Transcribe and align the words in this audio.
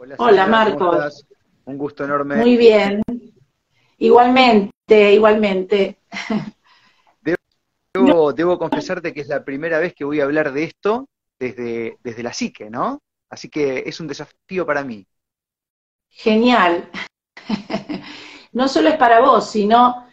Hola, 0.00 0.14
Hola, 0.18 0.44
Silvia, 0.44 0.76
¿cómo 0.78 0.92
Marcos. 0.92 1.26
Un 1.64 1.76
gusto 1.76 2.04
enorme. 2.04 2.36
Muy 2.36 2.56
bien. 2.56 3.02
Igualmente, 3.98 5.12
igualmente. 5.12 5.98
Debo, 7.92 8.32
debo 8.32 8.58
confesarte 8.60 9.12
que 9.12 9.22
es 9.22 9.28
la 9.28 9.44
primera 9.44 9.80
vez 9.80 9.94
que 9.94 10.04
voy 10.04 10.20
a 10.20 10.24
hablar 10.24 10.52
de 10.52 10.62
esto 10.62 11.08
desde, 11.36 11.98
desde 12.04 12.22
la 12.22 12.32
psique, 12.32 12.70
¿no? 12.70 13.00
Así 13.28 13.48
que 13.48 13.82
es 13.86 13.98
un 13.98 14.06
desafío 14.06 14.64
para 14.64 14.84
mí. 14.84 15.04
Genial. 16.08 16.88
No 18.50 18.66
solo 18.66 18.88
es 18.88 18.96
para 18.96 19.20
vos, 19.20 19.50
sino 19.50 20.08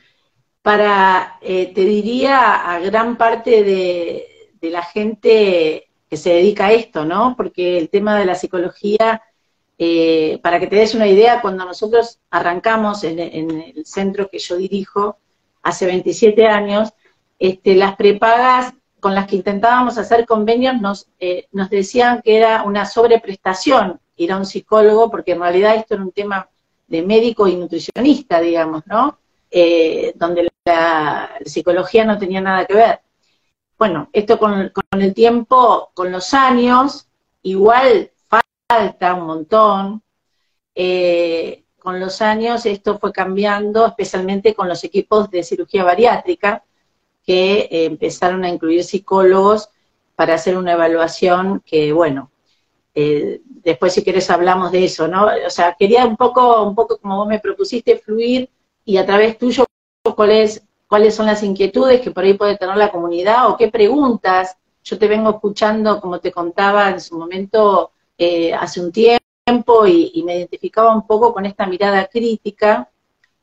para, 0.61 1.39
eh, 1.41 1.73
te 1.73 1.81
diría, 1.86 2.70
a 2.70 2.79
gran 2.79 3.17
parte 3.17 3.63
de, 3.63 4.52
de 4.59 4.70
la 4.70 4.83
gente 4.83 5.88
que 6.09 6.17
se 6.17 6.31
dedica 6.31 6.65
a 6.65 6.73
esto, 6.73 7.05
¿no? 7.05 7.36
Porque 7.38 7.77
el 7.77 7.89
tema 7.89 8.20
de 8.20 8.25
la 8.25 8.36
psicología, 8.36 9.21
eh, 9.78 10.39
para 10.42 10.60
que 10.60 10.68
te 10.68 10.78
des 10.78 10.96
una 10.96 11.07
idea, 11.07 11.42
cuando 11.42 11.65
nosotros 11.65 12.20
arrancamos 12.29 13.04
en, 13.04 13.20
el 13.20 13.86
centro 13.86 14.29
que 14.29 14.39
yo 14.39 14.56
dirijo, 14.56 15.18
hace 15.61 15.86
27 15.86 16.47
años, 16.47 16.93
este, 17.39 17.75
las 17.75 17.96
prepagas 17.96 18.74
con 19.00 19.14
las 19.14 19.28
que 19.28 19.36
intentábamos 19.36 19.97
hacer 19.97 20.25
convenios 20.25 20.80
nos, 20.80 21.07
eh, 21.19 21.47
nos 21.52 21.69
decían 21.69 22.21
que 22.24 22.38
era 22.38 22.64
una 22.64 22.86
sobreprestación 22.86 24.00
ir 24.16 24.32
a 24.32 24.38
un 24.38 24.46
psicólogo, 24.46 25.11
porque 25.11 25.33
en 25.33 25.42
realidad 25.42 25.75
esto 25.75 25.96
era 25.96 26.04
un 26.04 26.11
tema 26.11 26.50
de 26.88 27.02
médico 27.02 27.47
y 27.47 27.55
nutricionista, 27.55 28.39
digamos, 28.39 28.83
¿no? 28.88 29.19
Eh, 29.52 30.14
donde 30.16 30.50
la, 30.66 31.32
psicología 31.46 32.05
no 32.05 32.17
tenía 32.17 32.42
nada 32.42 32.66
que 32.66 32.75
ver. 32.75 33.02
Bueno, 33.78 34.09
esto 34.14 34.39
con 34.39 34.72
el 34.92 35.14
tiempo, 35.14 35.92
con 35.94 36.11
los 36.11 36.33
años, 36.33 37.08
igual 37.42 38.11
falta 38.67 39.14
un 39.14 39.28
montón. 39.28 40.03
Eh, 40.73 41.64
con 41.80 42.00
los 42.00 42.22
años 42.22 42.66
esto 42.66 42.97
fue 42.97 43.11
cambiando, 43.11 43.85
especialmente 43.85 44.55
con 44.55 44.67
los 44.67 44.83
equipos 44.83 45.30
de 45.30 45.44
cirugía 45.44 45.83
bariátrica, 45.83 46.63
que 47.25 47.67
eh, 47.71 47.86
empezaron 47.86 48.43
a 48.43 48.49
incluir 48.49 48.83
psicólogos 48.83 49.69
para 50.16 50.36
hacer 50.36 50.58
una 50.58 50.73
evaluación 50.73 51.61
que, 51.66 51.93
bueno, 51.93 52.31
eh, 52.93 53.41
después 53.45 53.93
si 53.93 54.03
quieres 54.03 54.30
hablamos 54.30 54.71
de 54.71 54.86
eso, 54.86 55.08
¿no? 55.08 55.27
O 55.45 55.49
sea, 55.49 55.75
quería 55.77 56.05
un 56.05 56.17
poco, 56.17 56.63
un 56.63 56.75
poco 56.75 56.97
como 56.97 57.17
vos 57.17 57.27
me 57.27 57.39
propusiste, 57.39 57.97
fluir 57.97 58.49
y 58.86 58.97
a 58.97 59.05
través 59.05 59.38
tuyo, 59.38 59.66
¿cuáles, 60.16 60.63
cuáles 60.88 61.13
son 61.13 61.25
las 61.25 61.43
inquietudes 61.43 62.02
que 62.02 62.11
por 62.11 62.23
ahí 62.23 62.33
puede 62.36 62.58
tener 62.58 62.77
la 62.77 62.91
comunidad 62.91 63.49
o 63.49 63.58
qué 63.58 63.69
preguntas? 63.69 64.58
Yo 64.83 64.97
te 64.97 65.08
vengo 65.08 65.31
escuchando, 65.31 65.99
como 65.99 66.19
te 66.19 66.31
contaba 66.31 66.89
en 66.89 67.02
su 67.02 67.17
momento, 67.17 67.91
eh, 68.17 68.53
hace 68.53 68.81
un 68.81 68.91
tiempo 68.91 69.85
y, 69.88 70.23
me 70.25 70.38
identificaba 70.38 70.95
un 70.95 71.05
poco 71.05 71.33
con 71.33 71.45
esta 71.45 71.67
mirada 71.67 72.08
crítica 72.08 72.89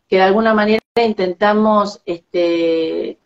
que 0.09 0.17
de 0.17 0.23
alguna 0.23 0.53
manera 0.53 0.83
intentamos 0.97 2.01
este, 2.05 3.19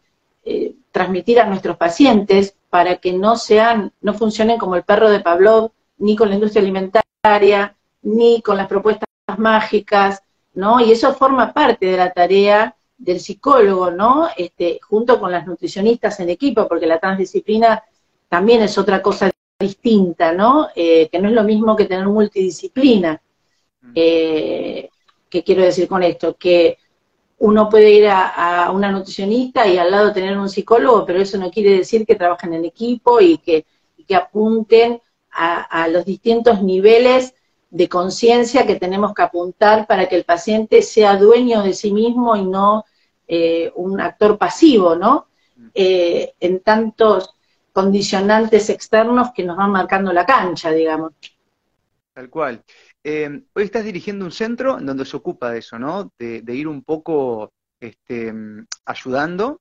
eh, 0.45 0.75
transmitir 0.93 1.41
a 1.41 1.47
nuestros 1.47 1.77
pacientes 1.77 2.55
para 2.71 2.97
que 2.97 3.13
no 3.13 3.37
sean, 3.37 3.93
no 4.01 4.15
funcionen 4.15 4.59
como 4.59 4.77
el 4.77 4.85
perro 4.85 5.09
de 5.09 5.21
Pavlov, 5.21 5.73
ni 5.99 6.17
con 6.17 6.29
la 6.29 6.35
industria 6.35 6.63
alimentaria, 6.63 7.75
ni 8.03 8.43
con 8.43 8.57
las 8.57 8.67
propuestas 8.67 9.09
mágicas, 9.39 10.23
¿no? 10.55 10.81
Y 10.81 10.93
eso 10.93 11.15
forma 11.15 11.53
parte 11.53 11.87
de 11.87 11.97
la 11.97 12.13
tarea 12.13 12.77
del 12.99 13.21
psicólogo, 13.21 13.91
¿no? 13.91 14.29
Este, 14.37 14.81
junto 14.83 15.19
con 15.19 15.33
las 15.33 15.47
nutricionistas 15.47 16.21
en 16.21 16.31
equipo, 16.31 16.69
porque 16.69 16.87
la 16.87 16.99
transdisciplina 16.99 17.83
también 18.29 18.63
es 18.63 18.79
otra 18.79 19.03
cosa 19.03 19.31
distinta, 19.59 20.33
¿no? 20.33 20.69
Eh, 20.75 21.09
que 21.09 21.19
no 21.19 21.29
es 21.29 21.35
lo 21.35 21.45
mismo 21.45 21.77
que 21.77 21.87
tener 21.87 22.07
multidisciplina. 22.07 23.21
Eh, 23.95 24.91
¿Qué 25.31 25.43
quiero 25.43 25.63
decir 25.63 25.89
con 25.89 26.03
esto? 26.03 26.37
Que 26.37 26.79
uno 27.39 27.69
puede 27.69 27.91
ir 27.91 28.07
a, 28.09 28.65
a, 28.65 28.71
una 28.73 28.91
nutricionista 28.91 29.67
y 29.67 29.79
al 29.79 29.91
lado 29.91 30.13
tener 30.13 30.37
un 30.37 30.49
psicólogo, 30.49 31.05
pero 31.07 31.21
eso 31.21 31.39
no 31.39 31.51
quiere 31.51 31.79
decir 31.79 32.07
que 32.07 32.15
trabajen 32.15 32.55
en 32.55 32.65
equipo 32.65 33.21
y 33.21 33.39
que, 33.39 33.67
y 33.97 34.05
que 34.05 34.15
apunten 34.15 35.01
a, 35.31 35.63
a, 35.63 35.89
los 35.89 36.05
distintos 36.05 36.63
niveles 36.63 37.35
de 37.71 37.89
conciencia 37.89 38.67
que 38.67 38.77
tenemos 38.77 39.13
que 39.15 39.23
apuntar 39.23 39.87
para 39.87 40.09
que 40.09 40.17
el 40.17 40.25
paciente 40.25 40.83
sea 40.83 41.17
dueño 41.17 41.63
de 41.63 41.75
sí 41.75 41.93
mismo 41.93 42.37
y 42.37 42.45
no 42.45 42.85
eh, 43.29 43.73
un 43.75 44.01
actor 44.01 44.39
pasivo, 44.39 44.95
¿no? 44.97 45.27
Eh, 45.75 46.35
en 46.41 46.61
tantos 46.61 47.36
condicionantes 47.77 48.71
externos 48.71 49.33
que 49.35 49.45
nos 49.45 49.55
van 49.55 49.71
marcando 49.71 50.11
la 50.11 50.25
cancha, 50.25 50.73
digamos. 50.73 51.13
Tal 52.15 52.31
cual. 52.31 52.65
Eh, 53.05 53.43
hoy 53.53 53.65
estás 53.65 53.85
dirigiendo 53.85 54.25
un 54.25 54.33
centro 54.33 54.79
en 54.79 54.87
donde 54.87 55.05
se 55.05 55.15
ocupa 55.15 55.51
de 55.51 55.59
eso, 55.59 55.79
¿no? 55.79 56.11
De, 56.19 56.41
de 56.41 56.55
ir 56.55 56.69
un 56.69 56.83
poco 56.83 57.53
este, 57.79 58.33
ayudando 58.87 59.61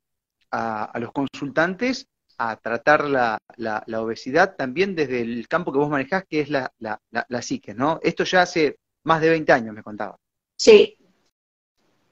a, 0.49 0.85
a, 0.85 0.99
los 0.99 1.11
consultantes 1.11 2.07
a 2.37 2.55
tratar 2.55 3.03
la, 3.03 3.37
la, 3.57 3.83
la, 3.85 4.01
obesidad 4.01 4.55
también 4.55 4.95
desde 4.95 5.19
el 5.19 5.45
campo 5.49 5.73
que 5.73 5.79
vos 5.79 5.89
manejás, 5.89 6.23
que 6.23 6.39
es 6.39 6.49
la, 6.49 6.71
la, 6.79 7.41
psique, 7.41 7.73
¿no? 7.73 7.99
Esto 8.01 8.23
ya 8.23 8.43
hace 8.43 8.77
más 9.03 9.19
de 9.19 9.29
20 9.31 9.51
años, 9.51 9.75
me 9.75 9.83
contaba. 9.83 10.15
Sí. 10.57 10.97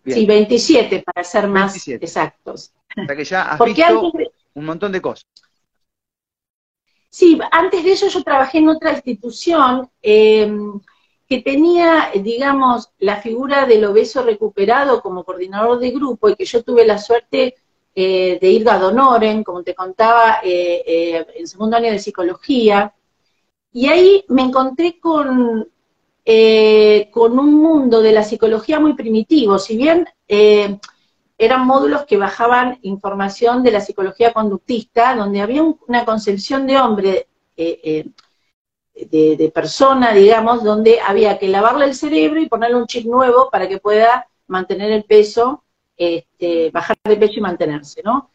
Bien. 0.03 0.19
Sí, 0.19 0.25
27 0.25 1.01
para 1.01 1.23
ser 1.23 1.47
más 1.47 1.71
27. 1.71 2.05
exactos. 2.05 2.73
O 3.01 3.05
sea 3.05 3.15
que 3.15 3.23
ya 3.23 3.43
has 3.43 3.57
Porque 3.57 3.73
visto 3.73 4.11
de... 4.17 4.31
un 4.55 4.65
montón 4.65 4.91
de 4.91 4.99
cosas. 4.99 5.29
Sí, 7.13 7.37
antes 7.51 7.83
de 7.83 7.91
eso 7.91 8.07
yo 8.07 8.23
trabajé 8.23 8.57
en 8.57 8.69
otra 8.69 8.91
institución 8.91 9.87
eh, 10.01 10.51
que 11.29 11.43
tenía, 11.43 12.09
digamos, 12.15 12.89
la 12.97 13.17
figura 13.17 13.67
del 13.67 13.85
obeso 13.85 14.23
recuperado 14.23 14.99
como 14.99 15.23
coordinador 15.23 15.77
de 15.77 15.91
grupo 15.91 16.27
y 16.27 16.35
que 16.35 16.45
yo 16.45 16.63
tuve 16.63 16.87
la 16.87 16.97
suerte 16.97 17.53
eh, 17.93 18.39
de 18.41 18.49
ir 18.49 18.67
a 18.67 18.79
Donoren, 18.79 19.43
como 19.43 19.61
te 19.61 19.75
contaba, 19.75 20.39
eh, 20.43 21.23
en 21.35 21.47
segundo 21.47 21.77
año 21.77 21.91
de 21.91 21.99
psicología, 21.99 22.91
y 23.71 23.85
ahí 23.89 24.25
me 24.29 24.41
encontré 24.41 24.99
con, 24.99 25.69
con 27.11 27.39
un 27.39 27.53
mundo 27.53 28.01
de 28.01 28.11
la 28.11 28.23
psicología 28.23 28.79
muy 28.79 28.95
primitivo, 28.95 29.59
si 29.59 29.77
bien 29.77 30.07
eran 31.45 31.65
módulos 31.65 32.05
que 32.05 32.17
bajaban 32.17 32.79
información 32.81 33.63
de 33.63 33.71
la 33.71 33.81
psicología 33.81 34.33
conductista, 34.33 35.15
donde 35.15 35.41
había 35.41 35.63
un, 35.63 35.79
una 35.87 36.05
concepción 36.05 36.67
de 36.67 36.77
hombre, 36.77 37.27
eh, 37.57 38.05
de, 38.95 39.35
de 39.37 39.51
persona, 39.51 40.13
digamos, 40.13 40.63
donde 40.63 40.99
había 40.99 41.37
que 41.39 41.47
lavarle 41.47 41.85
el 41.85 41.95
cerebro 41.95 42.39
y 42.39 42.47
ponerle 42.47 42.77
un 42.77 42.87
chip 42.87 43.05
nuevo 43.05 43.49
para 43.49 43.67
que 43.67 43.79
pueda 43.79 44.27
mantener 44.47 44.91
el 44.91 45.03
peso 45.03 45.63
este, 45.97 46.71
bajar 46.71 46.97
de 47.03 47.17
peso 47.17 47.33
y 47.37 47.41
mantenerse, 47.41 48.01
¿no? 48.03 48.29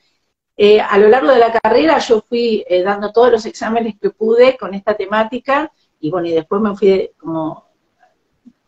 Eh, 0.56 0.80
a 0.80 0.98
lo 0.98 1.08
largo 1.08 1.30
de 1.30 1.38
la 1.38 1.52
carrera 1.52 1.98
yo 1.98 2.20
fui 2.20 2.64
eh, 2.69 2.82
dando 2.82 3.12
todos 3.12 3.30
los 3.30 3.46
exámenes 3.46 3.94
que 4.00 4.10
pude 4.10 4.56
con 4.56 4.75
esta 4.75 4.96
temática 4.96 5.72
y 6.00 6.10
bueno, 6.10 6.28
y 6.28 6.32
después 6.32 6.60
me 6.60 6.76
fui 6.76 7.10
como 7.16 7.69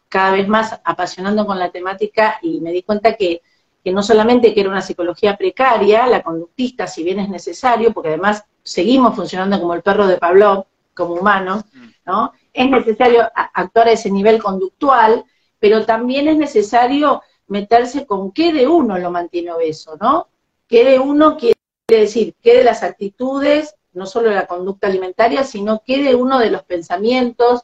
cada 0.09 0.33
vez 0.33 0.47
más 0.49 0.81
apasionando 0.85 1.47
con 1.47 1.59
la 1.59 1.71
temática 1.71 2.39
y 2.43 2.61
me 2.61 2.73
di 2.73 2.83
cuenta 2.83 3.17
que, 3.17 3.43
que 3.83 3.93
no 3.93 4.03
solamente 4.03 4.53
que 4.53 4.61
era 4.61 4.71
una 4.71 4.83
psicología 4.83 5.37
precaria, 5.37 6.07
la 6.07 6.23
conductista, 6.23 6.87
si 6.87 7.03
bien 7.03 7.21
es 7.21 7.29
necesario, 7.29 7.93
porque 7.93 8.11
además 8.11 8.45
seguimos 8.63 9.17
funcionando 9.17 9.59
como 9.59 9.75
el 9.75 9.83
perro 9.83 10.07
de 10.07 10.19
Pavlov, 10.19 10.67
como 10.95 11.15
humano, 11.15 11.65
¿no? 12.05 12.33
Es 12.53 12.69
necesario 12.69 13.23
actuar 13.55 13.89
a 13.89 13.93
ese 13.93 14.11
nivel 14.11 14.43
conductual, 14.43 15.25
pero 15.59 15.87
también 15.87 16.29
es 16.29 16.37
necesario 16.37 17.23
meterse 17.47 18.07
con 18.07 18.33
qué 18.33 18.53
de 18.53 18.67
uno 18.67 18.99
lo 18.99 19.11
mantiene 19.11 19.53
obeso, 19.53 19.97
¿no? 20.01 20.29
¿Qué 20.69 20.85
de 20.85 20.99
uno 20.99 21.37
quiere 21.37 21.57
decir? 21.89 22.35
¿Qué 22.43 22.59
de 22.59 22.65
las 22.65 22.83
actitudes, 22.83 23.75
no 23.93 24.07
solo 24.07 24.29
de 24.29 24.37
la 24.37 24.47
conducta 24.47 24.87
alimentaria, 24.87 25.43
sino 25.43 25.83
qué 25.85 26.03
de 26.03 26.15
uno 26.15 26.39
de 26.39 26.51
los 26.51 26.63
pensamientos, 26.65 27.63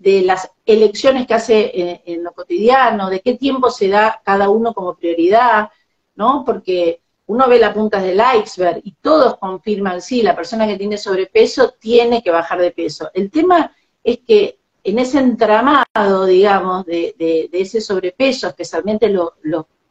de 0.00 0.22
las 0.22 0.50
elecciones 0.64 1.26
que 1.26 1.34
hace 1.34 1.70
en, 1.78 2.00
en 2.06 2.24
lo 2.24 2.32
cotidiano, 2.32 3.10
de 3.10 3.20
qué 3.20 3.34
tiempo 3.34 3.70
se 3.70 3.88
da 3.88 4.20
cada 4.24 4.48
uno 4.48 4.72
como 4.72 4.94
prioridad, 4.94 5.68
¿no? 6.16 6.42
Porque 6.44 7.02
uno 7.26 7.46
ve 7.48 7.58
la 7.58 7.74
punta 7.74 8.00
del 8.00 8.20
iceberg 8.42 8.80
y 8.82 8.92
todos 8.92 9.36
confirman, 9.36 10.00
sí, 10.00 10.22
la 10.22 10.34
persona 10.34 10.66
que 10.66 10.78
tiene 10.78 10.96
sobrepeso 10.96 11.74
tiene 11.78 12.22
que 12.22 12.30
bajar 12.30 12.60
de 12.60 12.70
peso. 12.70 13.10
El 13.12 13.30
tema 13.30 13.76
es 14.02 14.20
que 14.26 14.58
en 14.82 14.98
ese 14.98 15.18
entramado, 15.18 16.24
digamos, 16.24 16.86
de, 16.86 17.14
de, 17.18 17.50
de 17.52 17.60
ese 17.60 17.82
sobrepeso, 17.82 18.48
especialmente 18.48 19.14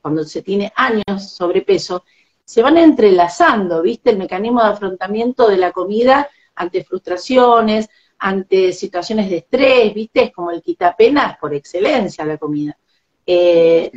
cuando 0.02 0.24
se 0.24 0.42
tiene 0.42 0.74
años 0.76 1.30
sobrepeso, 1.30 2.04
se 2.44 2.64
van 2.64 2.78
entrelazando, 2.78 3.84
¿viste? 3.84 4.10
El 4.10 4.18
mecanismo 4.18 4.64
de 4.64 4.70
afrontamiento 4.70 5.48
de 5.48 5.58
la 5.58 5.72
comida 5.72 6.28
ante 6.56 6.84
frustraciones, 6.84 7.90
ante 8.20 8.74
situaciones 8.74 9.30
de 9.30 9.38
estrés, 9.38 9.94
¿viste? 9.94 10.24
Es 10.24 10.32
como 10.32 10.52
el 10.52 10.62
quitapenas 10.62 11.38
por 11.38 11.54
excelencia 11.54 12.26
la 12.26 12.38
comida. 12.38 12.78
Eh, 13.26 13.92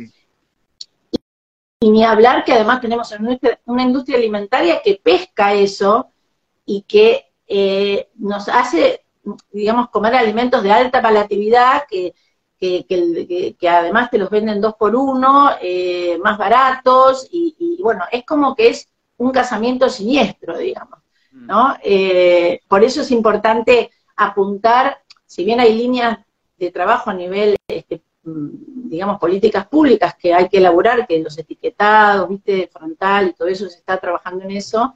y, 1.11 1.17
y, 1.79 1.91
ni 1.91 2.03
hablar 2.03 2.43
que 2.43 2.53
además 2.53 2.81
tenemos 2.81 3.13
una 3.65 3.83
industria 3.83 4.17
alimentaria 4.17 4.81
que 4.81 4.99
pesca 5.03 5.53
eso 5.53 6.11
y 6.65 6.83
que 6.83 7.25
eh, 7.47 8.09
nos 8.15 8.47
hace 8.49 9.03
digamos, 9.51 9.89
comer 9.89 10.15
alimentos 10.15 10.63
de 10.63 10.71
alta 10.71 11.01
palatividad 11.01 11.83
que, 11.89 12.13
que, 12.59 13.69
además 13.69 14.09
te 14.09 14.17
los 14.17 14.29
venden 14.29 14.61
dos 14.61 14.75
por 14.75 14.95
uno, 14.95 15.51
eh, 15.61 16.17
más 16.23 16.37
baratos, 16.37 17.27
y, 17.31 17.79
bueno, 17.81 18.05
es 18.11 18.25
como 18.25 18.55
que 18.55 18.69
es 18.69 18.87
un 19.17 19.31
casamiento 19.31 19.89
siniestro, 19.89 20.57
digamos, 20.57 20.99
mm. 21.31 21.45
¿no? 21.45 21.75
Eh, 21.83 22.61
por 22.67 22.83
eso 22.83 23.01
es 23.01 23.11
importante 23.11 23.91
apuntar, 24.15 24.99
si 25.25 25.43
bien 25.43 25.59
hay 25.59 25.75
líneas 25.75 26.19
de 26.57 26.71
trabajo 26.71 27.09
a 27.09 27.13
nivel, 27.13 27.55
este, 27.67 28.01
mm, 28.23 28.89
digamos, 28.89 29.19
políticas 29.19 29.67
públicas 29.67 30.15
que 30.15 30.33
hay 30.33 30.49
que 30.49 30.57
elaborar, 30.57 31.07
que 31.07 31.19
los 31.19 31.37
etiquetados, 31.37 32.29
viste, 32.29 32.69
frontal 32.71 33.29
y 33.29 33.33
todo 33.33 33.47
eso 33.47 33.69
se 33.69 33.77
está 33.77 33.97
trabajando 33.97 34.43
en 34.43 34.51
eso, 34.51 34.95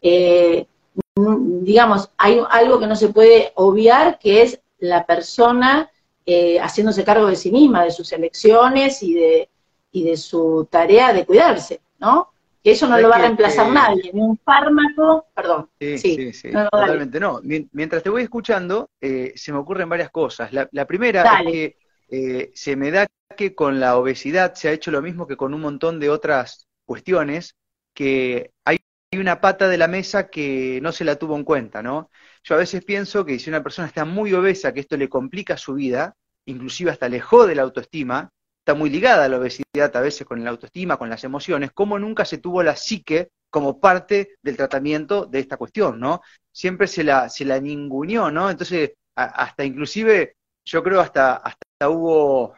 eh, 0.00 0.66
digamos, 1.14 2.10
hay 2.16 2.40
algo 2.50 2.78
que 2.78 2.86
no 2.86 2.96
se 2.96 3.08
puede 3.08 3.52
obviar, 3.54 4.18
que 4.18 4.42
es 4.42 4.60
la 4.78 5.04
persona 5.06 5.90
eh, 6.24 6.58
haciéndose 6.60 7.04
cargo 7.04 7.26
de 7.26 7.36
sí 7.36 7.50
misma, 7.50 7.84
de 7.84 7.90
sus 7.90 8.12
elecciones 8.12 9.02
y 9.02 9.14
de, 9.14 9.48
y 9.90 10.04
de 10.04 10.16
su 10.16 10.66
tarea 10.70 11.12
de 11.12 11.26
cuidarse, 11.26 11.80
¿no? 11.98 12.31
Que 12.62 12.72
eso 12.72 12.88
no 12.88 12.98
lo 12.98 13.08
va 13.08 13.16
a 13.16 13.20
reemplazar 13.20 13.68
nadie, 13.70 14.12
ni 14.12 14.20
un 14.20 14.38
fármaco, 14.38 15.26
perdón. 15.34 15.68
Sí, 15.80 15.98
sí, 15.98 16.32
sí, 16.32 16.50
totalmente 16.52 17.18
no. 17.18 17.40
Mientras 17.42 18.02
te 18.02 18.10
voy 18.10 18.22
escuchando, 18.22 18.90
eh, 19.00 19.32
se 19.34 19.52
me 19.52 19.58
ocurren 19.58 19.88
varias 19.88 20.10
cosas. 20.10 20.52
La, 20.52 20.86
primera 20.86 21.40
es 21.40 21.52
que 21.52 21.76
eh, 22.08 22.52
se 22.54 22.76
me 22.76 22.92
da 22.92 23.06
que 23.36 23.54
con 23.54 23.80
la 23.80 23.96
obesidad 23.96 24.54
se 24.54 24.68
ha 24.68 24.72
hecho 24.72 24.90
lo 24.90 25.02
mismo 25.02 25.26
que 25.26 25.36
con 25.36 25.54
un 25.54 25.60
montón 25.60 25.98
de 25.98 26.10
otras 26.10 26.68
cuestiones, 26.84 27.56
que 27.94 28.52
hay 28.64 28.78
una 29.12 29.40
pata 29.40 29.68
de 29.68 29.78
la 29.78 29.88
mesa 29.88 30.28
que 30.28 30.78
no 30.82 30.92
se 30.92 31.04
la 31.04 31.16
tuvo 31.16 31.36
en 31.36 31.44
cuenta, 31.44 31.82
¿no? 31.82 32.10
Yo 32.44 32.54
a 32.54 32.58
veces 32.58 32.84
pienso 32.84 33.24
que 33.24 33.38
si 33.38 33.50
una 33.50 33.62
persona 33.62 33.88
está 33.88 34.04
muy 34.04 34.32
obesa, 34.32 34.72
que 34.72 34.80
esto 34.80 34.96
le 34.96 35.08
complica 35.08 35.56
su 35.56 35.74
vida, 35.74 36.16
inclusive 36.44 36.90
hasta 36.90 37.08
le 37.08 37.20
jode 37.20 37.54
la 37.54 37.62
autoestima, 37.62 38.30
está 38.62 38.74
muy 38.74 38.90
ligada 38.90 39.24
a 39.24 39.28
la 39.28 39.38
obesidad 39.38 39.94
a 39.96 40.00
veces 40.00 40.24
con 40.24 40.42
la 40.44 40.50
autoestima, 40.50 40.96
con 40.96 41.10
las 41.10 41.24
emociones, 41.24 41.72
cómo 41.72 41.98
nunca 41.98 42.24
se 42.24 42.38
tuvo 42.38 42.62
la 42.62 42.76
psique 42.76 43.30
como 43.50 43.80
parte 43.80 44.36
del 44.40 44.56
tratamiento 44.56 45.26
de 45.26 45.40
esta 45.40 45.56
cuestión, 45.56 45.98
¿no? 45.98 46.22
Siempre 46.52 46.86
se 46.86 47.02
la, 47.02 47.28
se 47.28 47.44
la 47.44 47.60
ninguneó, 47.60 48.30
¿no? 48.30 48.48
Entonces, 48.50 48.92
hasta 49.16 49.64
inclusive, 49.64 50.36
yo 50.64 50.82
creo 50.82 51.00
hasta, 51.00 51.36
hasta 51.36 51.88
hubo 51.88 52.54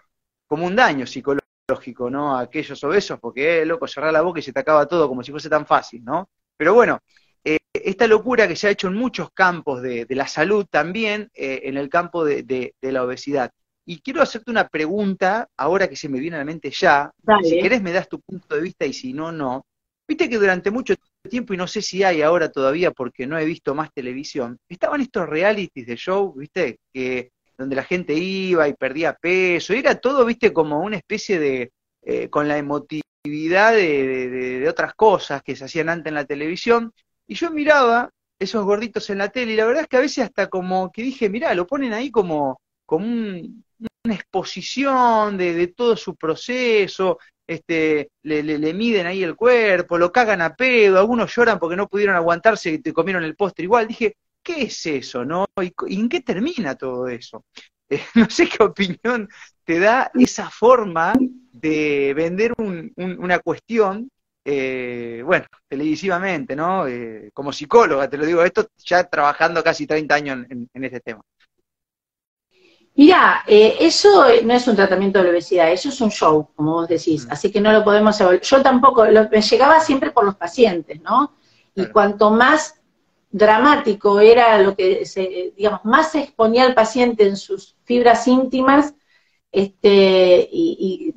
como 0.46 0.66
un 0.66 0.76
daño 0.76 1.06
psicológico, 1.06 2.10
¿no? 2.10 2.36
A 2.36 2.42
aquellos 2.42 2.84
obesos, 2.84 3.18
porque, 3.18 3.62
eh, 3.62 3.66
loco, 3.66 3.88
cerrar 3.88 4.12
la 4.12 4.20
boca 4.20 4.40
y 4.40 4.42
se 4.42 4.52
te 4.52 4.60
acaba 4.60 4.86
todo 4.86 5.08
como 5.08 5.22
si 5.22 5.30
fuese 5.30 5.48
tan 5.48 5.66
fácil, 5.66 6.04
¿no? 6.04 6.28
Pero 6.56 6.74
bueno, 6.74 7.00
eh, 7.42 7.58
esta 7.72 8.06
locura 8.06 8.46
que 8.46 8.56
se 8.56 8.68
ha 8.68 8.70
hecho 8.70 8.88
en 8.88 8.94
muchos 8.94 9.30
campos 9.32 9.80
de, 9.82 10.06
la 10.10 10.28
salud, 10.28 10.66
también 10.70 11.30
eh, 11.34 11.62
en 11.64 11.78
el 11.78 11.88
campo 11.88 12.24
de, 12.24 12.74
la 12.82 13.04
obesidad. 13.04 13.50
Y 13.86 14.00
quiero 14.00 14.22
hacerte 14.22 14.50
una 14.50 14.68
pregunta, 14.68 15.48
ahora 15.56 15.88
que 15.88 15.96
se 15.96 16.08
me 16.08 16.18
viene 16.18 16.36
a 16.36 16.40
la 16.40 16.44
mente 16.44 16.70
ya, 16.70 17.10
si 17.42 17.60
querés 17.60 17.82
me 17.82 17.92
das 17.92 18.08
tu 18.08 18.20
punto 18.20 18.54
de 18.54 18.62
vista 18.62 18.86
y 18.86 18.92
si 18.92 19.12
no, 19.12 19.30
no. 19.30 19.66
Viste 20.06 20.28
que 20.28 20.38
durante 20.38 20.70
mucho 20.70 20.94
tiempo, 21.28 21.54
y 21.54 21.56
no 21.56 21.66
sé 21.66 21.82
si 21.82 22.02
hay 22.02 22.22
ahora 22.22 22.50
todavía 22.50 22.90
porque 22.90 23.26
no 23.26 23.38
he 23.38 23.44
visto 23.44 23.74
más 23.74 23.92
televisión, 23.92 24.58
estaban 24.68 25.00
estos 25.00 25.28
realities 25.28 25.86
de 25.86 25.96
show, 25.96 26.32
viste, 26.34 26.78
que 26.92 27.30
donde 27.56 27.76
la 27.76 27.84
gente 27.84 28.14
iba 28.14 28.68
y 28.68 28.74
perdía 28.74 29.14
peso, 29.14 29.74
y 29.74 29.78
era 29.78 29.94
todo, 29.96 30.24
viste, 30.24 30.52
como 30.52 30.80
una 30.80 30.96
especie 30.96 31.38
de, 31.38 31.72
eh, 32.02 32.28
con 32.28 32.48
la 32.48 32.58
emotividad 32.58 33.72
de, 33.72 34.28
de, 34.60 34.68
otras 34.68 34.94
cosas 34.94 35.42
que 35.42 35.56
se 35.56 35.64
hacían 35.64 35.88
antes 35.88 36.10
en 36.10 36.14
la 36.14 36.24
televisión, 36.24 36.92
y 37.26 37.34
yo 37.34 37.50
miraba 37.50 38.10
esos 38.38 38.64
gorditos 38.64 39.08
en 39.10 39.18
la 39.18 39.28
tele 39.28 39.52
y 39.52 39.56
la 39.56 39.64
verdad 39.64 39.82
es 39.82 39.88
que 39.88 39.96
a 39.96 40.00
veces 40.00 40.24
hasta 40.24 40.48
como 40.48 40.90
que 40.92 41.02
dije, 41.02 41.30
mirá, 41.30 41.54
lo 41.54 41.66
ponen 41.66 41.94
ahí 41.94 42.10
como, 42.10 42.60
como 42.86 43.06
una 43.06 44.14
exposición 44.14 45.36
de, 45.36 45.68
todo 45.68 45.96
su 45.96 46.16
proceso, 46.16 47.18
este, 47.46 48.10
le, 48.22 48.74
miden 48.74 49.06
ahí 49.06 49.22
el 49.22 49.36
cuerpo, 49.36 49.98
lo 49.98 50.12
cagan 50.12 50.42
a 50.42 50.54
pedo, 50.54 50.98
algunos 50.98 51.34
lloran 51.34 51.58
porque 51.58 51.76
no 51.76 51.88
pudieron 51.88 52.16
aguantarse 52.16 52.70
y 52.70 52.78
te 52.78 52.92
comieron 52.92 53.24
el 53.24 53.36
postre 53.36 53.64
igual. 53.64 53.88
Dije, 53.88 54.16
¿qué 54.42 54.62
es 54.62 54.86
eso, 54.86 55.24
no? 55.24 55.46
¿Y, 55.60 56.00
en 56.00 56.08
qué 56.08 56.20
termina 56.20 56.74
todo 56.74 57.08
eso? 57.08 57.44
Eh, 57.88 58.00
no 58.14 58.28
sé 58.30 58.48
qué 58.48 58.62
opinión 58.62 59.28
te 59.64 59.78
da 59.78 60.10
esa 60.14 60.50
forma 60.50 61.14
de 61.52 62.12
vender 62.14 62.52
una 62.58 63.38
cuestión 63.38 64.10
eh, 64.44 65.22
bueno, 65.24 65.46
televisivamente, 65.68 66.54
¿no? 66.54 66.86
Eh, 66.86 67.30
como 67.32 67.52
psicóloga, 67.52 68.08
te 68.10 68.18
lo 68.18 68.26
digo 68.26 68.44
esto, 68.44 68.68
ya 68.76 69.04
trabajando 69.04 69.64
casi 69.64 69.86
30 69.86 70.14
años 70.14 70.46
en, 70.50 70.84
este 70.84 71.00
tema. 71.00 71.22
Mira, 72.96 73.42
eh, 73.46 73.76
eso 73.80 74.24
no 74.44 74.54
es 74.54 74.68
un 74.68 74.76
tratamiento 74.76 75.18
de 75.18 75.24
la 75.24 75.30
obesidad, 75.30 75.72
eso 75.72 75.88
es 75.88 76.00
un 76.00 76.10
show, 76.10 76.48
como 76.54 76.74
vos 76.74 76.88
decís, 76.88 77.26
mm. 77.26 77.32
así 77.32 77.50
que 77.50 77.60
no 77.60 77.72
lo 77.72 77.82
podemos 77.82 78.16
Yo 78.18 78.62
tampoco, 78.62 79.04
lo, 79.06 79.28
me 79.30 79.42
llegaba 79.42 79.80
siempre 79.80 80.12
por 80.12 80.24
los 80.24 80.36
pacientes, 80.36 81.00
¿no? 81.02 81.34
Y 81.74 81.86
cuanto 81.86 82.30
más 82.30 82.80
dramático 83.30 84.20
era 84.20 84.58
lo 84.58 84.76
que, 84.76 85.04
se, 85.06 85.52
digamos, 85.56 85.84
más 85.84 86.12
se 86.12 86.20
exponía 86.20 86.64
al 86.64 86.74
paciente 86.74 87.26
en 87.26 87.36
sus 87.36 87.74
fibras 87.82 88.28
íntimas, 88.28 88.94
este, 89.50 90.48
y 90.52 91.14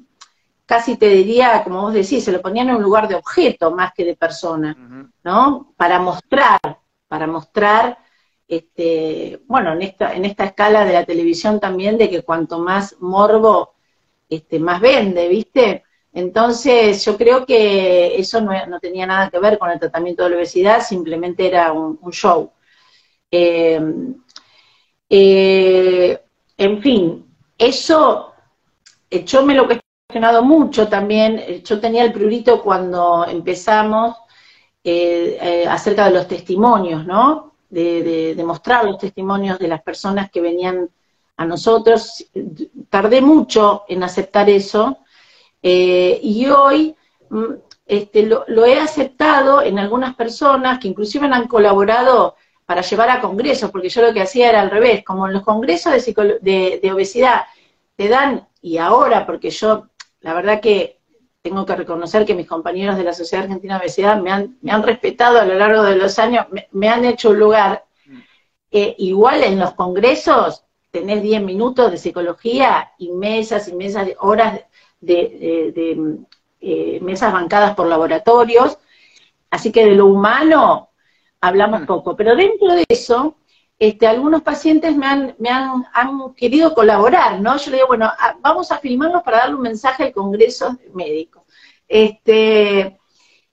casi 0.68 0.98
te 0.98 1.10
diría, 1.10 1.64
como 1.64 1.82
vos 1.82 1.94
decís, 1.94 2.24
se 2.24 2.32
lo 2.32 2.42
ponían 2.42 2.70
en 2.70 2.76
un 2.76 2.84
lugar 2.84 3.08
de 3.08 3.16
objeto 3.16 3.72
más 3.72 3.94
que 3.94 4.04
de 4.04 4.16
persona, 4.16 4.76
¿no? 5.24 5.74
Para 5.78 5.98
mostrar, 5.98 6.60
para 7.08 7.26
mostrar, 7.26 7.98
este, 8.48 9.42
bueno, 9.48 9.74
en 9.74 9.82
esta, 9.82 10.46
escala 10.46 10.86
de 10.86 10.94
la 10.94 11.06
televisión 11.06 11.60
también, 11.60 11.98
de 11.98 12.10
que 12.10 12.24
cuanto 12.24 12.60
más 12.60 12.96
morbo, 13.00 13.76
este, 14.30 14.60
más 14.60 14.82
vende, 14.82 15.28
¿viste? 15.28 15.84
Entonces, 16.14 17.04
yo 17.06 17.18
creo 17.18 17.46
que 17.46 18.20
eso 18.20 18.42
no, 18.42 18.80
tenía 18.80 19.06
nada 19.06 19.30
que 19.30 19.40
ver 19.40 19.58
con 19.60 19.70
el 19.70 19.80
tratamiento 19.80 20.24
de 20.24 20.32
la 20.32 20.38
obesidad, 20.38 20.82
simplemente 20.82 21.48
era 21.48 21.72
un, 21.72 22.00
show. 22.12 22.52
Eh, 23.30 23.80
eh, 25.10 26.20
en 26.58 26.82
fin, 26.82 27.26
eso, 27.58 28.34
yo 29.26 29.46
me 29.46 29.54
lo 29.54 29.68
que 29.68 29.80
mucho 30.42 30.88
también, 30.88 31.40
eh, 31.40 31.62
yo 31.64 31.80
tenía 31.80 32.04
el 32.04 32.14
prurito 32.14 32.62
cuando 32.62 33.26
empezamos 33.26 34.16
eh, 34.84 35.38
eh, 35.42 35.68
acerca 35.68 36.06
de 36.06 36.12
los 36.12 36.28
testimonios, 36.28 37.06
¿no? 37.06 37.54
De, 37.70 38.34
de, 38.36 38.44
mostrar 38.46 38.86
los 38.86 38.98
testimonios 38.98 39.60
de 39.60 39.68
las 39.68 39.82
personas 39.82 40.32
que 40.32 40.40
venían 40.40 40.90
a 41.36 41.46
nosotros. 41.46 42.26
Tardé 42.90 43.22
mucho 43.22 43.84
en 43.90 44.04
aceptar 44.04 44.50
eso 44.50 45.00
y 45.62 46.46
hoy 46.48 46.96
mm, 47.30 47.54
este, 47.86 48.24
lo, 48.24 48.46
lo, 48.48 48.66
he 48.66 48.80
aceptado 48.80 49.62
en 49.62 49.80
algunas 49.80 50.16
personas 50.16 50.80
que 50.80 50.88
inclusive 50.88 51.28
han 51.28 51.48
colaborado 51.48 52.36
para 52.66 52.82
llevar 52.82 53.10
a 53.10 53.22
congresos, 53.22 53.72
porque 53.72 53.90
yo 53.90 54.02
lo 54.02 54.14
que 54.14 54.22
hacía 54.22 54.50
era 54.50 54.62
al 54.62 54.70
revés, 54.70 55.04
como 55.06 55.26
en 55.26 55.34
los 55.34 55.44
congresos 55.44 55.94
de, 55.94 56.40
de, 56.42 56.80
de 56.82 56.92
obesidad 56.92 57.44
te 57.96 58.10
dan, 58.10 58.48
y 58.62 58.78
ahora, 58.78 59.26
porque 59.26 59.50
yo 59.50 59.88
la 60.20 60.34
verdad 60.34 60.60
que 60.60 60.97
tengo 61.48 61.66
que 61.66 61.76
reconocer 61.76 62.26
que 62.26 62.36
mis 62.36 62.46
compañeros 62.46 62.98
de 62.98 63.06
la 63.06 63.14
Sociedad 63.14 63.46
Argentina 63.46 63.76
de 63.76 63.86
Obesidad 63.86 64.22
me 64.22 64.32
han, 64.32 64.58
me 64.62 64.72
han 64.72 64.84
respetado 64.84 65.40
a 65.40 65.46
lo 65.46 65.54
largo 65.54 65.84
de 65.84 65.96
los 65.96 66.20
años, 66.20 66.46
me, 66.72 66.90
han 66.90 67.06
hecho 67.06 67.30
un 67.30 67.40
lugar. 67.40 67.86
Eh, 68.70 68.96
igual 68.98 69.44
en 69.44 69.58
los 69.58 69.74
congresos 69.74 70.66
tenés 70.92 71.22
10 71.22 71.42
minutos 71.44 71.90
de 71.90 71.98
psicología 71.98 72.92
y 72.98 73.12
mesas 73.12 73.70
y 73.70 73.76
mesas 73.76 74.08
de 74.08 74.18
horas 74.20 74.60
de, 75.00 75.72
eh, 76.60 77.00
mesas 77.02 77.32
bancadas 77.32 77.76
por 77.76 77.88
laboratorios, 77.88 78.78
así 79.50 79.72
que 79.72 79.86
de 79.86 79.96
lo 79.96 80.08
humano 80.08 80.90
hablamos 81.40 81.82
mm. 81.82 81.86
poco, 81.86 82.18
pero 82.18 82.36
dentro 82.36 82.74
de 82.74 82.84
eso 82.90 83.38
este, 83.80 84.06
algunos 84.06 84.42
pacientes 84.42 84.98
me, 84.98 85.06
han, 85.06 85.36
me 85.40 85.50
han, 85.50 85.86
querido 86.36 86.74
colaborar, 86.74 87.40
¿no? 87.40 87.58
Yo 87.58 87.72
le 87.72 87.78
digo, 87.78 87.88
bueno, 87.88 88.12
vamos 88.42 88.72
a 88.72 88.80
filmarlos 88.80 89.24
para 89.24 89.38
darle 89.38 89.56
un 89.56 89.62
mensaje 89.62 90.04
al 90.04 90.12
Congreso 90.12 90.78
Médico. 90.94 91.37
Este, 91.88 93.00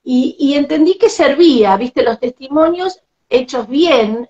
y, 0.03 0.55
entendí 0.55 0.99
que 0.99 1.09
servía, 1.09 1.77
viste, 1.77 2.03
los 2.03 2.21
testimonios 2.21 3.01
hechos 3.29 3.69
bien, 3.69 4.29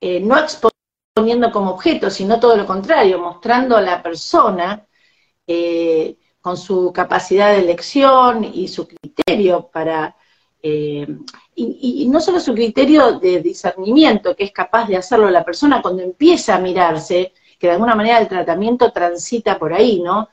eh, 0.00 0.20
no 0.20 0.38
exponiendo 0.38 1.52
como 1.52 1.72
objeto, 1.72 2.10
sino 2.10 2.40
todo 2.40 2.56
lo 2.56 2.66
contrario, 2.66 3.18
mostrando 3.18 3.76
a 3.76 3.82
la 3.82 4.02
persona 4.02 4.86
eh, 5.46 6.16
con 6.40 6.56
su 6.56 6.92
capacidad 6.92 7.52
de 7.52 7.60
elección 7.60 8.44
y 8.44 8.68
su 8.68 8.88
criterio 8.88 9.68
para 9.72 10.16
eh, 10.62 11.06
y, 11.54 12.06
no 12.08 12.20
solo 12.20 12.40
su 12.40 12.54
criterio 12.54 13.18
de 13.18 13.40
discernimiento, 13.40 14.36
que 14.36 14.44
es 14.44 14.52
capaz 14.52 14.88
de 14.88 14.96
hacerlo 14.96 15.28
la 15.30 15.44
persona 15.44 15.82
cuando 15.82 16.02
empieza 16.02 16.54
a 16.54 16.60
mirarse, 16.60 17.32
que 17.58 17.66
de 17.66 17.74
alguna 17.74 17.94
manera 17.94 18.18
el 18.18 18.28
tratamiento 18.28 18.92
transita 18.92 19.58
por 19.58 19.72
ahí, 19.74 20.00
¿no? 20.00 20.28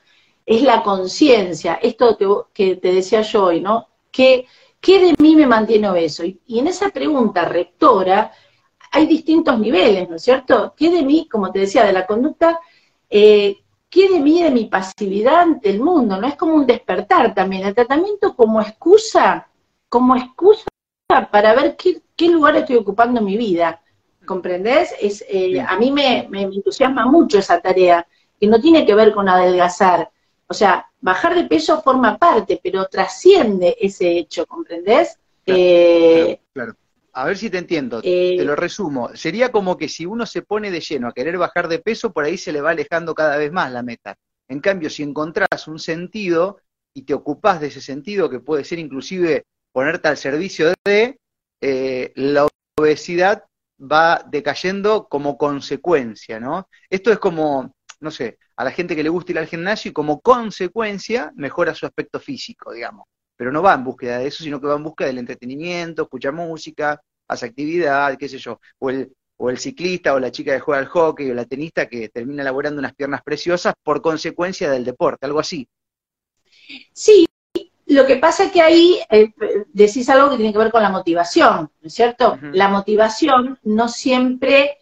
Es 0.49 0.63
la 0.63 0.81
conciencia, 0.81 1.75
esto 1.75 2.17
que, 2.51 2.75
te 2.77 2.91
decía 2.91 3.21
yo 3.21 3.45
hoy, 3.45 3.61
¿no? 3.61 3.87
¿Qué, 4.11 4.47
¿Qué, 4.81 4.99
de 4.99 5.15
mí 5.19 5.35
me 5.35 5.45
mantiene 5.45 5.87
obeso? 5.87 6.25
Y, 6.25 6.39
en 6.47 6.65
esa 6.65 6.89
pregunta 6.89 7.45
rectora 7.45 8.31
hay 8.91 9.05
distintos 9.05 9.59
niveles, 9.59 10.09
¿no 10.09 10.15
es 10.15 10.23
cierto? 10.23 10.73
¿Qué 10.75 10.89
de 10.89 11.03
mí, 11.03 11.27
como 11.29 11.51
te 11.51 11.59
decía, 11.59 11.85
de 11.85 11.93
la 11.93 12.07
conducta, 12.07 12.59
eh, 13.11 13.59
qué 13.91 14.09
de 14.09 14.19
mí, 14.19 14.41
de 14.41 14.49
mi 14.49 14.65
pasividad 14.65 15.41
ante 15.41 15.69
el 15.69 15.81
mundo? 15.81 16.19
No 16.19 16.25
es 16.25 16.35
como 16.35 16.55
un 16.55 16.65
despertar 16.65 17.35
también, 17.35 17.67
el 17.67 17.75
tratamiento 17.75 18.35
como 18.35 18.59
excusa, 18.59 19.47
como 19.87 20.15
excusa 20.15 20.65
para 21.31 21.53
ver 21.53 21.77
qué, 21.77 22.27
lugar 22.27 22.55
estoy 22.55 22.77
ocupando 22.77 23.19
en 23.19 23.27
mi 23.27 23.37
vida, 23.37 23.83
¿comprendés? 24.25 24.95
Es, 24.99 25.23
eh, 25.29 25.61
a 25.61 25.77
mí 25.77 25.91
me, 25.91 26.25
me 26.27 26.41
entusiasma 26.41 27.05
mucho 27.05 27.37
esa 27.37 27.61
tarea, 27.61 28.07
que 28.39 28.47
no 28.47 28.59
tiene 28.59 28.83
que 28.83 28.95
ver 28.95 29.13
con 29.13 29.29
adelgazar, 29.29 30.09
o 30.49 30.53
sea, 30.53 30.89
bajar 30.99 31.35
de 31.35 31.43
peso 31.43 31.81
forma 31.83 32.17
parte, 32.17 32.59
pero 32.61 32.87
trasciende 32.87 33.77
ese 33.79 34.17
hecho, 34.17 34.47
¿comprendés? 34.47 35.19
Claro, 35.45 35.59
eh, 35.61 36.41
claro, 36.51 36.75
A 37.13 37.25
ver 37.25 37.37
si 37.37 37.51
te 37.51 37.59
entiendo, 37.59 38.01
te 38.01 38.43
lo 38.43 38.53
eh, 38.53 38.55
resumo. 38.55 39.15
Sería 39.15 39.51
como 39.51 39.77
que 39.77 39.87
si 39.87 40.07
uno 40.07 40.25
se 40.25 40.41
pone 40.41 40.71
de 40.71 40.81
lleno 40.81 41.07
a 41.07 41.13
querer 41.13 41.37
bajar 41.37 41.67
de 41.67 41.77
peso, 41.77 42.11
por 42.11 42.25
ahí 42.25 42.35
se 42.35 42.51
le 42.51 42.61
va 42.61 42.71
alejando 42.71 43.13
cada 43.13 43.37
vez 43.37 43.51
más 43.51 43.71
la 43.71 43.83
meta. 43.83 44.15
En 44.47 44.59
cambio, 44.59 44.89
si 44.89 45.03
encontrás 45.03 45.67
un 45.67 45.77
sentido 45.77 46.59
y 46.95 47.03
te 47.03 47.13
ocupás 47.13 47.61
de 47.61 47.67
ese 47.67 47.81
sentido, 47.81 48.27
que 48.27 48.39
puede 48.39 48.63
ser 48.63 48.79
inclusive 48.79 49.45
ponerte 49.71 50.07
al 50.07 50.17
servicio 50.17 50.73
de, 50.83 51.19
eh, 51.61 52.11
la 52.15 52.47
obesidad 52.75 53.43
va 53.79 54.25
decayendo 54.27 55.07
como 55.07 55.37
consecuencia, 55.37 56.39
¿no? 56.39 56.67
Esto 56.89 57.11
es 57.11 57.19
como, 57.19 57.71
no 57.99 58.11
sé, 58.11 58.37
a 58.55 58.63
la 58.63 58.71
gente 58.71 58.95
que 58.95 59.03
le 59.03 59.09
gusta 59.09 59.31
ir 59.31 59.39
al 59.39 59.47
gimnasio 59.47 59.89
y 59.89 59.93
como 59.93 60.21
consecuencia 60.21 61.31
mejora 61.35 61.75
su 61.75 61.85
aspecto 61.85 62.19
físico, 62.19 62.73
digamos. 62.73 63.07
Pero 63.35 63.51
no 63.51 63.61
va 63.61 63.73
en 63.73 63.83
búsqueda 63.83 64.19
de 64.19 64.27
eso, 64.27 64.43
sino 64.43 64.59
que 64.59 64.67
va 64.67 64.75
en 64.75 64.83
búsqueda 64.83 65.07
del 65.07 65.19
entretenimiento, 65.19 66.03
escucha 66.03 66.31
música, 66.31 67.01
hace 67.27 67.45
actividad, 67.45 68.17
qué 68.17 68.27
sé 68.27 68.37
yo. 68.37 68.59
O 68.79 68.89
el, 68.89 69.13
o 69.37 69.49
el 69.49 69.57
ciclista 69.57 70.13
o 70.13 70.19
la 70.19 70.31
chica 70.31 70.53
que 70.53 70.59
juega 70.59 70.81
al 70.81 70.87
hockey 70.87 71.31
o 71.31 71.33
la 71.33 71.45
tenista 71.45 71.87
que 71.87 72.09
termina 72.09 72.41
elaborando 72.41 72.79
unas 72.79 72.93
piernas 72.93 73.21
preciosas 73.23 73.73
por 73.81 74.01
consecuencia 74.01 74.69
del 74.69 74.83
deporte, 74.83 75.25
algo 75.25 75.39
así. 75.39 75.67
Sí, 76.93 77.25
lo 77.85 78.05
que 78.05 78.17
pasa 78.17 78.45
es 78.45 78.51
que 78.51 78.61
ahí 78.61 78.99
eh, 79.09 79.33
decís 79.73 80.09
algo 80.09 80.29
que 80.29 80.35
tiene 80.35 80.51
que 80.51 80.59
ver 80.59 80.71
con 80.71 80.83
la 80.83 80.91
motivación, 80.91 81.71
¿no 81.81 81.87
es 81.87 81.93
cierto? 81.93 82.37
La 82.51 82.67
motivación 82.67 83.57
no 83.63 83.87
siempre 83.87 84.78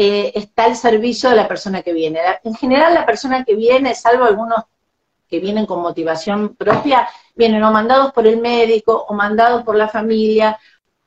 eh, 0.00 0.30
está 0.36 0.66
al 0.66 0.76
servicio 0.76 1.28
de 1.28 1.34
la 1.34 1.48
persona 1.48 1.82
que 1.82 1.92
viene. 1.92 2.20
En 2.44 2.54
general, 2.54 2.94
la 2.94 3.04
persona 3.04 3.44
que 3.44 3.56
viene, 3.56 3.96
salvo 3.96 4.26
algunos 4.26 4.60
que 5.28 5.40
vienen 5.40 5.66
con 5.66 5.82
motivación 5.82 6.54
propia, 6.54 7.08
vienen 7.34 7.64
o 7.64 7.72
mandados 7.72 8.12
por 8.12 8.24
el 8.24 8.40
médico 8.40 9.06
o 9.08 9.12
mandados 9.12 9.64
por 9.64 9.74
la 9.74 9.88
familia, 9.88 10.56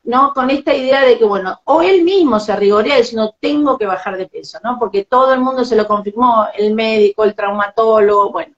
¿no? 0.04 0.34
Con 0.34 0.50
esta 0.50 0.74
idea 0.74 1.04
de 1.04 1.18
que, 1.18 1.24
bueno, 1.24 1.62
o 1.64 1.82
él 1.82 2.04
mismo 2.04 2.38
se 2.42 2.54
rigorea 2.54 2.98
diciendo, 2.98 3.34
tengo 3.40 3.78
que 3.78 3.86
bajar 3.86 4.18
de 4.18 4.28
peso, 4.28 4.60
¿no? 4.62 4.78
Porque 4.78 5.06
todo 5.06 5.34
el 5.34 5.40
mundo 5.40 5.64
se 5.64 5.78
lo 5.78 5.88
confirmó, 5.88 6.48
el 6.54 6.74
médico, 6.74 7.24
el 7.24 7.34
traumatólogo, 7.34 8.34
bueno. 8.34 8.54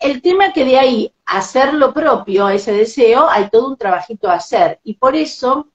El 0.00 0.20
tema 0.20 0.52
que 0.52 0.64
de 0.64 0.78
ahí 0.80 1.14
hacer 1.26 1.74
lo 1.74 1.94
propio, 1.94 2.48
ese 2.48 2.72
deseo, 2.72 3.30
hay 3.30 3.48
todo 3.50 3.68
un 3.68 3.76
trabajito 3.76 4.28
a 4.28 4.34
hacer. 4.34 4.80
Y 4.82 4.94
por 4.94 5.14
eso 5.14 5.68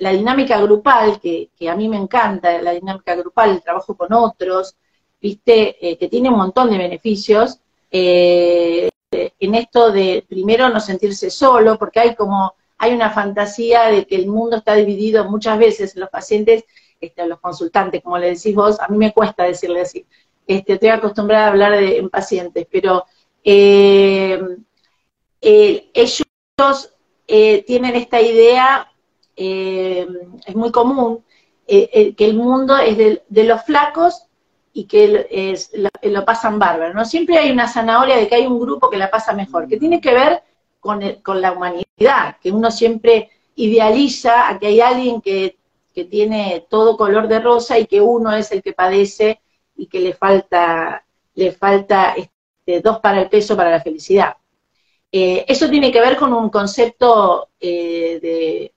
la 0.00 0.12
dinámica 0.12 0.60
grupal, 0.60 1.20
que, 1.20 1.50
a 1.68 1.76
mí 1.76 1.86
me 1.88 1.98
encanta, 1.98 2.60
la 2.62 2.72
dinámica 2.72 3.14
grupal, 3.14 3.50
el 3.50 3.62
trabajo 3.62 3.94
con 3.94 4.12
otros, 4.14 4.74
viste, 5.20 5.76
eh, 5.78 5.98
que 5.98 6.08
tiene 6.08 6.30
un 6.30 6.38
montón 6.38 6.70
de 6.70 6.78
beneficios, 6.78 7.60
eh, 7.90 8.88
en 9.10 9.54
esto 9.54 9.92
de 9.92 10.24
primero 10.26 10.70
no 10.70 10.80
sentirse 10.80 11.28
solo, 11.28 11.78
porque 11.78 12.00
hay 12.00 12.14
como, 12.14 12.54
hay 12.78 12.94
una 12.94 13.10
fantasía 13.10 13.88
de 13.88 14.06
que 14.06 14.16
el 14.16 14.26
mundo 14.26 14.56
está 14.56 14.74
dividido 14.74 15.28
muchas 15.28 15.58
veces, 15.58 15.94
los 15.96 16.08
pacientes, 16.08 16.64
este, 16.98 17.26
los 17.26 17.38
consultantes, 17.38 18.02
como 18.02 18.16
le 18.16 18.28
decís 18.28 18.54
vos, 18.54 18.80
a 18.80 18.88
mí 18.88 18.96
me 18.96 19.12
cuesta 19.12 19.44
decirle 19.44 19.82
así, 19.82 20.06
este, 20.46 20.74
estoy 20.74 20.88
acostumbrada 20.88 21.44
a 21.46 21.50
hablar 21.50 21.72
de, 21.72 21.98
en 21.98 22.08
pacientes, 22.08 22.66
pero 22.70 23.04
eh, 23.44 24.40
ellos 25.42 26.94
tienen 27.26 27.96
esta 27.96 28.20
idea 28.20 28.89
eh, 29.42 30.06
es 30.44 30.54
muy 30.54 30.70
común, 30.70 31.24
eh, 31.66 31.88
eh, 31.94 32.14
que 32.14 32.26
el 32.26 32.34
mundo 32.34 32.76
es 32.76 32.98
de, 32.98 33.44
los 33.44 33.62
flacos 33.62 34.26
y 34.74 34.84
que 34.84 35.26
lo, 36.02 36.24
pasan 36.26 36.58
bárbaro, 36.58 36.92
¿no? 36.92 37.06
Siempre 37.06 37.38
hay 37.38 37.50
una 37.50 37.66
zanahoria 37.66 38.18
de 38.18 38.28
que 38.28 38.34
hay 38.34 38.46
un 38.46 38.60
grupo 38.60 38.90
que 38.90 38.98
la 38.98 39.10
pasa 39.10 39.32
mejor, 39.32 39.66
que 39.66 39.78
tiene 39.78 39.98
que 39.98 40.12
ver 40.12 40.42
con, 40.78 41.00
con 41.22 41.40
la 41.40 41.52
humanidad, 41.52 42.36
que 42.42 42.52
uno 42.52 42.70
siempre 42.70 43.30
idealiza 43.54 44.50
a 44.50 44.58
que 44.58 44.66
hay 44.66 44.82
alguien 44.82 45.22
que, 45.22 45.56
tiene 46.10 46.64
todo 46.70 46.96
color 46.96 47.28
de 47.28 47.40
rosa 47.40 47.78
y 47.78 47.84
que 47.84 48.00
uno 48.00 48.32
es 48.32 48.52
el 48.52 48.62
que 48.62 48.72
padece 48.72 49.42
y 49.76 49.86
que 49.86 50.00
le 50.00 50.14
falta, 50.14 51.04
le 51.34 51.52
falta 51.52 52.14
este, 52.16 52.80
dos 52.80 53.00
para 53.00 53.20
el 53.20 53.28
peso 53.28 53.54
para 53.54 53.70
la 53.70 53.82
felicidad. 53.82 54.36
eso 55.12 55.68
tiene 55.68 55.92
que 55.92 56.00
ver 56.00 56.16
con 56.16 56.32
un 56.32 56.48
concepto 56.48 57.50
de, 57.60 58.72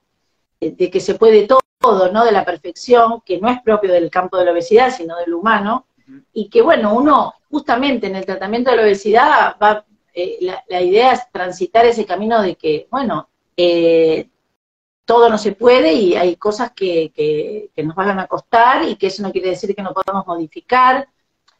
de 0.71 0.89
que 0.89 0.99
se 0.99 1.15
puede 1.15 1.47
todo, 1.79 2.11
¿no? 2.11 2.25
De 2.25 2.31
la 2.31 2.45
perfección, 2.45 3.21
que 3.25 3.39
no 3.39 3.49
es 3.49 3.61
propio 3.61 3.91
del 3.91 4.09
campo 4.09 4.37
de 4.37 4.45
la 4.45 4.51
obesidad, 4.51 4.95
sino 4.95 5.17
del 5.17 5.33
humano, 5.33 5.87
y 6.33 6.49
que, 6.49 6.61
bueno, 6.61 6.93
uno 6.93 7.33
justamente 7.49 8.07
en 8.07 8.15
el 8.15 8.25
tratamiento 8.25 8.71
de 8.71 8.77
la 8.77 8.83
obesidad 8.83 9.55
va, 9.61 9.85
eh, 10.13 10.37
la, 10.67 10.81
idea 10.81 11.13
es 11.13 11.31
transitar 11.31 11.85
ese 11.85 12.05
camino 12.05 12.41
de 12.41 12.55
que, 12.55 12.87
bueno, 12.89 13.29
eh, 13.55 14.27
todo 15.05 15.29
no 15.29 15.37
se 15.37 15.53
puede 15.53 15.93
y 15.93 16.15
hay 16.15 16.35
cosas 16.35 16.71
que, 16.71 17.11
que, 17.13 17.83
nos 17.83 17.95
van 17.95 18.19
a 18.19 18.27
costar 18.27 18.83
y 18.83 18.95
que 18.95 19.07
eso 19.07 19.21
no 19.21 19.31
quiere 19.31 19.49
decir 19.49 19.75
que 19.75 19.81
no 19.81 19.93
podamos 19.93 20.25
modificar. 20.25 21.07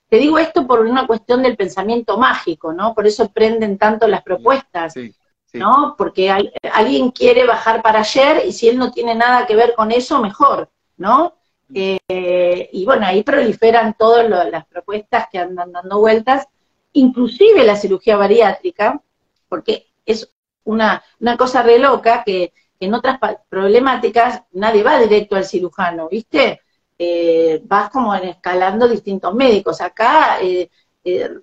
Te 0.07 0.17
digo 0.17 0.37
esto 0.37 0.65
por 0.65 0.81
una 0.81 1.07
cuestión 1.07 1.41
del 1.41 1.57
pensamiento 1.57 2.17
mágico, 2.17 2.73
¿no? 2.73 2.93
Por 2.93 3.07
eso 3.07 3.29
prenden 3.29 3.77
tanto 3.77 4.07
las 4.07 4.23
propuestas. 4.23 4.93
Sí. 4.93 5.13
¿No? 5.53 5.95
Porque 5.97 6.29
alguien 6.29 7.11
quiere 7.11 7.45
bajar 7.45 7.81
para 7.81 7.99
ayer 7.99 8.43
y 8.47 8.51
si 8.51 8.69
él 8.69 8.77
no 8.77 8.91
tiene 8.91 9.15
nada 9.15 9.45
que 9.45 9.55
ver 9.55 9.73
con 9.75 9.91
eso, 9.91 10.19
mejor, 10.19 10.69
¿no? 10.97 11.35
Eh, 11.73 12.69
y 12.71 12.85
bueno, 12.85 13.05
ahí 13.05 13.23
proliferan 13.23 13.95
todas 13.97 14.29
las 14.29 14.65
propuestas 14.65 15.27
que 15.31 15.39
andan 15.39 15.71
dando 15.71 15.99
vueltas, 15.99 16.47
inclusive 16.93 17.63
la 17.63 17.75
cirugía 17.75 18.17
bariátrica, 18.17 19.01
porque 19.47 19.87
es 20.05 20.29
una, 20.65 21.03
una 21.19 21.37
cosa 21.37 21.63
re 21.63 21.79
loca 21.79 22.23
que, 22.23 22.53
en 22.79 22.93
otras 22.93 23.17
problemáticas 23.49 24.43
nadie 24.51 24.83
va 24.83 24.99
directo 24.99 25.35
al 25.35 25.45
cirujano, 25.45 26.09
¿viste? 26.09 26.61
Eh, 26.97 27.61
vas 27.65 27.89
como 27.89 28.13
en 28.13 28.25
escalando 28.25 28.87
distintos 28.87 29.33
médicos. 29.33 29.81
Acá 29.81 30.39
eh, 30.41 30.69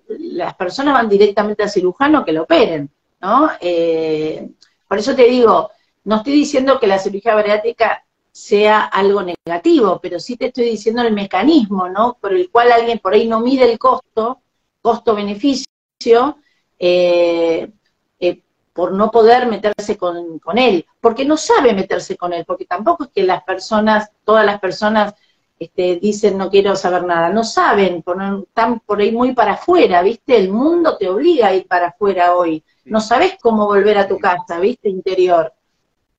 las 0.08 0.54
personas 0.54 0.94
van 0.94 1.08
directamente 1.08 1.62
al 1.62 1.70
cirujano 1.70 2.24
que 2.24 2.32
lo 2.32 2.42
operen. 2.42 2.90
¿No? 3.20 3.50
Eh, 3.60 4.48
por 4.88 4.98
eso 4.98 5.14
te 5.14 5.24
digo, 5.24 5.70
no 6.04 6.16
estoy 6.16 6.32
diciendo 6.32 6.80
que 6.80 6.86
la 6.86 6.98
cirugía 6.98 7.34
bariátrica 7.34 8.04
sea 8.32 8.84
algo 8.84 9.22
negativo, 9.22 10.00
pero 10.00 10.18
sí 10.18 10.36
te 10.36 10.46
estoy 10.46 10.64
diciendo 10.64 11.02
el 11.02 11.12
mecanismo, 11.12 11.88
¿no? 11.88 12.16
Por 12.20 12.32
el 12.32 12.50
cual 12.50 12.72
alguien 12.72 12.98
por 12.98 13.12
ahí 13.12 13.28
no 13.28 13.40
mide 13.40 13.70
el 13.70 13.78
costo, 13.78 14.40
costo-beneficio, 14.80 16.38
eh, 16.78 17.70
eh, 18.18 18.42
por 18.72 18.92
no 18.92 19.10
poder 19.10 19.46
meterse 19.46 19.98
con, 19.98 20.40
él, 20.56 20.86
porque 21.00 21.24
no 21.24 21.36
sabe 21.36 21.74
meterse 21.74 22.16
con 22.16 22.32
él, 22.32 22.44
porque 22.46 22.64
tampoco 22.64 23.04
es 23.04 23.10
que 23.10 23.24
las 23.24 23.42
personas, 23.42 24.10
todas 24.24 24.46
las 24.46 24.60
personas 24.60 25.14
este, 25.58 25.96
dicen 25.96 26.38
no 26.38 26.48
quiero 26.48 26.74
saber 26.76 27.04
nada, 27.04 27.28
no 27.28 27.44
saben, 27.44 28.02
están 28.46 28.80
por 28.80 29.00
ahí 29.00 29.12
muy 29.12 29.34
para 29.34 29.52
afuera, 29.52 30.02
¿viste? 30.02 30.36
El 30.36 30.50
mundo 30.50 30.96
te 30.96 31.08
obliga 31.08 31.48
a 31.48 31.54
ir 31.54 31.66
para 31.66 31.88
afuera 31.88 32.34
hoy, 32.34 32.64
no 32.90 33.00
sabes 33.00 33.36
cómo 33.40 33.66
volver 33.66 33.96
a 33.98 34.08
tu 34.08 34.18
casa, 34.18 34.58
¿viste? 34.58 34.88
Interior. 34.88 35.52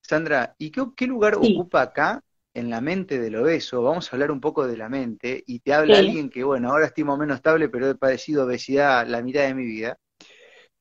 Sandra, 0.01 0.55
¿y 0.57 0.71
qué, 0.71 1.05
lugar 1.05 1.35
ocupa 1.35 1.81
acá 1.81 2.23
en 2.53 2.69
la 2.69 2.79
mente 2.79 3.19
del 3.19 3.35
obeso? 3.35 3.83
Vamos 3.83 4.07
a 4.07 4.15
hablar 4.15 4.31
un 4.31 4.39
poco 4.39 4.65
de 4.65 4.77
la 4.77 4.87
mente, 4.87 5.43
y 5.45 5.59
te 5.59 5.73
habla 5.73 5.99
alguien 5.99 6.29
que, 6.29 6.43
bueno, 6.43 6.71
ahora 6.71 6.85
estoy 6.87 7.03
más 7.03 7.15
o 7.15 7.17
menos 7.17 7.37
estable, 7.37 7.67
pero 7.67 7.89
he 7.89 7.95
padecido 7.95 8.45
obesidad 8.45 9.05
la 9.05 9.21
mitad 9.21 9.41
de 9.41 9.53
mi 9.53 9.65
vida. 9.65 9.97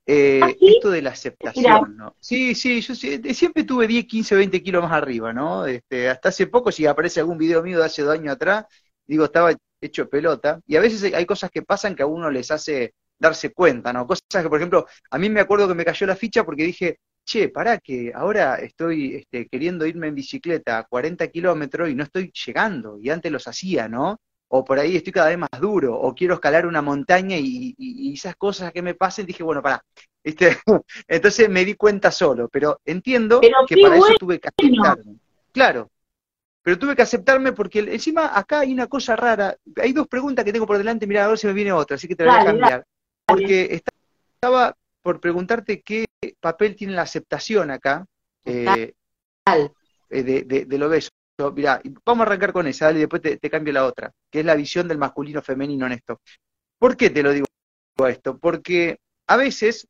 Eh, 0.06 0.40
¿Ah, 0.42 0.50
esto 0.60 0.90
de 0.90 1.02
la 1.02 1.10
aceptación, 1.10 1.96
¿no? 1.96 2.14
Sí, 2.20 2.54
sí, 2.54 2.80
yo 2.80 2.94
siempre 2.94 3.64
tuve 3.64 3.86
10, 3.86 4.06
15, 4.06 4.36
20 4.36 4.62
kilos 4.62 4.82
más 4.82 4.92
arriba, 4.92 5.32
¿no? 5.32 5.66
Este, 5.66 6.08
hasta 6.08 6.28
hace 6.28 6.46
poco, 6.46 6.70
si 6.70 6.86
aparece 6.86 7.18
algún 7.18 7.36
video 7.36 7.62
mío 7.62 7.78
de 7.78 7.84
hace 7.84 8.02
dos 8.02 8.14
años 8.14 8.34
atrás, 8.34 8.64
digo, 9.06 9.24
estaba 9.24 9.52
hecho 9.80 10.08
pelota. 10.08 10.60
Y 10.66 10.76
a 10.76 10.80
veces 10.80 11.12
hay 11.14 11.26
cosas 11.26 11.50
que 11.50 11.62
pasan 11.62 11.96
que 11.96 12.02
a 12.02 12.06
uno 12.06 12.30
les 12.30 12.50
hace 12.50 12.94
darse 13.20 13.52
cuenta, 13.52 13.92
¿no? 13.92 14.06
Cosas 14.06 14.24
que, 14.42 14.48
por 14.48 14.58
ejemplo, 14.58 14.86
a 15.10 15.18
mí 15.18 15.28
me 15.30 15.40
acuerdo 15.40 15.68
que 15.68 15.74
me 15.74 15.84
cayó 15.84 16.06
la 16.06 16.16
ficha 16.16 16.44
porque 16.44 16.64
dije, 16.64 16.98
che, 17.24 17.50
pará 17.50 17.78
que 17.78 18.12
ahora 18.14 18.56
estoy 18.56 19.16
este, 19.16 19.46
queriendo 19.46 19.86
irme 19.86 20.08
en 20.08 20.16
bicicleta 20.16 20.78
a 20.78 20.84
40 20.84 21.28
kilómetros 21.28 21.88
y 21.90 21.94
no 21.94 22.02
estoy 22.02 22.32
llegando, 22.46 22.98
y 22.98 23.10
antes 23.10 23.30
los 23.30 23.46
hacía, 23.46 23.88
¿no? 23.88 24.18
o 24.52 24.64
por 24.64 24.78
ahí 24.78 24.96
estoy 24.96 25.12
cada 25.12 25.28
vez 25.28 25.38
más 25.38 25.60
duro, 25.60 25.94
o 25.94 26.12
quiero 26.12 26.34
escalar 26.34 26.66
una 26.66 26.82
montaña 26.82 27.36
y, 27.38 28.12
esas 28.12 28.34
cosas 28.34 28.72
que 28.72 28.82
me 28.82 28.94
pasen, 28.94 29.24
dije, 29.24 29.44
bueno, 29.44 29.62
pará. 29.62 29.82
Entonces 31.08 31.48
me 31.48 31.64
di 31.64 31.74
cuenta 31.74 32.10
solo, 32.10 32.48
pero 32.48 32.80
entiendo 32.84 33.40
que 33.40 33.76
para 33.80 33.96
eso 33.96 34.16
tuve 34.18 34.40
que 34.40 34.48
aceptarme. 34.48 35.16
Claro. 35.52 35.88
pero 36.62 36.78
tuve 36.78 36.96
que 36.96 37.02
aceptarme 37.02 37.52
porque 37.52 37.78
encima 37.78 38.36
acá 38.36 38.60
hay 38.60 38.72
una 38.72 38.88
cosa 38.88 39.14
rara. 39.14 39.56
Hay 39.76 39.92
dos 39.92 40.08
preguntas 40.08 40.44
que 40.44 40.52
tengo 40.52 40.66
por 40.66 40.78
delante, 40.78 41.06
mira, 41.06 41.24
a 41.24 41.28
ver 41.28 41.38
si 41.38 41.46
me 41.46 41.52
viene 41.52 41.72
otra, 41.72 41.94
así 41.94 42.08
que 42.08 42.16
te 42.16 42.24
la 42.24 42.32
voy 42.32 42.42
a 42.42 42.44
cambiar. 42.44 42.84
Porque 43.30 43.82
estaba 44.34 44.76
por 45.02 45.20
preguntarte 45.20 45.82
qué 45.82 46.06
papel 46.40 46.76
tiene 46.76 46.94
la 46.94 47.02
aceptación 47.02 47.70
acá 47.70 48.06
eh, 48.44 48.94
eh, 49.46 50.22
de, 50.22 50.42
de, 50.42 50.64
de, 50.64 50.78
lo 50.78 50.88
beso. 50.88 51.10
Mirá, 51.54 51.80
vamos 52.04 52.24
a 52.24 52.26
arrancar 52.26 52.52
con 52.52 52.66
esa, 52.66 52.86
dale, 52.86 52.98
y 52.98 53.00
después 53.02 53.22
te, 53.22 53.38
te, 53.38 53.50
cambio 53.50 53.72
la 53.72 53.86
otra, 53.86 54.12
que 54.30 54.40
es 54.40 54.44
la 54.44 54.54
visión 54.54 54.86
del 54.88 54.98
masculino 54.98 55.40
femenino 55.40 55.86
en 55.86 55.92
esto. 55.92 56.20
¿Por 56.78 56.96
qué 56.96 57.10
te 57.10 57.22
lo 57.22 57.32
digo 57.32 57.46
esto? 58.06 58.38
Porque 58.38 58.98
a 59.26 59.36
veces 59.36 59.86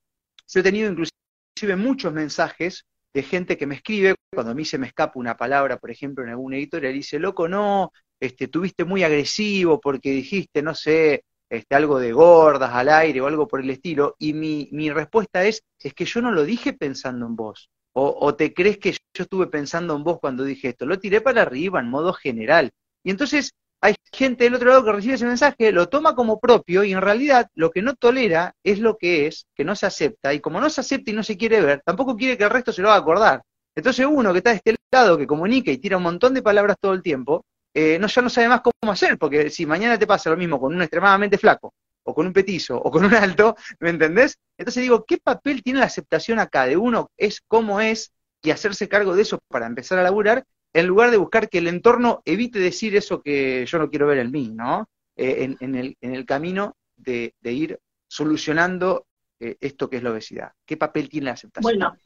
yo 0.47 0.61
he 0.61 0.63
tenido 0.63 0.91
inclusive 0.91 1.77
muchos 1.77 2.13
mensajes 2.13 2.85
de 3.13 3.23
gente 3.23 3.57
que 3.57 3.67
me 3.67 3.77
escribe, 3.77 4.15
cuando 4.33 4.53
a 4.53 4.55
mí 4.55 4.65
se 4.65 4.79
me 4.79 4.87
escapa 4.87 5.19
una 5.19 5.37
palabra, 5.37 5.79
por 5.79 5.91
ejemplo, 5.91 6.23
en 6.23 6.31
algún 6.31 6.55
editorial, 6.55 6.93
dice, 6.93 7.19
loco, 7.19 7.49
no, 7.49 7.93
este, 8.21 8.49
tuviste 8.49 8.85
muy 8.85 9.03
agresivo 9.03 9.81
porque 9.81 10.11
dijiste, 10.11 10.63
no 10.63 10.75
sé, 10.75 11.25
este, 11.51 11.75
algo 11.75 11.99
de 11.99 12.13
gordas 12.13 12.71
al 12.73 12.89
aire 12.89 13.21
o 13.21 13.27
algo 13.27 13.49
por 13.49 13.61
el 13.61 13.71
estilo, 13.71 14.17
y 14.19 14.33
mi, 14.33 14.69
mi 14.73 14.91
respuesta 14.91 15.45
es, 15.45 15.63
es 15.79 15.93
que 15.95 16.05
yo 16.05 16.23
no 16.23 16.31
lo 16.33 16.45
dije 16.45 16.73
pensando 16.73 17.27
en 17.27 17.37
vos, 17.37 17.69
o, 17.93 18.17
o 18.21 18.35
te 18.35 18.55
crees 18.55 18.79
que 18.79 18.93
yo 18.93 19.25
estuve 19.25 19.49
pensando 19.49 19.97
en 19.97 20.05
vos 20.05 20.21
cuando 20.21 20.45
dije 20.45 20.69
esto, 20.69 20.87
lo 20.87 20.99
tiré 20.99 21.21
para 21.21 21.43
arriba 21.43 21.81
en 21.81 21.91
modo 21.91 22.13
general. 22.13 22.71
Y 23.03 23.11
entonces 23.11 23.53
hay 23.83 23.95
gente 24.13 24.45
del 24.45 24.55
otro 24.55 24.69
lado 24.69 24.85
que 24.85 24.93
recibe 24.93 25.15
ese 25.15 25.27
mensaje, 25.27 25.73
lo 25.73 25.89
toma 25.89 26.15
como 26.15 26.39
propio 26.39 26.85
y 26.85 26.93
en 26.93 27.01
realidad 27.01 27.49
lo 27.55 27.71
que 27.71 27.83
no 27.83 27.95
tolera 27.95 28.55
es 28.63 28.79
lo 28.79 28.97
que 28.97 29.27
es, 29.27 29.47
que 29.55 29.65
no 29.65 29.75
se 29.75 29.87
acepta, 29.87 30.33
y 30.35 30.41
como 30.41 30.61
no 30.61 30.71
se 30.71 30.83
acepta 30.83 31.11
y 31.11 31.15
no 31.15 31.23
se 31.23 31.37
quiere 31.37 31.61
ver, 31.61 31.83
tampoco 31.85 32.17
quiere 32.17 32.37
que 32.37 32.45
el 32.45 32.51
resto 32.51 32.73
se 32.73 32.83
lo 32.83 32.91
haga 32.91 33.01
acordar. 33.01 33.43
Entonces 33.75 34.07
uno 34.09 34.33
que 34.33 34.39
está 34.39 34.51
de 34.51 34.57
este 34.57 34.77
lado, 34.93 35.17
que 35.17 35.27
comunica 35.27 35.71
y 35.71 35.79
tira 35.79 35.97
un 35.97 36.03
montón 36.03 36.35
de 36.35 36.43
palabras 36.43 36.77
todo 36.81 36.93
el 36.93 37.03
tiempo, 37.03 37.45
eh, 37.75 37.99
no, 37.99 38.07
ya 38.07 38.23
no 38.23 38.31
sabe 38.31 38.49
más 38.49 38.61
cómo 38.61 38.93
hacer, 38.93 39.19
porque 39.19 39.51
si 39.51 39.67
mañana 39.67 39.99
te 39.99 40.07
pasa 40.07 40.31
lo 40.31 40.37
mismo 40.37 40.61
con 40.61 40.75
un 40.75 40.83
extremadamente 40.83 41.39
flaco, 41.39 41.75
o 42.03 42.15
con 42.15 42.27
un 42.27 42.33
petizo, 42.33 42.77
o 42.77 42.91
con 42.91 43.05
un 43.05 43.15
alto, 43.15 43.57
¿me 43.79 43.91
entendés? 43.91 44.39
Entonces 44.57 44.83
digo, 44.83 45.05
¿qué 45.05 45.19
papel 45.19 45.63
tiene 45.63 45.81
la 45.81 45.87
aceptación 45.87 46.39
acá 46.39 46.67
de 46.67 46.77
uno? 46.77 47.11
Es 47.17 47.41
cómo 47.47 47.81
es 47.81 48.13
y 48.43 48.51
hacerse 48.51 48.89
cargo 48.89 49.15
de 49.15 49.23
eso 49.23 49.39
para 49.49 49.67
empezar 49.67 49.99
a 49.99 50.03
laburar, 50.03 50.45
en 50.73 50.87
lugar 50.87 51.11
de 51.11 51.17
buscar 51.17 51.49
que 51.49 51.59
el 51.59 51.69
entorno 51.69 52.23
evite 52.25 52.59
decir 52.59 52.97
eso 52.97 53.23
que 53.23 53.67
yo 53.67 53.79
no 53.79 53.91
quiero 53.91 54.07
ver 54.07 54.19
en 54.19 54.31
mí, 54.31 54.51
¿no? 54.55 54.89
Eh, 55.17 55.55
en, 55.61 55.75
el, 55.75 55.97
en, 56.01 56.15
el, 56.15 56.25
camino 56.25 56.77
de, 56.97 57.35
de 57.41 57.53
ir 57.53 57.79
solucionando 58.09 59.07
eh, 59.39 59.57
esto 59.61 59.91
que 59.91 59.99
es 59.99 60.03
la 60.03 60.13
obesidad. 60.13 60.53
¿Qué 60.65 60.77
papel 60.79 61.11
tiene 61.11 61.27
la 61.27 61.33
aceptación? 61.33 61.79
Bueno, 61.79 61.97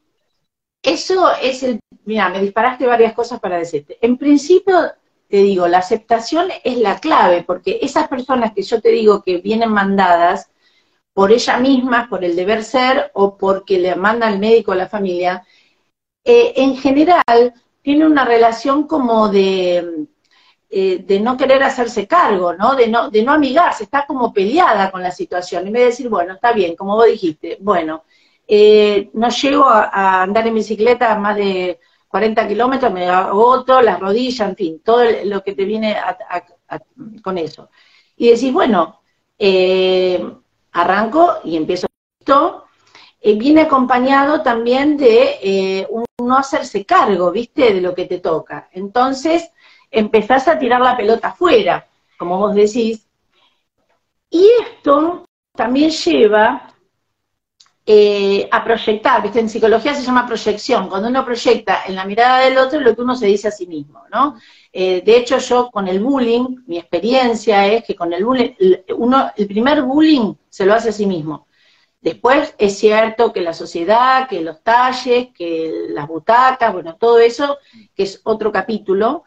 eso 0.81 1.31
es 1.41 1.63
el, 1.63 1.79
mira, 2.03 2.29
me 2.29 2.41
disparaste 2.41 2.85
varias 2.85 3.13
cosas 3.13 3.39
para 3.39 3.57
decirte. 3.57 3.97
En 4.01 4.17
principio, 4.17 4.91
te 5.29 5.37
digo, 5.37 5.67
la 5.67 5.79
aceptación 5.79 6.49
es 6.63 6.77
la 6.77 6.99
clave, 6.99 7.43
porque 7.43 7.79
esas 7.81 8.07
personas 8.07 8.53
que 8.53 8.63
yo 8.63 8.81
te 8.81 8.89
digo 8.89 9.23
que 9.23 9.37
vienen 9.37 9.71
mandadas 9.71 10.49
por 11.13 11.31
ella 11.31 11.57
misma, 11.57 12.07
por 12.09 12.23
el 12.23 12.35
deber 12.35 12.63
ser, 12.63 13.11
o 13.13 13.37
porque 13.37 13.79
le 13.79 13.95
manda 13.95 14.29
el 14.29 14.39
médico 14.39 14.73
a 14.73 14.75
la 14.75 14.89
familia, 14.89 15.45
eh, 16.23 16.53
en 16.57 16.77
general 16.77 17.53
tiene 17.81 18.05
una 18.05 18.25
relación 18.25 18.87
como 18.87 19.29
de, 19.29 20.07
eh, 20.69 21.03
de 21.05 21.19
no 21.19 21.37
querer 21.37 21.63
hacerse 21.63 22.07
cargo, 22.07 22.53
¿no? 22.53 22.75
De, 22.75 22.87
¿no? 22.87 23.09
de 23.09 23.23
no 23.23 23.31
amigarse, 23.31 23.83
está 23.85 24.05
como 24.05 24.33
peleada 24.33 24.91
con 24.91 25.03
la 25.03 25.11
situación. 25.11 25.67
En 25.67 25.73
vez 25.73 25.81
de 25.83 25.85
decir, 25.87 26.09
bueno, 26.09 26.33
está 26.33 26.51
bien, 26.51 26.75
como 26.75 26.95
vos 26.95 27.05
dijiste, 27.05 27.57
bueno, 27.61 28.03
eh, 28.47 29.09
no 29.13 29.29
llego 29.29 29.65
a, 29.65 30.23
andar 30.23 30.47
en 30.47 30.55
bicicleta 30.55 31.17
más 31.17 31.35
de 31.37 31.79
40 32.07 32.47
kilómetros, 32.47 32.91
me 32.93 33.07
agoto, 33.07 33.81
las 33.81 33.99
rodillas, 33.99 34.49
en 34.49 34.55
fin, 34.55 34.81
todo 34.83 35.03
lo 35.25 35.43
que 35.43 35.53
te 35.53 35.65
viene 35.65 35.95
con 37.21 37.37
eso. 37.37 37.69
Y 38.15 38.29
decís, 38.29 38.53
bueno, 38.53 39.01
eh, 39.37 40.25
arranco 40.71 41.39
y 41.43 41.57
empiezo 41.57 41.87
esto, 42.19 42.65
eh, 43.19 43.35
viene 43.37 43.61
acompañado 43.61 44.41
también 44.41 44.97
de 44.97 45.39
eh, 45.41 45.87
un 45.89 46.05
no 46.23 46.37
hacerse 46.37 46.85
cargo, 46.85 47.31
¿viste?, 47.31 47.73
de 47.73 47.81
lo 47.81 47.93
que 47.93 48.05
te 48.05 48.19
toca. 48.19 48.69
Entonces, 48.71 49.51
empezás 49.91 50.47
a 50.47 50.57
tirar 50.57 50.81
la 50.81 50.95
pelota 50.95 51.29
afuera, 51.29 51.87
como 52.17 52.37
vos 52.37 52.55
decís, 52.55 53.07
y 54.29 54.49
esto 54.61 55.25
también 55.53 55.89
lleva 55.91 56.74
eh, 57.85 58.47
a 58.51 58.63
proyectar, 58.63 59.21
¿viste? 59.21 59.39
En 59.39 59.49
psicología 59.49 59.93
se 59.93 60.01
llama 60.01 60.25
proyección, 60.25 60.89
cuando 60.89 61.07
uno 61.09 61.23
proyecta 61.23 61.83
en 61.85 61.95
la 61.95 62.05
mirada 62.05 62.39
del 62.39 62.57
otro 62.57 62.79
lo 62.79 62.95
que 62.95 63.01
uno 63.01 63.15
se 63.15 63.27
dice 63.27 63.47
a 63.47 63.51
sí 63.51 63.67
mismo, 63.67 64.03
¿no? 64.11 64.37
Eh, 64.73 65.01
de 65.05 65.17
hecho, 65.17 65.37
yo 65.37 65.69
con 65.71 65.87
el 65.87 65.99
bullying, 65.99 66.63
mi 66.65 66.77
experiencia 66.77 67.67
es 67.67 67.83
que 67.83 67.95
con 67.95 68.11
el 68.11 68.25
bullying, 68.25 68.53
uno, 68.97 69.31
el 69.37 69.47
primer 69.47 69.83
bullying 69.83 70.33
se 70.49 70.65
lo 70.65 70.73
hace 70.73 70.89
a 70.89 70.93
sí 70.93 71.05
mismo. 71.05 71.47
Después 72.01 72.53
es 72.57 72.77
cierto 72.77 73.33
que 73.33 73.41
la 73.41 73.53
sociedad, 73.53 74.27
que 74.27 74.41
los 74.41 74.61
talles, 74.63 75.29
que 75.33 75.87
las 75.89 76.07
butacas, 76.07 76.73
bueno, 76.73 76.97
todo 76.97 77.19
eso, 77.19 77.57
que 77.95 78.03
es 78.03 78.21
otro 78.23 78.51
capítulo, 78.51 79.23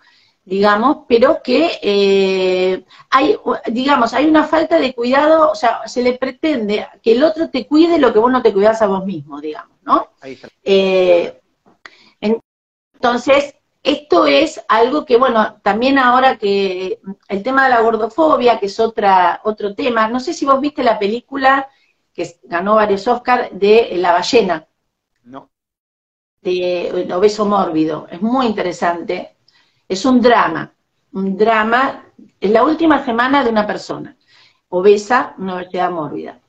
digamos, 0.48 1.04
pero 1.06 1.42
que 1.42 1.78
eh, 1.82 2.82
hay, 3.10 3.36
digamos, 3.66 4.14
hay 4.14 4.24
una 4.26 4.44
falta 4.44 4.78
de 4.78 4.94
cuidado, 4.94 5.50
o 5.50 5.54
sea, 5.54 5.86
se 5.86 6.02
le 6.02 6.14
pretende 6.14 6.86
que 7.02 7.12
el 7.12 7.22
otro 7.22 7.50
te 7.50 7.66
cuide 7.66 7.98
lo 7.98 8.14
que 8.14 8.18
vos 8.18 8.32
no 8.32 8.40
te 8.40 8.54
cuidas 8.54 8.80
a 8.80 8.86
vos 8.86 9.04
mismo, 9.04 9.42
digamos, 9.42 9.76
¿no? 9.82 10.08
Eh, 10.64 11.38
entonces, 12.18 13.54
esto 13.82 14.24
es 14.24 14.64
algo 14.68 15.04
que, 15.04 15.18
bueno, 15.18 15.60
también 15.62 15.98
ahora 15.98 16.38
que 16.38 16.98
el 17.28 17.42
tema 17.42 17.64
de 17.64 17.70
la 17.70 17.82
gordofobia, 17.82 18.58
que 18.58 18.66
es 18.66 18.80
otra, 18.80 19.42
otro 19.44 19.74
tema, 19.74 20.08
no 20.08 20.18
sé 20.18 20.32
si 20.32 20.46
vos 20.46 20.62
viste 20.62 20.82
la 20.82 20.98
película 20.98 21.68
que 22.14 22.38
ganó 22.44 22.76
varios 22.76 23.06
Oscars 23.06 23.50
de 23.52 23.90
La 23.96 24.12
ballena. 24.12 24.66
No. 25.24 25.50
De 26.40 27.06
Obeso 27.12 27.44
Mórbido. 27.44 28.06
Es 28.10 28.22
muy 28.22 28.46
interesante. 28.46 29.37
Es 29.88 30.04
un 30.04 30.20
drama. 30.20 30.72
Un 31.12 31.36
drama. 31.36 32.04
Es 32.40 32.50
la 32.50 32.62
última 32.64 33.04
semana 33.04 33.42
de 33.42 33.50
una 33.50 33.66
persona 33.66 34.16
obesa, 34.68 35.34
una 35.38 35.56
obesidad 35.56 35.90
mórbida. 35.90 36.40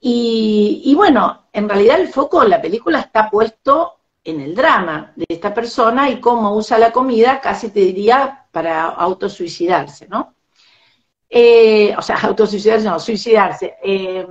Y, 0.00 0.92
bueno, 0.96 1.48
en 1.52 1.68
realidad 1.68 2.00
el 2.00 2.08
foco 2.08 2.42
de 2.42 2.48
la 2.48 2.60
película 2.60 3.00
está 3.00 3.30
puesto 3.30 4.00
en 4.24 4.40
el 4.40 4.54
drama 4.54 5.12
de 5.14 5.26
esta 5.28 5.54
persona 5.54 6.10
y 6.10 6.20
cómo 6.20 6.56
usa 6.56 6.78
la 6.78 6.92
comida, 6.92 7.40
casi 7.40 7.70
te 7.70 7.80
diría, 7.80 8.46
para 8.50 8.86
autosuicidarse, 8.88 10.08
¿no? 10.08 10.34
Eh, 11.28 11.94
o 11.96 12.02
sea, 12.02 12.16
autosuicidarse, 12.22 12.88
no, 12.88 12.98
suicidarse. 12.98 13.76
Eh, 13.82 14.26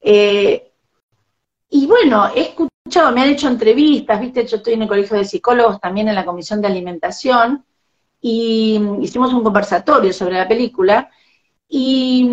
eh, 0.00 0.72
y 1.70 1.86
bueno, 1.86 2.30
he 2.34 2.54
me 3.12 3.22
han 3.22 3.30
hecho 3.30 3.48
entrevistas, 3.48 4.20
viste, 4.20 4.46
yo 4.46 4.56
estoy 4.56 4.74
en 4.74 4.82
el 4.82 4.88
colegio 4.88 5.16
de 5.16 5.24
psicólogos, 5.24 5.80
también 5.80 6.08
en 6.08 6.14
la 6.14 6.24
comisión 6.24 6.60
de 6.60 6.68
alimentación, 6.68 7.64
y 8.20 8.80
hicimos 9.00 9.32
un 9.32 9.42
conversatorio 9.42 10.12
sobre 10.12 10.36
la 10.36 10.48
película, 10.48 11.10
y, 11.68 12.28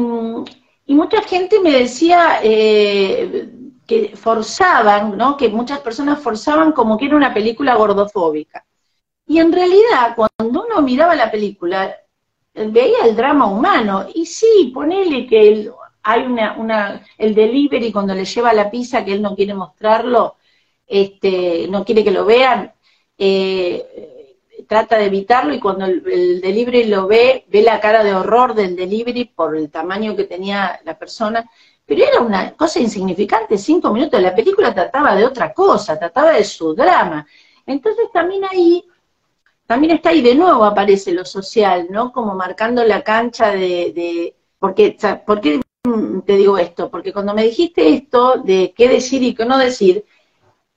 y 0.86 0.96
mucha 0.96 1.22
gente 1.22 1.60
me 1.60 1.72
decía 1.72 2.40
eh, 2.44 3.50
que 3.88 4.16
forzaban, 4.16 5.18
¿no? 5.18 5.36
Que 5.36 5.50
muchas 5.50 5.80
personas 5.80 6.20
forzaban 6.20 6.72
como 6.72 6.98
que 6.98 7.06
era 7.06 7.16
una 7.16 7.34
película 7.34 7.76
gordofóbica. 7.76 8.66
Y 9.28 9.40
en 9.40 9.52
realidad, 9.52 10.16
cuando 10.16 10.66
uno 10.66 10.82
miraba 10.82 11.16
la 11.16 11.32
película, 11.32 11.96
veía 12.54 13.06
el 13.06 13.16
drama 13.16 13.48
humano, 13.48 14.06
y 14.14 14.26
sí, 14.26 14.72
ponele 14.74 15.26
que 15.28 15.48
el, 15.48 15.72
hay 16.04 16.24
una, 16.24 16.56
una, 16.58 17.06
el 17.18 17.34
delivery 17.34 17.92
cuando 17.92 18.14
le 18.14 18.26
lleva 18.26 18.54
la 18.54 18.70
pizza 18.70 19.04
que 19.04 19.14
él 19.14 19.22
no 19.22 19.36
quiere 19.36 19.54
mostrarlo, 19.54 20.36
este, 20.92 21.68
no 21.70 21.86
quiere 21.86 22.04
que 22.04 22.12
lo 22.12 22.26
vean, 22.26 22.74
eh, 23.18 24.36
trata 24.68 24.98
de 24.98 25.06
evitarlo 25.06 25.54
y 25.54 25.60
cuando 25.60 25.86
el, 25.86 26.04
el, 26.06 26.42
delivery 26.42 26.84
lo 26.86 27.08
ve, 27.08 27.46
ve 27.48 27.62
la 27.62 27.80
cara 27.80 28.04
de 28.04 28.14
horror 28.14 28.54
del 28.54 28.76
delivery 28.76 29.26
por 29.26 29.56
el 29.56 29.72
tamaño 29.72 30.16
que 30.16 30.26
tenía 30.26 30.82
la 30.84 30.98
persona, 30.98 31.50
pero 31.86 32.04
era 32.04 32.20
una 32.20 32.52
cosa 32.54 32.80
insignificante, 32.80 33.58
cinco 33.58 33.94
minutos, 33.94 34.22
la 34.22 34.36
película 34.36 34.74
trataba 34.74 35.16
de 35.16 35.26
otra 35.26 35.54
cosa, 35.54 35.98
trataba 35.98 36.34
de 36.34 36.44
su 36.44 36.76
drama. 36.76 37.26
Entonces 37.66 38.06
también 38.14 38.44
ahí, 38.50 38.84
también 39.66 39.96
está 39.96 40.10
ahí 40.10 40.22
de 40.22 40.36
nuevo 40.36 40.66
aparece 40.66 41.14
lo 41.14 41.24
social, 41.24 41.88
¿no? 41.90 42.12
Como 42.12 42.36
marcando 42.36 42.84
la 42.84 43.02
cancha 43.02 43.52
de, 43.52 43.94
de 43.94 44.36
porque, 44.60 44.98
porque 45.26 45.62
te 46.26 46.36
digo 46.36 46.58
esto? 46.58 46.92
Porque 46.92 47.14
cuando 47.14 47.34
me 47.34 47.44
dijiste 47.44 47.94
esto 47.94 48.38
de 48.38 48.74
qué 48.76 48.90
decir 48.90 49.24
y 49.24 49.34
qué 49.34 49.46
no 49.46 49.58
decir, 49.58 50.06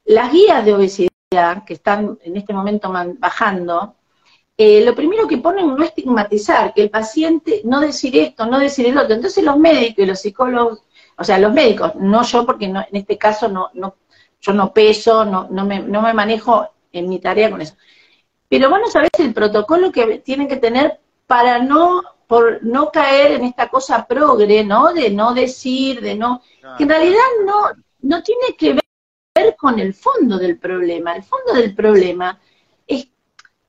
las 0.04 0.32
guías 0.32 0.64
de 0.64 0.74
obesidad 0.74 1.64
que 1.66 1.74
están 1.74 2.18
en 2.22 2.36
este 2.36 2.52
momento 2.52 2.92
bajando, 3.18 3.96
eh, 4.56 4.84
lo 4.84 4.94
primero 4.94 5.26
que 5.26 5.38
ponen 5.38 5.74
no 5.74 5.82
estigmatizar, 5.82 6.72
que 6.74 6.82
el 6.82 6.90
paciente 6.90 7.62
no 7.64 7.80
decir 7.80 8.16
esto, 8.16 8.46
no 8.46 8.58
decir 8.58 8.86
el 8.86 8.98
otro. 8.98 9.14
Entonces 9.14 9.42
los 9.42 9.58
médicos 9.58 9.98
y 9.98 10.06
los 10.06 10.20
psicólogos, 10.20 10.84
o 11.16 11.24
sea, 11.24 11.38
los 11.38 11.52
médicos, 11.52 11.94
no 11.96 12.22
yo 12.22 12.46
porque 12.46 12.68
no, 12.68 12.80
en 12.80 12.96
este 12.96 13.18
caso 13.18 13.48
no, 13.48 13.70
no, 13.74 13.96
yo 14.40 14.52
no 14.52 14.72
peso, 14.72 15.24
no, 15.24 15.48
no, 15.50 15.64
me, 15.64 15.80
no 15.80 16.02
me 16.02 16.14
manejo 16.14 16.68
en 16.92 17.08
mi 17.08 17.18
tarea 17.18 17.50
con 17.50 17.60
eso. 17.60 17.74
pero 18.48 18.70
vos 18.70 18.78
no 18.80 18.88
sabés 18.88 19.10
el 19.18 19.34
protocolo 19.34 19.90
que 19.90 20.18
tienen 20.18 20.48
que 20.48 20.56
tener 20.58 21.00
para 21.26 21.58
no, 21.58 22.02
por 22.28 22.62
no 22.64 22.90
caer 22.92 23.32
en 23.32 23.44
esta 23.44 23.68
cosa 23.68 24.06
progre, 24.06 24.64
¿no? 24.64 24.92
De 24.92 25.10
no 25.10 25.34
decir, 25.34 26.00
de 26.00 26.14
no, 26.14 26.42
que 26.76 26.84
en 26.84 26.88
realidad 26.88 27.22
no, 27.44 27.70
no 28.02 28.22
tiene 28.22 28.54
que 28.56 28.74
ver 28.74 28.83
con 29.64 29.80
el 29.80 29.94
fondo 29.94 30.36
del 30.36 30.58
problema. 30.58 31.16
El 31.16 31.22
fondo 31.22 31.54
del 31.54 31.74
problema 31.74 32.38
es, 32.86 33.08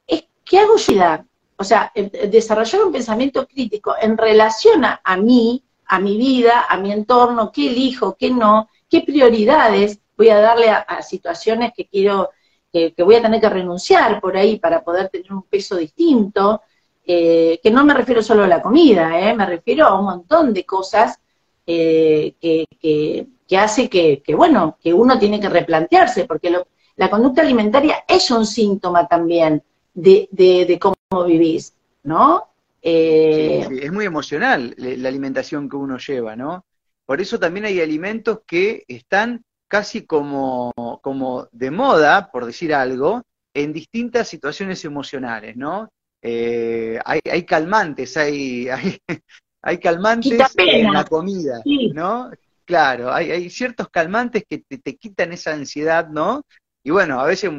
es 0.05 0.25
que 0.43 0.59
hago 0.59 0.77
ciudad, 0.77 1.23
o 1.55 1.63
sea, 1.63 1.89
desarrollar 2.29 2.83
un 2.83 2.91
pensamiento 2.91 3.47
crítico 3.47 3.95
en 4.01 4.17
relación 4.17 4.83
a, 4.83 5.17
mí, 5.17 5.63
a 5.85 5.99
mi 6.01 6.17
vida, 6.17 6.65
a 6.67 6.75
mi 6.75 6.91
entorno, 6.91 7.49
qué 7.49 7.67
elijo, 7.67 8.17
qué 8.19 8.29
no, 8.29 8.67
qué 8.89 9.03
prioridades 9.03 9.99
voy 10.17 10.27
a 10.27 10.41
darle 10.41 10.69
a, 10.69 11.01
situaciones 11.01 11.71
que 11.73 11.87
quiero, 11.87 12.31
que, 12.73 12.93
voy 12.97 13.15
a 13.15 13.21
tener 13.21 13.39
que 13.39 13.49
renunciar 13.49 14.19
por 14.19 14.35
ahí 14.35 14.59
para 14.59 14.83
poder 14.83 15.07
tener 15.07 15.31
un 15.31 15.43
peso 15.43 15.77
distinto, 15.77 16.61
eh, 17.05 17.57
que 17.63 17.71
no 17.71 17.85
me 17.85 17.93
refiero 17.93 18.21
solo 18.21 18.43
a 18.43 18.47
la 18.47 18.61
comida, 18.61 19.17
eh, 19.17 19.33
me 19.33 19.45
refiero 19.45 19.85
a 19.85 19.97
un 19.97 20.03
montón 20.07 20.53
de 20.53 20.65
cosas 20.65 21.17
eh, 21.65 22.35
que, 22.41 23.27
hace 23.51 23.89
que, 23.89 24.21
bueno, 24.35 24.77
que 24.81 24.93
uno 24.93 25.19
tiene 25.19 25.39
que 25.39 25.49
replantearse, 25.49 26.25
porque 26.25 26.55
la 26.95 27.09
conducta 27.09 27.41
alimentaria 27.41 28.03
es 28.07 28.31
un 28.31 28.45
síntoma 28.45 29.07
también 29.07 29.61
de, 29.93 30.27
de, 30.31 30.79
cómo 30.79 31.25
vivís, 31.25 31.73
¿no? 32.03 32.47
Eh, 32.81 33.67
es 33.81 33.91
muy 33.91 34.05
emocional 34.05 34.73
la 34.77 35.09
alimentación 35.09 35.69
que 35.69 35.75
uno 35.75 35.97
lleva, 35.97 36.35
¿no? 36.35 36.65
Por 37.05 37.21
eso 37.21 37.39
también 37.39 37.65
hay 37.65 37.79
alimentos 37.81 38.39
que 38.45 38.83
están 38.87 39.43
casi 39.67 40.05
como, 40.05 40.71
como 41.01 41.47
de 41.51 41.71
moda, 41.71 42.31
por 42.31 42.45
decir 42.45 42.73
algo, 42.73 43.21
en 43.53 43.73
distintas 43.73 44.27
situaciones 44.27 44.83
emocionales, 44.85 45.55
¿no? 45.55 45.89
Eh, 46.21 46.99
hay, 47.05 47.19
hay, 47.31 47.43
calmantes, 47.43 48.17
hay, 48.17 48.67
hay, 49.61 49.77
calmantes 49.79 50.39
en 50.57 50.91
la 50.91 51.05
comida, 51.05 51.61
¿no? 51.93 52.31
Claro, 52.65 53.13
hay, 53.13 53.31
hay, 53.31 53.49
ciertos 53.49 53.89
calmantes 53.89 54.43
que 54.49 54.57
te, 54.57 54.79
te, 54.79 54.97
quitan 54.97 55.31
esa 55.31 55.53
ansiedad, 55.53 56.07
¿no? 56.09 56.43
Y 56.83 56.89
bueno, 56.89 57.19
a 57.19 57.25
veces, 57.25 57.51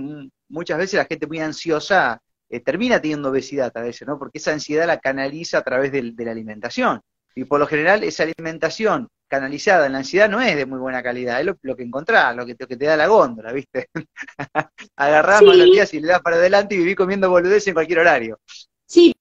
muchas 0.49 0.79
veces 0.79 0.95
la 0.99 1.05
gente 1.05 1.27
muy 1.27 1.39
ansiosa 1.39 2.21
eh, 2.49 2.61
termina 2.61 3.01
teniendo 3.01 3.31
obesidad 3.31 3.73
a 3.75 3.81
veces, 3.81 4.07
¿no? 4.07 4.19
Porque 4.19 4.39
esa 4.39 4.53
ansiedad 4.53 4.87
la 4.87 4.99
canaliza 4.99 5.59
a 5.59 5.63
través 5.63 5.91
de, 5.93 6.15
la 6.17 6.31
alimentación. 6.31 7.01
Y 7.35 7.45
por 7.45 7.61
lo 7.61 7.67
general 7.67 8.05
esa 8.05 8.23
alimentación 8.23 9.09
canalizada 9.29 9.87
en 9.87 9.93
la 9.93 9.99
ansiedad 9.99 10.29
no 10.29 10.41
es 10.41 10.55
de 10.57 10.65
muy 10.65 10.79
buena 10.79 11.03
calidad, 11.03 11.41
es 11.41 11.47
lo, 11.47 11.77
que 11.77 11.83
encontrás, 11.83 12.35
lo 12.37 12.47
que, 12.47 12.55
te, 12.55 12.77
da 12.77 12.97
la 12.97 13.09
góndola, 13.09 13.53
¿viste? 13.53 13.89
Agarrás 14.97 15.41
sí. 15.41 15.47
los 15.47 15.67
días 15.67 15.93
y 15.93 16.01
le 16.01 16.09
das 16.09 16.23
para 16.23 16.37
adelante 16.37 16.75
y 16.75 16.79
vivís 16.79 16.97
comiendo 16.97 17.29
boludez 17.29 17.67
en 17.67 17.75
cualquier 17.75 17.99
horario. 17.99 18.39
Sí, 18.87 19.13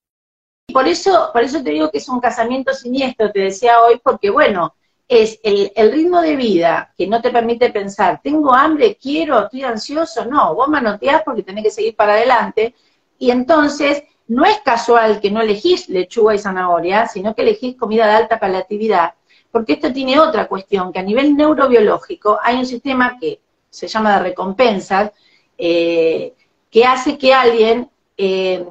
por 0.71 0.87
eso, 0.87 1.31
por 1.33 1.43
eso 1.43 1.63
te 1.63 1.71
digo 1.71 1.89
que 1.89 1.97
es 1.97 2.07
un 2.07 2.19
casamiento 2.19 2.73
siniestro, 2.73 3.31
te 3.31 3.39
decía 3.39 3.81
hoy, 3.81 3.99
porque 4.03 4.29
bueno, 4.29 4.75
es 5.07 5.39
el, 5.43 5.71
el, 5.75 5.91
ritmo 5.91 6.21
de 6.21 6.35
vida 6.35 6.93
que 6.97 7.07
no 7.07 7.21
te 7.21 7.29
permite 7.29 7.69
pensar, 7.69 8.21
tengo 8.23 8.53
hambre, 8.53 8.97
quiero, 8.99 9.43
estoy 9.43 9.63
ansioso, 9.63 10.25
no, 10.25 10.55
vos 10.55 10.67
manoteás 10.67 11.21
porque 11.23 11.43
tenés 11.43 11.63
que 11.65 11.71
seguir 11.71 11.95
para 11.95 12.13
adelante, 12.13 12.73
y 13.19 13.29
entonces 13.29 14.03
no 14.27 14.43
es 14.45 14.59
casual 14.61 15.19
que 15.19 15.29
no 15.29 15.41
elegís 15.41 15.87
lechuga 15.89 16.33
y 16.33 16.39
zanahoria, 16.39 17.07
sino 17.07 17.35
que 17.35 17.43
elegís 17.43 17.77
comida 17.77 18.07
de 18.07 18.13
alta 18.13 18.39
palatividad, 18.39 19.13
porque 19.51 19.73
esto 19.73 19.93
tiene 19.93 20.19
otra 20.19 20.47
cuestión, 20.47 20.91
que 20.91 20.99
a 20.99 21.03
nivel 21.03 21.35
neurobiológico 21.35 22.39
hay 22.41 22.57
un 22.57 22.65
sistema 22.65 23.17
que 23.19 23.39
se 23.69 23.87
llama 23.87 24.17
de 24.17 24.23
recompensas, 24.23 25.11
eh, 25.57 26.33
que 26.71 26.83
hace 26.83 27.17
que 27.17 27.33
alguien, 27.33 27.89
eh, 28.17 28.65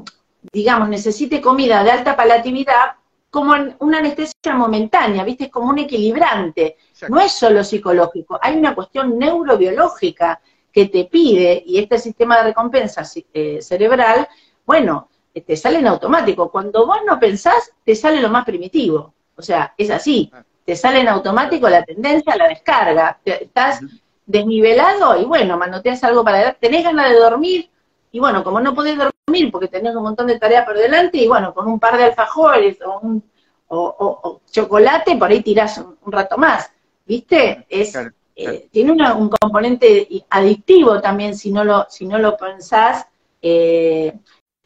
digamos, 0.52 0.88
necesite 0.88 1.40
comida 1.40 1.84
de 1.84 1.92
alta 1.92 2.16
palatividad 2.16 2.96
como 3.34 3.52
una 3.80 3.98
anestesia 3.98 4.54
momentánea, 4.54 5.24
¿viste? 5.24 5.46
Es 5.46 5.50
como 5.50 5.70
un 5.70 5.80
equilibrante. 5.80 6.76
No 7.08 7.18
es 7.18 7.32
solo 7.32 7.64
psicológico, 7.64 8.38
hay 8.40 8.56
una 8.56 8.76
cuestión 8.76 9.18
neurobiológica 9.18 10.40
que 10.72 10.86
te 10.86 11.06
pide, 11.06 11.60
y 11.66 11.80
este 11.80 11.98
sistema 11.98 12.36
de 12.36 12.44
recompensa 12.44 13.02
eh, 13.32 13.60
cerebral, 13.60 14.28
bueno, 14.64 15.08
te 15.32 15.40
este, 15.40 15.56
sale 15.56 15.80
en 15.80 15.88
automático. 15.88 16.48
Cuando 16.48 16.86
vos 16.86 16.98
no 17.04 17.18
pensás, 17.18 17.72
te 17.84 17.96
sale 17.96 18.20
lo 18.20 18.28
más 18.28 18.44
primitivo. 18.44 19.12
O 19.34 19.42
sea, 19.42 19.74
es 19.76 19.90
así. 19.90 20.30
Te 20.64 20.76
sale 20.76 21.00
en 21.00 21.08
automático 21.08 21.68
la 21.68 21.82
tendencia 21.82 22.34
a 22.34 22.36
la 22.36 22.46
descarga. 22.46 23.18
Estás 23.24 23.80
desnivelado 24.24 25.20
y 25.20 25.24
bueno, 25.24 25.58
manoteas 25.58 26.04
algo 26.04 26.22
para... 26.22 26.52
Tenés 26.52 26.84
ganas 26.84 27.10
de 27.10 27.16
dormir 27.16 27.70
y 28.14 28.20
bueno, 28.20 28.44
como 28.44 28.60
no 28.60 28.76
podés 28.76 28.96
dormir 28.96 29.50
porque 29.50 29.66
tenés 29.66 29.96
un 29.96 30.04
montón 30.04 30.28
de 30.28 30.38
tareas 30.38 30.64
por 30.64 30.78
delante 30.78 31.18
y 31.18 31.26
bueno, 31.26 31.52
con 31.52 31.66
un 31.66 31.80
par 31.80 31.96
de 31.96 32.04
alfajores 32.04 32.78
o 32.86 33.00
un 33.00 33.24
o, 33.66 34.40
chocolate, 34.48 35.16
por 35.16 35.28
ahí 35.28 35.42
tirás 35.42 35.78
un, 35.78 36.12
rato 36.12 36.38
más. 36.38 36.70
¿Viste? 37.04 37.66
Es, 37.68 37.98
eh, 38.36 38.68
tiene 38.70 38.92
un 38.92 39.28
componente 39.30 40.06
adictivo 40.30 41.00
también 41.00 41.36
si 41.36 41.50
no 41.50 41.64
lo, 41.64 41.86
si 41.90 42.06
no 42.06 42.20
lo 42.20 42.36
pensás, 42.36 43.04
eh, 43.42 44.16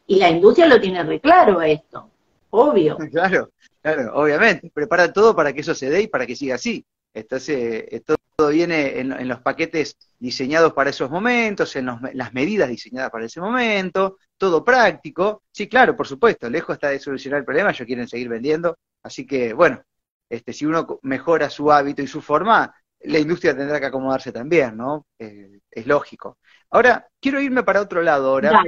y 0.05 0.19
la 0.19 0.29
industria 0.29 0.67
lo 0.67 0.79
tiene 0.79 1.01
re 1.01 1.19
claro 1.19 1.59
esto, 1.63 2.07
obvio. 2.51 2.99
Claro, 3.11 3.49
claro, 3.81 4.11
obviamente, 4.13 4.69
prepara 4.71 5.11
todo 5.11 5.35
para 5.35 5.53
que 5.53 5.61
eso 5.61 5.73
se 5.73 5.89
dé 5.89 6.03
y 6.03 6.07
para 6.07 6.27
que 6.27 6.35
siga 6.35 6.53
así. 6.53 6.85
Entonces, 7.15 7.85
eh, 7.89 7.99
todo 8.05 8.17
viene 8.47 8.99
en, 8.99 9.27
los 9.27 9.41
paquetes 9.41 9.97
diseñados 10.17 10.73
para 10.73 10.89
esos 10.89 11.11
momentos, 11.11 11.75
en 11.75 11.89
las 12.13 12.33
medidas 12.33 12.69
diseñadas 12.69 13.11
para 13.11 13.25
ese 13.25 13.41
momento, 13.41 14.17
todo 14.37 14.63
práctico. 14.63 15.43
Sí, 15.51 15.67
claro, 15.67 15.95
por 15.95 16.07
supuesto, 16.07 16.49
lejos 16.49 16.75
está 16.75 16.89
de 16.89 16.99
solucionar 16.99 17.39
el 17.39 17.45
problema, 17.45 17.71
ellos 17.71 17.85
quieren 17.85 18.07
seguir 18.07 18.29
vendiendo. 18.29 18.77
Así 19.03 19.25
que, 19.25 19.53
bueno, 19.53 19.83
este, 20.29 20.53
si 20.53 20.65
uno 20.65 20.99
mejora 21.03 21.49
su 21.49 21.71
hábito 21.71 22.01
y 22.01 22.07
su 22.07 22.21
forma, 22.21 22.73
la 23.01 23.19
industria 23.19 23.55
tendrá 23.55 23.79
que 23.79 23.85
acomodarse 23.85 24.31
también, 24.31 24.77
¿no? 24.77 25.05
Eh, 25.17 25.59
es 25.69 25.85
lógico. 25.85 26.37
Ahora, 26.69 27.07
quiero 27.19 27.39
irme 27.41 27.63
para 27.63 27.81
otro 27.81 28.01
lado 28.01 28.29
ahora. 28.29 28.63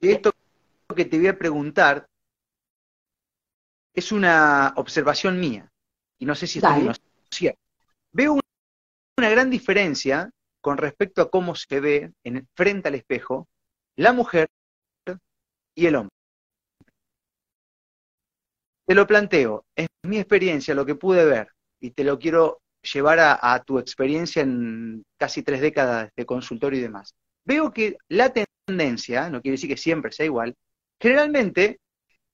Y 0.00 0.10
esto 0.10 0.32
que 0.94 1.04
te 1.04 1.18
voy 1.18 1.28
a 1.28 1.38
preguntar 1.38 2.06
es 3.94 4.12
una 4.12 4.74
observación 4.76 5.40
mía, 5.40 5.70
y 6.18 6.26
no 6.26 6.34
sé 6.34 6.46
si 6.46 6.58
estoy 6.58 6.90
cierto. 7.30 7.60
Veo 8.12 8.34
una 8.34 8.42
gran 9.36 9.50
diferencia 9.50 10.30
con 10.62 10.78
respecto 10.78 11.20
a 11.20 11.30
cómo 11.30 11.54
se 11.54 11.78
ve 11.78 12.12
en, 12.24 12.48
frente 12.54 12.88
al 12.88 12.94
espejo 12.94 13.46
la 13.94 14.14
mujer 14.14 14.48
y 15.76 15.84
el 15.84 15.96
hombre. 15.96 16.16
Te 18.86 18.94
lo 18.94 19.06
planteo, 19.06 19.66
es 19.76 19.88
mi 20.06 20.16
experiencia, 20.16 20.74
lo 20.74 20.86
que 20.86 20.94
pude 20.94 21.26
ver, 21.26 21.48
y 21.82 21.90
te 21.90 22.02
lo 22.02 22.18
quiero 22.18 22.60
llevar 22.82 23.18
a, 23.20 23.62
tu 23.62 23.78
experiencia 23.78 24.40
en 24.40 25.02
casi 25.18 25.42
tres 25.42 25.60
décadas 25.60 26.10
de 26.16 26.24
consultorio 26.24 26.78
y 26.78 26.82
demás. 26.82 27.14
Veo 27.44 27.70
que 27.72 27.98
la 28.08 28.32
tendencia, 28.32 29.28
no 29.28 29.42
quiere 29.42 29.56
decir 29.56 29.68
que 29.68 29.76
siempre 29.76 30.12
sea 30.12 30.24
igual, 30.24 30.54
generalmente 30.98 31.78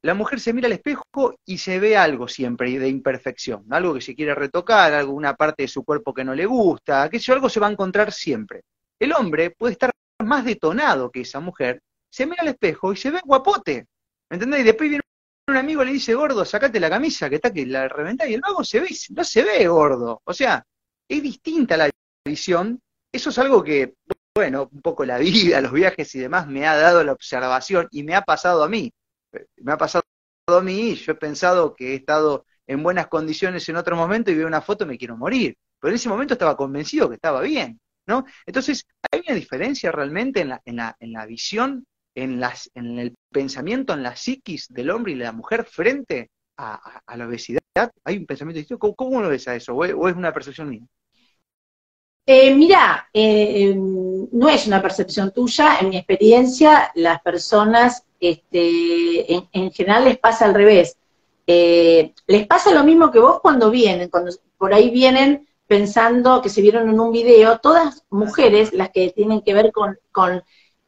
la 0.03 0.15
mujer 0.15 0.41
se 0.41 0.53
mira 0.53 0.67
al 0.67 0.73
espejo 0.73 1.37
y 1.45 1.59
se 1.59 1.79
ve 1.79 1.97
algo 1.97 2.27
siempre 2.29 2.79
de 2.79 2.88
imperfección, 2.88 3.65
algo 3.71 3.95
que 3.95 4.01
se 4.01 4.15
quiere 4.15 4.35
retocar, 4.35 4.93
alguna 4.93 5.35
parte 5.35 5.62
de 5.62 5.69
su 5.69 5.85
cuerpo 5.85 6.12
que 6.12 6.25
no 6.25 6.35
le 6.35 6.47
gusta, 6.47 7.09
que 7.09 7.21
algo 7.33 7.49
se 7.49 7.61
va 7.61 7.69
a 7.69 7.73
encontrar 7.73 8.12
siempre. 8.12 8.62
El 8.99 9.12
hombre 9.12 9.51
puede 9.51 9.73
estar 9.73 9.91
más 10.25 10.45
detonado 10.45 11.11
que 11.11 11.21
esa 11.21 11.41
mujer, 11.41 11.81
se 12.11 12.27
mira 12.27 12.43
al 12.43 12.49
espejo 12.49 12.93
y 12.93 12.97
se 12.97 13.11
ve 13.11 13.21
guapote, 13.25 13.87
¿me 14.29 14.35
entendés? 14.37 14.61
Y 14.61 14.65
después 14.65 14.91
viene 14.91 15.03
un 15.49 15.57
amigo 15.57 15.85
le 15.85 15.93
dice, 15.93 16.15
gordo, 16.15 16.45
sacate 16.45 16.79
la 16.79 16.91
camisa, 16.91 17.29
que 17.29 17.37
está 17.37 17.53
que 17.53 17.67
la 17.67 17.88
reventá, 17.88 18.27
y 18.29 18.35
el 18.35 18.41
vago 18.41 18.62
se 18.65 18.81
ve, 18.81 18.88
no 19.11 19.25
se 19.25 19.43
ve 19.43 19.67
gordo. 19.67 20.23
O 20.25 20.33
sea, 20.33 20.65
es 21.09 21.23
distinta 21.23 21.77
la 21.77 21.91
visión. 22.25 22.81
Eso 23.12 23.31
es 23.31 23.38
algo 23.38 23.62
que, 23.62 23.95
bueno, 24.35 24.69
un 24.73 24.81
poco 24.81 25.05
la 25.05 25.19
vida, 25.19 25.61
los 25.61 25.73
viajes 25.73 26.15
y 26.15 26.21
demás 26.21 26.47
me 26.47 26.67
ha 26.67 26.77
dado 26.77 27.03
la 27.05 27.12
observación 27.12 27.88
y 27.91 28.03
me 28.05 28.15
ha 28.15 28.23
pasado 28.23 28.62
a 28.62 28.69
mí. 28.69 28.93
Me 29.57 29.73
ha 29.73 29.79
pasado 29.79 30.03
a 30.47 30.61
mí 30.61 30.95
yo 30.97 31.12
he 31.12 31.14
pensado 31.14 31.75
que 31.75 31.92
he 31.92 31.95
estado 31.95 32.47
en 32.66 32.83
buenas 32.83 33.07
condiciones 33.07 33.68
en 33.68 33.77
otro 33.77 33.97
momento 33.97 34.31
y 34.31 34.35
veo 34.35 34.47
una 34.47 34.61
foto 34.61 34.85
y 34.85 34.88
me 34.88 34.99
quiero 34.99 35.16
morir. 35.16 35.57
Pero 35.81 35.90
en 35.90 35.97
ese 35.97 36.09
momento 36.09 36.35
estaba 36.35 36.57
convencido 36.57 37.09
que 37.09 37.16
estaba 37.16 37.40
bien, 37.40 37.81
¿no? 38.07 38.25
Entonces, 38.47 38.87
hay 39.11 39.23
una 39.27 39.35
diferencia 39.35 39.90
realmente 39.92 40.40
en 40.40 40.51
la, 40.51 40.62
en 40.64 40.77
la, 40.77 40.97
en 41.01 41.12
la 41.12 41.27
visión 41.27 41.87
en, 42.14 42.40
las, 42.40 42.71
en 42.75 42.99
el 42.99 43.14
pensamiento, 43.31 43.92
en 43.92 44.03
la 44.03 44.16
psiquis 44.16 44.68
del 44.68 44.90
hombre 44.90 45.12
y 45.12 45.16
la 45.16 45.33
mujer 45.33 45.64
frente 45.64 46.31
a, 46.57 47.16
la 47.16 47.27
obesidad? 47.27 47.61
¿Hay 48.05 48.18
un 48.18 48.27
pensamiento 48.27 48.59
distinto? 48.59 48.95
¿Cómo, 48.95 49.21
lo 49.21 49.29
ves 49.29 49.49
a 49.49 49.57
eso? 49.57 49.75
¿O 49.75 49.85
es, 49.85 50.14
una 50.14 50.33
percepción 50.33 50.68
mía? 50.68 50.87
Eh, 52.25 52.55
mira, 52.55 53.09
eh, 53.12 53.75
no 53.75 54.49
es 54.49 54.66
una 54.66 54.81
percepción 54.81 55.33
tuya, 55.33 55.79
en 55.81 55.88
mi 55.88 55.97
experiencia 55.97 56.92
las 56.95 57.21
personas 57.21 58.05
este, 58.30 59.46
en, 59.52 59.70
general 59.72 60.04
les 60.04 60.18
pasa 60.18 60.46
al 60.46 60.54
revés. 60.54 60.96
Eh, 61.46 62.14
les 62.26 62.46
pasa 62.46 62.72
lo 62.72 62.85
mismo 62.85 63.11
que 63.11 63.18
vos 63.18 63.40
cuando 63.40 63.70
vienen, 63.70 64.08
cuando 64.08 64.32
por 64.56 64.72
ahí 64.72 64.90
vienen 64.90 65.46
pensando 65.66 66.40
que 66.40 66.48
se 66.48 66.62
vieron 66.62 66.88
en 66.88 67.00
un 67.00 67.12
video, 67.12 67.58
todas 67.58 68.04
mujeres 68.11 68.72
las 68.72 68.90
que 68.90 69.11
tienen 69.11 69.42
que 69.42 69.54
ver 69.54 69.72
con 69.72 69.98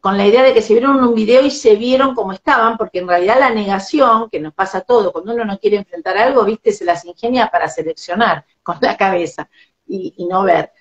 con 0.04 0.18
la 0.18 0.26
idea 0.26 0.42
de 0.42 0.52
que 0.52 0.60
se 0.60 0.74
vieron 0.74 1.02
un 1.02 1.14
video 1.14 1.46
y 1.46 1.50
se 1.50 1.76
vieron 1.76 2.14
como 2.14 2.34
estaban, 2.34 2.76
porque 2.76 2.98
en 2.98 3.08
realidad 3.08 3.38
la 3.40 3.48
negación, 3.48 4.28
que 4.28 4.38
nos 4.38 4.52
pasa 4.52 4.82
todo, 4.82 5.10
cuando 5.10 5.32
uno 5.32 5.46
no 5.46 5.58
quiere 5.58 5.78
enfrentar 5.78 6.18
algo, 6.18 6.44
viste, 6.44 6.72
se 6.72 6.84
las 6.84 7.06
ingenia 7.06 7.48
para 7.50 7.70
seleccionar 7.70 8.44
con 8.62 8.76
la 8.82 8.98
cabeza 8.98 9.48
y, 9.86 10.14
no 10.28 10.42
ver. 10.42 10.72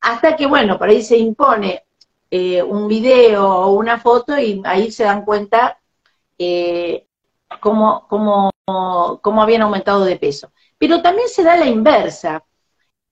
Hasta 0.00 0.34
que, 0.34 0.46
bueno, 0.46 0.80
por 0.80 0.88
ahí 0.88 1.00
se 1.00 1.16
impone 1.16 1.84
eh, 2.28 2.60
un 2.60 2.88
video 2.88 3.48
o 3.48 3.72
una 3.74 4.00
foto 4.00 4.36
y 4.36 4.60
ahí 4.64 4.90
se 4.90 5.04
dan 5.04 5.24
cuenta 5.24 5.78
eh, 6.44 7.06
cómo, 7.60 8.06
cómo, 8.08 8.50
cómo 9.20 9.42
habían 9.42 9.62
aumentado 9.62 10.04
de 10.04 10.16
peso. 10.16 10.52
Pero 10.78 11.02
también 11.02 11.28
se 11.28 11.42
da 11.42 11.56
la 11.56 11.66
inversa. 11.66 12.44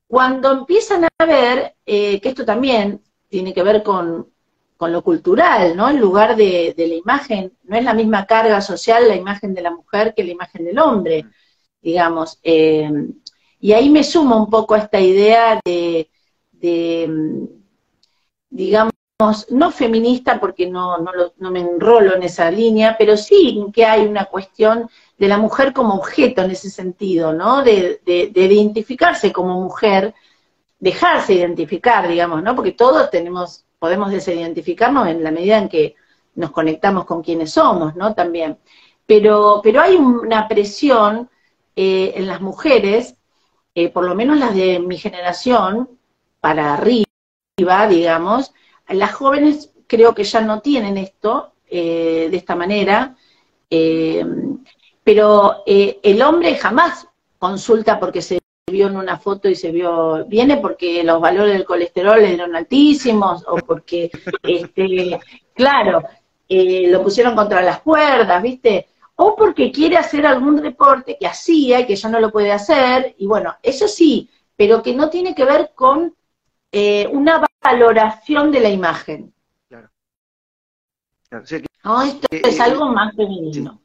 Cuando 0.06 0.50
empiezan 0.52 1.04
a 1.04 1.24
ver, 1.24 1.76
eh, 1.86 2.20
que 2.20 2.30
esto 2.30 2.44
también 2.44 3.02
tiene 3.28 3.54
que 3.54 3.62
ver 3.62 3.82
con, 3.82 4.28
con 4.76 4.92
lo 4.92 5.04
cultural, 5.04 5.76
¿no? 5.76 5.88
En 5.88 6.00
lugar 6.00 6.36
de, 6.36 6.74
la 6.76 6.94
imagen, 6.94 7.52
no 7.64 7.76
es 7.76 7.84
la 7.84 7.94
misma 7.94 8.26
carga 8.26 8.60
social 8.60 9.06
la 9.06 9.14
imagen 9.14 9.54
de 9.54 9.62
la 9.62 9.70
mujer 9.70 10.14
que 10.14 10.24
la 10.24 10.30
imagen 10.30 10.64
del 10.64 10.78
hombre, 10.78 11.26
digamos. 11.82 12.38
Eh, 12.42 12.90
y 13.60 13.72
ahí 13.72 13.90
me 13.90 14.02
sumo 14.02 14.36
un 14.38 14.50
poco 14.50 14.74
a 14.74 14.78
esta 14.78 14.98
idea 14.98 15.60
de, 15.64 16.10
digamos, 18.48 18.89
no 19.50 19.70
feminista 19.70 20.40
porque 20.40 20.66
no, 20.66 20.98
no, 20.98 21.50
me 21.50 21.60
enrolo 21.60 22.14
en 22.14 22.22
esa 22.22 22.50
línea, 22.50 22.96
pero 22.98 23.16
sí 23.16 23.64
que 23.72 23.84
hay 23.84 24.06
una 24.06 24.24
cuestión 24.26 24.88
de 25.18 25.28
la 25.28 25.38
mujer 25.38 25.72
como 25.72 25.94
objeto 25.94 26.42
en 26.42 26.50
ese 26.50 26.70
sentido, 26.70 27.32
¿no? 27.32 27.62
De, 27.62 28.00
de, 28.04 28.30
de 28.32 28.40
identificarse 28.46 29.32
como 29.32 29.60
mujer, 29.60 30.14
dejarse 30.78 31.34
identificar, 31.34 32.08
digamos, 32.08 32.42
¿no? 32.42 32.54
Porque 32.54 32.72
todos 32.72 33.10
tenemos 33.10 33.64
podemos 33.80 34.12
desidentificarnos 34.12 35.08
en 35.08 35.24
la 35.24 35.32
medida 35.32 35.58
en 35.58 35.68
que 35.68 35.96
nos 36.36 36.52
conectamos 36.52 37.06
con 37.06 37.22
quienes 37.22 37.52
somos, 37.52 37.96
¿no? 37.96 38.14
También. 38.14 38.58
Pero, 39.06 39.60
pero 39.64 39.80
hay 39.80 39.96
una 39.96 40.46
presión 40.46 41.28
eh, 41.74 42.12
en 42.14 42.28
las 42.28 42.40
mujeres, 42.40 43.16
eh, 43.74 43.88
por 43.88 44.04
lo 44.04 44.14
menos 44.14 44.38
las 44.38 44.54
de 44.54 44.78
mi 44.78 44.98
generación, 44.98 45.88
para 46.40 46.74
arriba, 46.74 47.88
digamos, 47.88 48.52
las 48.92 49.12
jóvenes 49.12 49.72
creo 49.86 50.14
que 50.14 50.24
ya 50.24 50.40
no 50.40 50.60
tienen 50.60 50.98
esto 50.98 51.52
eh, 51.68 52.28
de 52.30 52.36
esta 52.36 52.56
manera, 52.56 53.16
pero 55.04 55.62
el 55.66 56.22
hombre 56.22 56.56
jamás 56.56 57.06
consulta 57.38 57.98
porque 58.00 58.20
se 58.20 58.40
vio 58.70 58.86
en 58.86 58.96
una 58.96 59.18
foto 59.18 59.48
y 59.48 59.54
se 59.54 59.70
vio, 59.70 60.24
viene 60.26 60.56
porque 60.56 61.04
los 61.04 61.20
valores 61.20 61.52
del 61.52 61.64
colesterol 61.64 62.20
eran 62.20 62.54
altísimos 62.54 63.44
o 63.46 63.56
porque, 63.56 64.10
este, 64.42 65.18
claro, 65.54 66.02
eh, 66.48 66.88
lo 66.88 67.02
pusieron 67.02 67.34
contra 67.34 67.62
las 67.62 67.80
cuerdas, 67.80 68.42
¿viste? 68.42 68.88
O 69.16 69.36
porque 69.36 69.70
quiere 69.70 69.96
hacer 69.96 70.24
algún 70.26 70.62
deporte 70.62 71.16
que 71.18 71.26
hacía 71.26 71.80
y 71.80 71.86
que 71.86 71.96
ya 71.96 72.08
no 72.08 72.20
lo 72.20 72.30
puede 72.30 72.52
hacer, 72.52 73.14
y 73.18 73.26
bueno, 73.26 73.56
eso 73.62 73.86
sí, 73.86 74.28
pero 74.56 74.82
que 74.82 74.94
no 74.94 75.10
tiene 75.10 75.34
que 75.34 75.44
ver 75.44 75.72
con 75.74 76.14
eh, 76.72 77.06
una 77.12 77.44
valoración 77.62 78.50
de 78.50 78.60
la 78.60 78.68
imagen. 78.68 79.34
Claro. 79.68 79.90
no, 81.84 82.02
esto 82.02 82.26
es 82.30 82.58
eh, 82.58 82.62
algo 82.62 82.88
más 82.92 83.14
femenino 83.14 83.80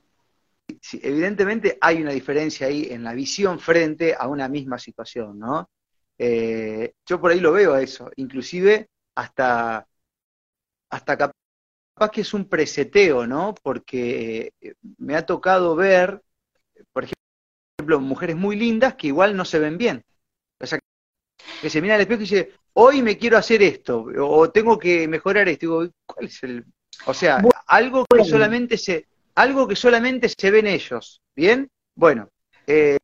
evidentemente 1.02 1.78
hay 1.82 2.02
una 2.02 2.12
diferencia 2.12 2.68
ahí 2.68 2.88
en 2.90 3.04
la 3.04 3.14
visión 3.14 3.60
frente 3.60 4.16
a 4.18 4.28
una 4.28 4.48
misma 4.48 4.78
situación, 4.78 5.40
¿no? 5.40 5.70
Eh, 6.18 6.94
yo 7.06 7.20
por 7.20 7.32
ahí 7.32 7.40
lo 7.40 7.52
veo 7.52 7.74
a 7.74 7.82
eso, 7.82 8.10
inclusive 8.16 8.90
hasta, 9.16 9.88
hasta 10.90 11.18
capaz 11.18 12.12
que 12.12 12.22
es 12.22 12.34
un 12.34 12.48
preseteo, 12.48 13.26
¿no? 13.28 13.56
Porque 13.62 14.54
eh, 14.62 14.76
me 14.98 15.16
ha 15.16 15.26
tocado 15.26 15.76
ver, 15.76 16.22
por 16.94 17.04
ejemplo, 17.04 18.00
mujeres 18.00 18.36
muy 18.36 18.56
lindas 18.56 18.96
que 18.96 19.08
igual 19.08 19.36
no 19.36 19.46
se 19.46 19.60
ven 19.60 19.78
bien. 19.78 20.04
O 20.60 20.66
sea, 20.66 20.80
que 21.62 21.70
se 21.70 21.82
mira 21.82 21.96
al 21.96 22.02
espejo 22.02 22.22
y 22.22 22.26
dice, 22.26 22.54
hoy 22.76 23.02
me 23.02 23.18
quiero 23.18 23.38
hacer 23.38 23.62
esto, 23.64 24.06
o 24.20 24.50
tengo 24.52 24.78
que 24.78 25.08
mejorar 25.08 25.48
esto. 25.50 25.66
Digo, 25.82 25.92
¿cuál 26.06 26.26
es 26.28 26.44
el...? 26.44 26.66
O 27.06 27.14
sea, 27.14 27.42
algo 27.68 28.06
que 28.06 28.24
solamente 28.24 28.78
se, 28.78 29.08
algo 29.36 29.68
que 29.68 29.76
solamente 29.76 30.30
se 30.30 30.50
ven 30.50 30.66
ellos, 30.66 31.22
¿bien? 31.36 31.70
Bueno, 31.94 32.30
eh, 32.66 32.98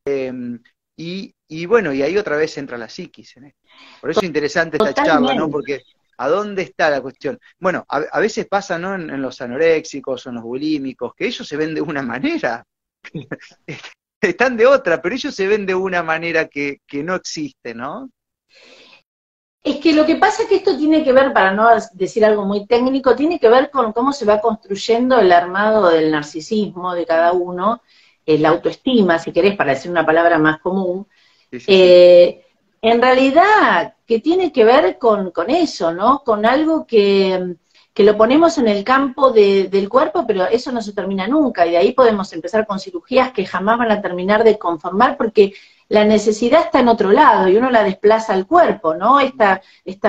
y, 0.96 1.66
bueno, 1.66 1.92
y 1.92 2.02
ahí 2.02 2.16
otra 2.16 2.36
vez 2.36 2.56
entra 2.58 2.78
la 2.78 2.88
psiquis 2.88 3.36
en 3.36 3.46
esto. 3.46 3.60
Por 4.00 4.10
eso 4.10 4.20
es 4.20 4.26
interesante 4.26 4.78
esta 4.78 4.94
charla, 4.94 5.34
¿no? 5.34 5.50
Porque 5.50 5.82
¿a 6.18 6.28
dónde 6.28 6.62
está 6.62 6.88
la 6.88 7.00
cuestión? 7.00 7.38
Bueno, 7.58 7.84
a, 7.88 8.20
veces 8.20 8.46
pasa, 8.46 8.78
¿no? 8.78 8.94
En, 8.94 9.20
los 9.20 9.40
anoréxicos 9.40 10.26
o 10.26 10.28
en 10.30 10.36
los 10.36 10.44
bulímicos, 10.44 11.14
que 11.14 11.26
ellos 11.26 11.46
se 11.46 11.56
ven 11.56 11.74
de 11.74 11.80
una 11.80 12.02
manera, 12.02 12.64
están 14.20 14.56
de 14.56 14.66
otra, 14.66 15.02
pero 15.02 15.14
ellos 15.14 15.34
se 15.34 15.46
ven 15.46 15.66
de 15.66 15.74
una 15.74 16.02
manera 16.02 16.48
que, 16.48 16.78
que 16.86 17.02
no 17.02 17.14
existe, 17.14 17.74
¿no? 17.74 18.10
Es 19.62 19.76
que 19.76 19.92
lo 19.92 20.04
que 20.04 20.16
pasa 20.16 20.42
es 20.42 20.48
que 20.48 20.56
esto 20.56 20.76
tiene 20.76 21.04
que 21.04 21.12
ver, 21.12 21.32
para 21.32 21.52
no 21.52 21.68
decir 21.92 22.24
algo 22.24 22.44
muy 22.44 22.66
técnico, 22.66 23.14
tiene 23.14 23.38
que 23.38 23.48
ver 23.48 23.70
con 23.70 23.92
cómo 23.92 24.12
se 24.12 24.24
va 24.24 24.40
construyendo 24.40 25.20
el 25.20 25.30
armado 25.30 25.88
del 25.88 26.10
narcisismo 26.10 26.94
de 26.94 27.06
cada 27.06 27.32
uno, 27.32 27.80
eh, 28.26 28.38
la 28.38 28.48
autoestima, 28.48 29.20
si 29.20 29.32
querés, 29.32 29.56
para 29.56 29.74
decir 29.74 29.90
una 29.90 30.04
palabra 30.04 30.38
más 30.38 30.60
común. 30.60 31.06
Eh, 31.52 32.44
en 32.80 33.00
realidad, 33.00 33.94
que 34.04 34.18
tiene 34.18 34.50
que 34.50 34.64
ver 34.64 34.98
con, 34.98 35.32
eso, 35.48 35.92
¿no? 35.92 36.24
Con 36.24 36.44
algo 36.44 36.84
que, 36.84 37.54
lo 37.94 38.16
ponemos 38.16 38.58
en 38.58 38.66
el 38.66 38.82
campo 38.82 39.30
del 39.30 39.88
cuerpo, 39.88 40.26
pero 40.26 40.46
eso 40.46 40.72
no 40.72 40.82
se 40.82 40.92
termina 40.92 41.28
nunca, 41.28 41.66
y 41.66 41.70
de 41.70 41.76
ahí 41.76 41.92
podemos 41.92 42.32
empezar 42.32 42.66
con 42.66 42.80
cirugías 42.80 43.30
que 43.30 43.46
jamás 43.46 43.78
van 43.78 43.92
a 43.92 44.02
terminar 44.02 44.42
de 44.42 44.58
conformar, 44.58 45.16
porque 45.16 45.52
la 45.92 46.06
necesidad 46.06 46.62
está 46.62 46.80
en 46.80 46.88
otro 46.88 47.12
lado 47.12 47.48
y 47.48 47.56
uno 47.58 47.70
la 47.70 47.84
desplaza 47.84 48.32
al 48.32 48.46
cuerpo, 48.46 48.94
¿no? 48.94 49.20
Esta, 49.20 49.60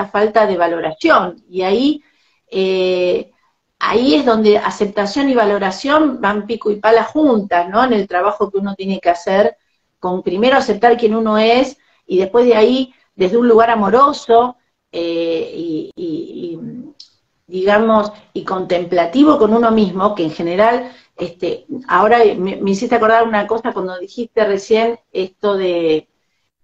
falta 0.09 0.47
de 0.47 0.55
valoración. 0.55 1.43
Y 1.49 1.63
ahí, 1.63 2.01
eh, 2.49 3.31
ahí 3.79 4.15
es 4.15 4.25
donde 4.25 4.57
aceptación 4.57 5.27
y 5.27 5.35
valoración 5.35 6.21
van 6.21 6.45
pico 6.47 6.71
y 6.71 6.77
pala 6.77 7.03
juntas, 7.03 7.67
¿no? 7.67 7.83
En 7.83 7.91
el 7.91 8.07
trabajo 8.07 8.49
que 8.49 8.59
uno 8.59 8.75
tiene 8.75 9.01
que 9.01 9.09
hacer, 9.09 9.57
con 9.99 10.23
primero 10.23 10.55
aceptar 10.55 10.95
quién 10.95 11.15
uno 11.15 11.37
es 11.37 11.77
y 12.07 12.17
después 12.17 12.45
de 12.45 12.55
ahí, 12.55 12.93
desde 13.13 13.37
un 13.37 13.49
lugar 13.49 13.69
amoroso 13.69 14.55
eh, 14.89 15.51
y, 15.53 16.59
digamos, 17.45 18.13
y 18.31 18.45
contemplativo 18.45 19.37
con 19.37 19.53
uno 19.53 19.69
mismo, 19.69 20.15
que 20.15 20.23
en 20.23 20.31
general 20.31 20.93
este, 21.17 21.65
ahora 21.87 22.19
me, 22.37 22.59
hiciste 22.65 22.95
acordar 22.95 23.27
una 23.27 23.45
cosa 23.45 23.71
cuando 23.71 23.97
dijiste 23.99 24.43
recién 24.45 24.99
esto 25.11 25.55
de, 25.55 26.07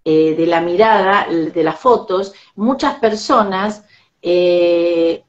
eh, 0.04 0.36
de 0.36 0.48
la 0.48 0.62
mirada, 0.62 1.28
de 1.30 1.64
las 1.64 1.80
fotos, 1.80 2.34
muchas 2.56 2.96
personas 2.96 3.84
eh, 4.22 5.24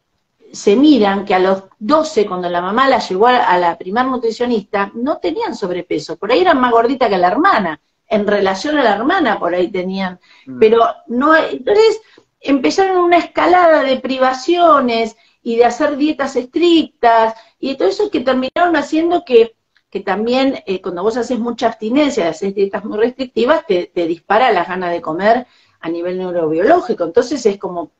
se 0.53 0.75
miran 0.75 1.25
que 1.25 1.35
a 1.35 1.39
los 1.39 1.65
12, 1.79 2.27
cuando 2.27 2.49
la 2.49 2.61
mamá 2.61 2.89
la 2.89 2.99
llevó 2.99 3.27
a 3.27 3.57
la 3.59 3.79
primer 3.79 4.07
nutricionista, 4.07 4.91
no 4.95 5.19
tenían 5.19 5.55
sobrepeso, 5.55 6.17
por 6.17 6.33
ahí 6.33 6.41
eran 6.41 6.61
más 6.61 6.73
gorditas 6.73 7.09
que 7.09 7.19
la 7.19 7.29
hermana, 7.29 7.81
en 8.09 8.27
relación 8.27 8.77
a 8.77 8.83
la 8.83 8.95
hermana 8.95 9.39
por 9.39 9.55
ahí 9.55 9.69
tenían, 9.69 10.19
mm. 10.47 10.59
pero 10.59 10.85
no, 11.07 11.37
entonces 11.37 12.01
empezaron 12.41 13.05
una 13.05 13.19
escalada 13.19 13.83
de 13.85 14.01
privaciones 14.01 15.17
y 15.43 15.57
de 15.57 15.65
hacer 15.65 15.97
dietas 15.97 16.37
estrictas, 16.37 17.35
y 17.61 17.77
todo 17.77 17.89
eso 17.89 18.11
que 18.11 18.21
terminaron 18.21 18.75
haciendo 18.75 19.25
que, 19.25 19.55
que 19.91 20.01
también 20.01 20.63
eh, 20.67 20.81
cuando 20.81 21.03
vos 21.03 21.17
haces 21.19 21.39
mucha 21.39 21.67
abstinencia, 21.67 22.29
haces 22.29 22.55
dietas 22.55 22.85
muy 22.85 22.99
restrictivas, 22.99 23.67
te, 23.67 23.91
dispara 23.95 24.51
las 24.51 24.67
ganas 24.67 24.93
de 24.93 25.03
comer 25.03 25.47
a 25.81 25.89
nivel 25.91 26.19
neurobiológico. 26.19 27.05
Entonces 27.05 27.45
es 27.45 27.59
como, 27.59 27.93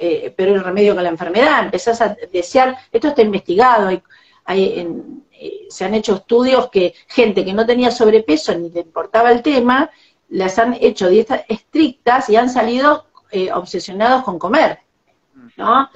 eh, 0.00 0.32
pero 0.34 0.54
el 0.54 0.64
remedio 0.64 0.94
con 0.94 1.04
la 1.04 1.10
enfermedad, 1.10 1.64
empezás 1.64 2.00
a 2.00 2.16
desear, 2.32 2.76
esto 2.90 3.08
está 3.08 3.20
investigado, 3.20 3.88
hay, 3.88 4.02
eh, 4.48 5.66
se 5.68 5.84
han 5.84 5.94
hecho 5.94 6.14
estudios 6.14 6.70
que 6.70 6.94
gente 7.06 7.44
que 7.44 7.52
no 7.52 7.66
tenía 7.66 7.90
sobrepeso 7.90 8.54
ni 8.54 8.70
le 8.70 8.80
importaba 8.80 9.30
el 9.30 9.42
tema, 9.42 9.90
las 10.30 10.58
han 10.58 10.74
hecho 10.80 11.10
dietas 11.10 11.42
estrictas 11.48 12.30
y 12.30 12.36
han 12.36 12.48
salido 12.48 13.06
obsesionados 13.52 14.22
con 14.22 14.38
comer, 14.38 14.78
¿no? 15.56 15.90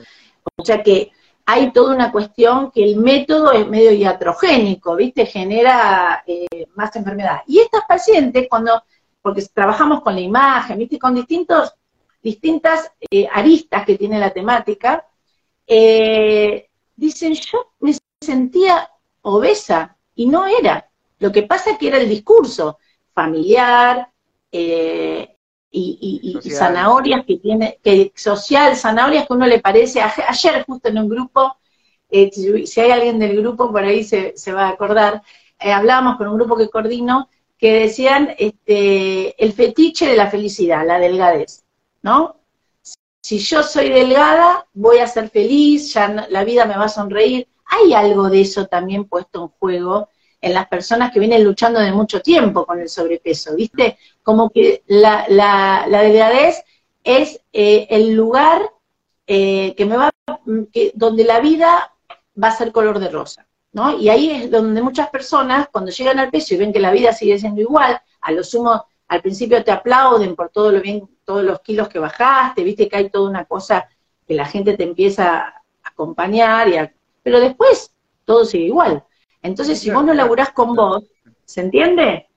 O 0.57 0.65
sea 0.65 0.83
que 0.83 1.13
hay 1.53 1.73
toda 1.73 1.97
una 1.97 2.13
cuestión 2.13 2.71
que 2.71 2.85
el 2.85 2.97
método 2.97 3.51
es 3.51 3.67
medio 3.67 3.91
iatrogénico, 3.93 4.95
¿viste? 4.95 5.27
Genera 5.27 6.23
eh, 6.25 6.69
más 6.77 6.95
enfermedad. 6.95 7.41
Y 7.49 7.59
estas 7.59 7.83
pacientes, 7.89 8.47
cuando, 8.49 8.85
porque 9.21 9.43
trabajamos 9.53 10.01
con 10.03 10.15
la 10.15 10.21
imagen, 10.21 10.79
¿viste? 10.79 10.97
Con 10.97 11.17
distintos, 11.17 11.75
distintas 12.23 12.93
eh, 13.11 13.27
aristas 13.33 13.85
que 13.85 13.99
tiene 13.99 14.21
la 14.21 14.31
temática, 14.31 15.05
eh, 15.67 16.69
dicen, 16.95 17.35
yo 17.35 17.73
me 17.81 17.97
sentía 18.21 18.89
obesa 19.23 19.97
y 20.15 20.27
no 20.27 20.47
era. 20.47 20.89
Lo 21.19 21.33
que 21.33 21.43
pasa 21.43 21.73
es 21.73 21.79
que 21.79 21.89
era 21.89 21.99
el 21.99 22.09
discurso 22.09 22.79
familiar, 23.13 24.09
y, 25.71 26.39
zanahorias 26.51 27.25
que 27.25 27.37
tiene, 27.37 27.79
que 27.83 28.13
social, 28.17 28.77
zanahorias 28.77 29.27
que 29.27 29.33
uno 29.33 29.47
le 29.47 29.61
parece, 29.61 30.01
ayer 30.01 30.65
justo 30.67 30.89
en 30.89 30.99
un 30.99 31.09
grupo 31.09 31.57
eh, 32.11 32.31
si, 32.67 32.81
hay 32.81 32.91
alguien 32.91 33.19
del 33.19 33.37
grupo 33.41 33.71
por 33.71 33.85
ahí 33.85 34.03
se, 34.05 34.35
va 34.53 34.67
a 34.67 34.71
acordar, 34.71 35.23
eh, 35.59 35.73
hablábamos 35.73 36.17
con 36.17 36.29
un 36.29 36.37
grupo 36.37 36.57
que 36.57 36.69
coordino 36.69 37.29
que 37.57 37.73
decían 37.73 38.35
este, 38.39 39.43
el 39.43 39.53
fetiche 39.53 40.07
de 40.07 40.17
la 40.17 40.31
felicidad, 40.31 40.87
la 40.87 40.99
delgadez, 40.99 41.63
¿no? 42.03 42.37
Si 43.23 43.39
yo 43.39 43.63
soy 43.63 43.91
delgada, 43.91 44.67
voy 44.73 44.99
a 44.99 45.07
ser 45.07 45.29
feliz, 45.29 45.93
ya 45.93 46.27
la 46.31 46.43
vida 46.45 46.65
me 46.65 46.77
va 46.77 46.87
a 46.87 46.89
sonreír. 46.89 47.49
Hay 47.67 47.93
algo 47.93 48.31
de 48.31 48.41
eso 48.41 48.67
también 48.67 49.05
puesto 49.05 49.43
en 49.43 49.49
juego 49.49 50.09
en 50.41 50.55
las 50.55 50.69
personas 50.69 51.13
que 51.13 51.21
vienen 51.21 51.45
luchando 51.45 51.81
de 51.81 51.93
mucho 51.93 52.21
tiempo 52.21 52.65
con 52.65 52.81
el 52.81 52.89
sobrepeso, 52.89 53.55
¿viste? 53.55 53.99
Como 54.23 54.51
que 54.51 54.83
la, 54.87 55.27
la, 55.29 55.87
la 55.87 56.03
delgadez 56.03 56.63
es 57.05 57.41
eh, 57.53 57.87
el 57.91 58.15
lugar 58.15 58.63
eh, 59.27 59.75
que 59.77 59.85
me 59.85 59.97
va, 59.97 60.11
que, 60.73 60.93
donde 60.95 61.25
la 61.25 61.41
vida 61.41 61.95
va 62.43 62.49
a 62.49 62.57
ser 62.57 62.73
color 62.73 62.99
de 62.99 63.11
rosa, 63.11 63.47
¿no? 63.73 63.99
Y 63.99 64.09
ahí 64.09 64.31
es 64.31 64.51
donde 64.51 64.83
muchas 64.83 65.11
personas, 65.11 65.69
cuando 65.71 65.91
llegan 65.91 66.19
al 66.19 66.31
peso 66.31 66.55
y 66.55 66.59
ven 66.59 66.73
que 66.73 66.81
la 66.81 66.91
vida 66.91 67.13
sigue 67.13 67.39
siendo 67.39 67.61
igual, 67.61 68.01
a 68.21 68.33
lo 68.33 68.43
sumo, 68.43 68.87
al 69.09 69.23
principio 69.23 69.63
te 69.63 69.73
aplauden 69.73 70.37
por 70.37 70.51
todo 70.51 70.73
lo 70.73 70.81
bien, 70.81 71.09
todos 71.25 71.45
los 71.45 71.61
kilos 71.61 71.89
que 71.89 71.99
bajaste, 71.99 72.63
viste 72.63 72.89
que 72.89 72.97
hay 72.97 73.11
toda 73.11 73.29
una 73.29 73.45
cosa 73.45 73.89
que 74.27 74.35
la 74.35 74.47
gente 74.47 74.77
te 74.77 74.85
empieza 74.85 75.39
a 75.39 75.63
acompañar, 75.83 76.69
y 76.69 76.77
pero 77.23 77.41
después 77.41 77.93
todo 78.25 78.45
sigue 78.45 78.67
igual. 78.67 79.05
Entonces, 79.43 79.79
si 79.79 79.91
vos 79.91 80.05
no 80.05 80.15
laburás 80.15 80.53
con 80.53 80.75
vos, 80.75 81.05
¿se 81.45 81.63
entiende? 81.63 82.29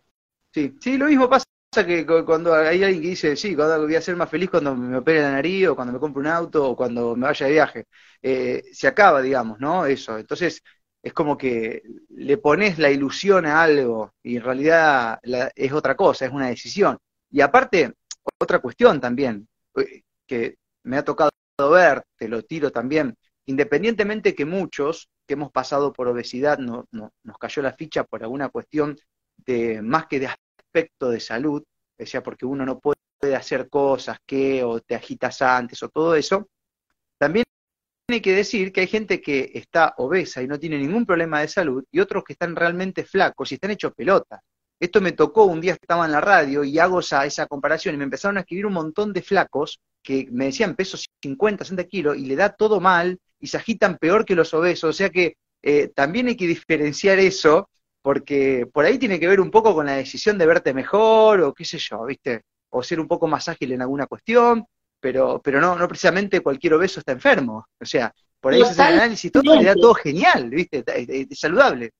Sí, 0.53 0.75
sí, 0.79 0.97
lo 0.97 1.07
mismo 1.07 1.29
pasa 1.29 1.45
que 1.85 2.05
cuando 2.05 2.53
hay 2.53 2.83
alguien 2.83 3.01
que 3.01 3.09
dice, 3.09 3.35
sí, 3.35 3.55
cuando 3.55 3.81
voy 3.81 3.95
a 3.95 4.01
ser 4.01 4.15
más 4.15 4.29
feliz 4.29 4.49
cuando 4.49 4.75
me 4.75 4.97
opere 4.97 5.21
la 5.21 5.31
nariz, 5.31 5.67
o 5.67 5.75
cuando 5.75 5.93
me 5.93 5.99
compre 5.99 6.21
un 6.21 6.27
auto, 6.27 6.69
o 6.69 6.75
cuando 6.75 7.15
me 7.15 7.27
vaya 7.27 7.47
de 7.47 7.51
viaje. 7.51 7.85
Eh, 8.21 8.63
se 8.71 8.87
acaba, 8.87 9.21
digamos, 9.21 9.59
¿no? 9.59 9.85
Eso. 9.85 10.17
Entonces, 10.17 10.61
es 11.01 11.13
como 11.13 11.37
que 11.37 11.83
le 12.09 12.37
pones 12.37 12.79
la 12.79 12.89
ilusión 12.89 13.45
a 13.45 13.61
algo 13.61 14.13
y 14.23 14.37
en 14.37 14.43
realidad 14.43 15.19
es 15.55 15.73
otra 15.73 15.95
cosa, 15.95 16.25
es 16.25 16.31
una 16.31 16.47
decisión. 16.47 16.97
Y 17.29 17.41
aparte, 17.41 17.93
otra 18.39 18.59
cuestión 18.59 19.01
también, 19.01 19.47
eh, 19.75 20.03
que 20.25 20.55
me 20.83 20.97
ha 20.97 21.03
tocado 21.03 21.31
ver, 21.71 22.03
te 22.17 22.27
lo 22.29 22.41
tiro 22.43 22.71
también, 22.71 23.15
independientemente 23.45 24.33
que 24.33 24.45
muchos 24.45 25.09
que 25.25 25.33
hemos 25.33 25.51
pasado 25.51 25.93
por 25.93 26.07
obesidad 26.07 26.57
no, 26.57 26.87
nos 26.91 27.37
cayó 27.39 27.61
la 27.61 27.73
ficha 27.73 28.03
por 28.03 28.23
alguna 28.23 28.49
cuestión 28.49 28.97
de 29.37 29.81
más 29.81 30.07
que 30.07 30.19
de 30.19 30.27
aspecto 30.27 31.09
de 31.09 31.19
salud, 31.19 31.63
decía 31.97 32.21
porque 32.23 32.45
uno 32.45 32.65
no 32.65 32.79
puede 32.79 33.35
hacer 33.35 33.69
cosas 33.69 34.17
que 34.25 34.63
o 34.63 34.79
te 34.81 34.95
agitas 34.95 35.41
antes 35.41 35.81
o 35.83 35.89
todo 35.89 36.15
eso, 36.15 36.47
también 37.17 37.45
hay 38.09 38.21
que 38.21 38.33
decir 38.33 38.71
que 38.71 38.81
hay 38.81 38.87
gente 38.87 39.21
que 39.21 39.51
está 39.53 39.93
obesa 39.97 40.41
y 40.41 40.47
no 40.47 40.59
tiene 40.59 40.77
ningún 40.77 41.05
problema 41.05 41.39
de 41.39 41.47
salud 41.47 41.83
y 41.91 41.99
otros 41.99 42.23
que 42.23 42.33
están 42.33 42.55
realmente 42.55 43.05
flacos 43.05 43.51
y 43.51 43.55
están 43.55 43.71
hechos 43.71 43.93
pelota. 43.93 44.41
Esto 44.79 44.99
me 44.99 45.13
tocó 45.13 45.45
un 45.45 45.61
día 45.61 45.73
estaba 45.73 46.05
en 46.05 46.11
la 46.11 46.19
radio 46.19 46.63
y 46.63 46.77
hago 46.79 46.99
esa, 46.99 47.25
esa 47.25 47.47
comparación 47.47 47.95
y 47.95 47.97
me 47.97 48.03
empezaron 48.03 48.37
a 48.37 48.41
escribir 48.41 48.65
un 48.65 48.73
montón 48.73 49.13
de 49.13 49.21
flacos 49.21 49.79
que 50.03 50.27
me 50.31 50.45
decían 50.45 50.75
pesos 50.75 51.05
50, 51.21 51.63
60 51.63 51.85
kilos 51.85 52.17
y 52.17 52.25
le 52.25 52.35
da 52.35 52.49
todo 52.49 52.81
mal 52.81 53.17
y 53.43 53.47
se 53.47 53.57
agitan 53.57 53.97
peor 53.97 54.23
que 54.23 54.35
los 54.35 54.53
obesos. 54.53 54.89
O 54.89 54.93
sea 54.93 55.09
que 55.09 55.35
eh, 55.61 55.89
también 55.93 56.27
hay 56.27 56.37
que 56.37 56.47
diferenciar 56.47 57.19
eso 57.19 57.69
porque 58.01 58.65
por 58.71 58.85
ahí 58.85 58.97
tiene 58.97 59.19
que 59.19 59.27
ver 59.27 59.41
un 59.41 59.51
poco 59.51 59.73
con 59.73 59.85
la 59.85 59.97
decisión 59.97 60.37
de 60.37 60.45
verte 60.45 60.73
mejor 60.73 61.41
o 61.41 61.53
qué 61.53 61.65
sé 61.65 61.77
yo, 61.77 62.05
¿viste? 62.05 62.43
O 62.69 62.81
ser 62.81 63.01
un 63.01 63.07
poco 63.07 63.27
más 63.27 63.49
ágil 63.49 63.73
en 63.73 63.81
alguna 63.81 64.07
cuestión, 64.07 64.65
pero, 64.97 65.41
pero 65.43 65.59
no, 65.59 65.75
no 65.75 65.87
precisamente 65.89 66.39
cualquier 66.39 66.75
obeso 66.75 67.01
está 67.01 67.11
enfermo. 67.11 67.67
O 67.77 67.85
sea, 67.85 68.13
por 68.39 68.53
ahí 68.53 68.61
se 68.61 68.69
hace 68.69 68.81
el 68.81 68.99
análisis 68.99 69.31
todo 69.31 69.55
le 69.55 69.65
da 69.65 69.75
todo 69.75 69.93
genial, 69.93 70.49
¿viste? 70.49 70.81
Es, 70.87 71.37
saludable. 71.37 71.91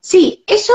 Sí, 0.00 0.42
eso, 0.44 0.74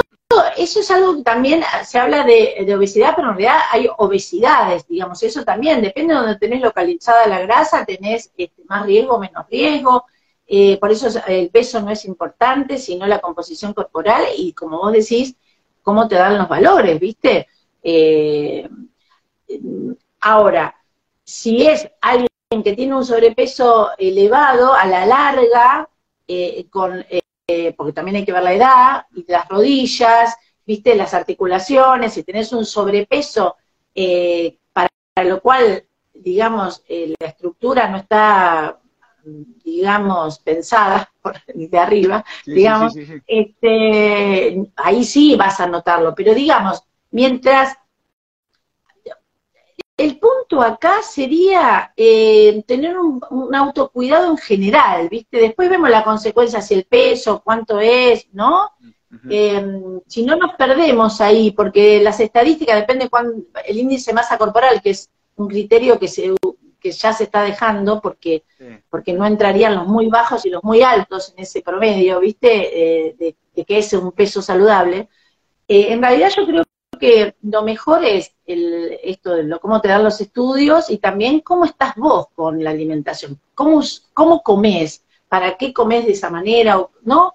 eso 0.57 0.79
es 0.79 0.91
algo 0.91 1.17
que 1.17 1.23
también 1.23 1.63
se 1.85 1.99
habla 1.99 2.23
de, 2.23 2.73
obesidad, 2.75 3.13
pero 3.15 3.29
en 3.29 3.37
realidad 3.37 3.61
hay 3.71 3.87
obesidades, 3.97 4.87
digamos, 4.87 5.21
eso 5.23 5.43
también, 5.43 5.81
depende 5.81 6.13
de 6.13 6.19
donde 6.19 6.39
tenés 6.39 6.61
localizada 6.61 7.27
la 7.27 7.39
grasa, 7.41 7.85
tenés 7.85 8.31
este, 8.37 8.63
más 8.65 8.85
riesgo, 8.85 9.19
menos 9.19 9.45
riesgo, 9.49 10.05
eh, 10.47 10.77
por 10.79 10.91
eso 10.91 11.07
el 11.27 11.49
peso 11.49 11.81
no 11.81 11.89
es 11.91 12.05
importante, 12.05 12.77
sino 12.77 13.07
la 13.07 13.19
composición 13.19 13.73
corporal 13.73 14.23
y 14.37 14.53
como 14.53 14.77
vos 14.77 14.91
decís, 14.91 15.35
cómo 15.81 16.07
te 16.07 16.15
dan 16.15 16.37
los 16.37 16.49
valores, 16.49 16.99
¿viste? 16.99 17.47
Eh, 17.81 18.69
ahora, 20.19 20.75
si 21.23 21.65
es 21.67 21.89
alguien 22.01 22.29
que 22.63 22.73
tiene 22.73 22.95
un 22.95 23.05
sobrepeso 23.05 23.91
elevado, 23.97 24.73
a 24.73 24.85
la 24.85 25.05
larga, 25.05 25.89
eh, 26.27 26.67
con, 26.69 27.03
porque 27.77 27.93
también 27.93 28.17
hay 28.17 28.25
que 28.25 28.31
ver 28.31 28.43
la 28.43 28.53
edad, 28.53 29.05
y 29.13 29.25
las 29.31 29.47
rodillas, 29.47 30.35
¿viste? 30.65 30.95
Las 30.95 31.13
articulaciones, 31.13 32.13
si 32.13 32.23
tenés 32.23 32.53
un 32.53 32.65
sobrepeso 32.65 33.57
para 34.73 34.89
lo 35.29 35.41
cual, 35.41 35.85
digamos, 36.13 36.83
la 36.87 37.27
estructura 37.27 37.87
no 37.87 37.97
está 37.97 38.79
digamos, 39.25 40.39
pensadas 40.39 41.07
por, 41.21 41.35
de 41.45 41.77
arriba, 41.77 42.23
digamos, 42.45 42.95
este, 43.25 44.71
ahí 44.75 45.03
sí 45.03 45.35
vas 45.35 45.59
a 45.59 45.67
notarlo, 45.67 46.13
pero 46.15 46.33
digamos, 46.33 46.83
mientras 47.11 47.75
el 49.97 50.19
punto 50.19 50.61
acá 50.61 51.01
sería 51.03 51.93
eh, 51.95 52.63
tener 52.65 52.97
un, 52.97 53.21
autocuidado 53.53 54.31
en 54.31 54.37
general, 54.37 55.07
¿viste? 55.09 55.37
Después 55.37 55.69
vemos 55.69 55.89
la 55.89 56.03
consecuencia, 56.03 56.61
si 56.61 56.73
el 56.73 56.85
peso, 56.85 57.41
cuánto 57.43 57.79
es, 57.79 58.27
¿no? 58.33 58.71
Em, 59.29 60.01
si 60.07 60.25
no 60.25 60.35
nos 60.35 60.55
perdemos 60.55 61.21
ahí, 61.21 61.51
porque 61.51 62.01
las 62.01 62.19
estadísticas 62.19 62.75
depende 62.77 63.09
cuán, 63.09 63.45
el 63.65 63.77
índice 63.77 64.11
masa 64.11 64.37
corporal, 64.39 64.81
que 64.81 64.89
es 64.89 65.09
un 65.35 65.47
criterio 65.47 65.99
que 65.99 66.07
se 66.07 66.33
que 66.83 66.91
ya 66.91 67.13
se 67.13 67.23
está 67.23 67.43
dejando 67.43 68.01
porque, 68.01 68.43
porque 68.89 69.13
no 69.13 69.25
entrarían 69.25 69.73
los 69.75 69.87
muy 69.87 70.09
bajos 70.09 70.45
y 70.45 70.49
los 70.49 70.61
muy 70.65 70.81
altos 70.81 71.31
en 71.31 71.43
ese 71.43 71.61
promedio, 71.61 72.19
¿viste? 72.19 73.07
Eh, 73.07 73.15
de, 73.55 73.63
que 73.63 73.77
es 73.77 73.93
un 73.93 74.11
peso 74.11 74.41
saludable. 74.41 75.07
Eh, 75.65 75.93
en 75.93 76.01
realidad 76.01 76.29
yo 76.35 76.45
creo 76.45 76.63
que 77.03 77.35
lo 77.41 77.63
mejor 77.63 78.05
es 78.05 78.33
el, 78.45 78.97
esto 79.03 79.35
de 79.35 79.43
lo, 79.43 79.59
cómo 79.59 79.81
te 79.81 79.89
dan 79.89 80.05
los 80.05 80.21
estudios 80.21 80.89
y 80.89 80.99
también 80.99 81.41
cómo 81.41 81.65
estás 81.65 81.97
vos 81.97 82.27
con 82.33 82.63
la 82.63 82.69
alimentación, 82.69 83.37
cómo, 83.53 83.81
cómo 84.13 84.41
comes, 84.41 85.03
para 85.27 85.57
qué 85.57 85.73
comes 85.73 86.05
de 86.05 86.13
esa 86.13 86.29
manera, 86.29 86.81
¿no? 87.01 87.33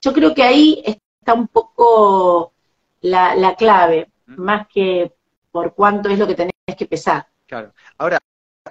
Yo 0.00 0.12
creo 0.12 0.34
que 0.34 0.42
ahí 0.42 0.82
está 0.84 1.32
un 1.32 1.46
poco 1.46 2.54
la, 3.02 3.36
la 3.36 3.54
clave, 3.54 4.10
más 4.26 4.66
que 4.66 5.12
por 5.52 5.74
cuánto 5.74 6.08
es 6.08 6.18
lo 6.18 6.26
que 6.26 6.34
tenés 6.34 6.52
que 6.76 6.86
pesar. 6.86 7.28
Claro. 7.46 7.72
Ahora, 7.98 8.18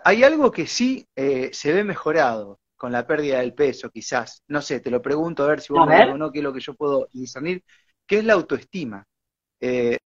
hay 0.04 0.26
algo 0.26 0.52
que 0.52 0.68
sí 0.68 1.08
eh, 1.16 1.52
se 1.54 1.72
ve 1.72 1.86
mejorado 1.86 2.60
con 2.76 2.92
la 2.92 3.08
pérdida 3.08 3.40
del 3.40 3.54
peso, 3.54 3.90
quizás. 3.90 4.44
No 4.50 4.62
sé, 4.62 4.82
te 4.82 4.92
lo 4.92 5.02
pregunto 5.02 5.46
a 5.46 5.48
ver 5.48 5.62
si 5.62 5.72
vos 5.72 5.88
me 5.88 6.04
o 6.04 6.18
no, 6.18 6.34
qué 6.34 6.40
es 6.40 6.44
lo 6.44 6.52
que 6.52 6.60
yo 6.60 6.74
puedo 6.74 7.08
discernir, 7.14 7.64
que 8.06 8.18
es 8.18 8.26
la 8.26 8.34
autoestima. 8.34 9.06
Eh, 9.62 10.00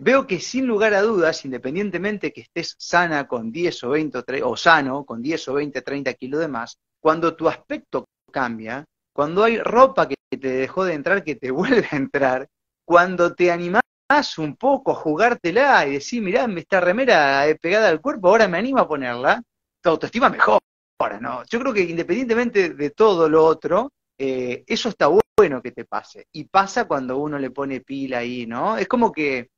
veo 0.00 0.26
que 0.26 0.40
sin 0.40 0.66
lugar 0.66 0.94
a 0.94 1.02
dudas, 1.02 1.44
independientemente 1.44 2.32
que 2.32 2.42
estés 2.42 2.74
sana 2.78 3.26
con 3.26 3.50
10 3.52 3.84
o 3.84 3.90
20 3.90 4.18
o, 4.18 4.50
o 4.50 4.56
sano 4.56 5.04
con 5.04 5.22
10 5.22 5.48
o 5.48 5.54
20, 5.54 5.82
30 5.82 6.14
kilos 6.14 6.40
de 6.40 6.48
más, 6.48 6.78
cuando 7.00 7.34
tu 7.36 7.48
aspecto 7.48 8.06
cambia, 8.30 8.84
cuando 9.12 9.44
hay 9.44 9.58
ropa 9.58 10.08
que 10.08 10.16
te 10.30 10.48
dejó 10.48 10.84
de 10.84 10.94
entrar, 10.94 11.22
que 11.22 11.36
te 11.36 11.50
vuelve 11.50 11.86
a 11.90 11.96
entrar, 11.96 12.48
cuando 12.84 13.34
te 13.34 13.50
animás 13.50 13.82
un 14.38 14.56
poco, 14.56 14.94
jugártela 14.94 15.86
y 15.86 15.92
decir, 15.92 16.22
mirá, 16.22 16.46
esta 16.56 16.80
remera 16.80 17.44
pegada 17.60 17.88
al 17.88 18.00
cuerpo, 18.00 18.28
ahora 18.28 18.48
me 18.48 18.58
animo 18.58 18.78
a 18.78 18.88
ponerla, 18.88 19.42
tu 19.80 19.90
autoestima 19.90 20.28
mejora, 20.28 20.60
¿no? 21.20 21.44
Yo 21.44 21.60
creo 21.60 21.72
que 21.72 21.82
independientemente 21.82 22.70
de 22.70 22.90
todo 22.90 23.28
lo 23.28 23.44
otro, 23.44 23.90
eh, 24.18 24.64
eso 24.66 24.88
está 24.88 25.08
bueno 25.08 25.62
que 25.62 25.72
te 25.72 25.84
pase. 25.84 26.28
Y 26.32 26.44
pasa 26.44 26.86
cuando 26.86 27.18
uno 27.18 27.38
le 27.38 27.50
pone 27.50 27.80
pila 27.80 28.18
ahí, 28.18 28.46
¿no? 28.46 28.76
Es 28.76 28.88
como 28.88 29.10
que 29.10 29.50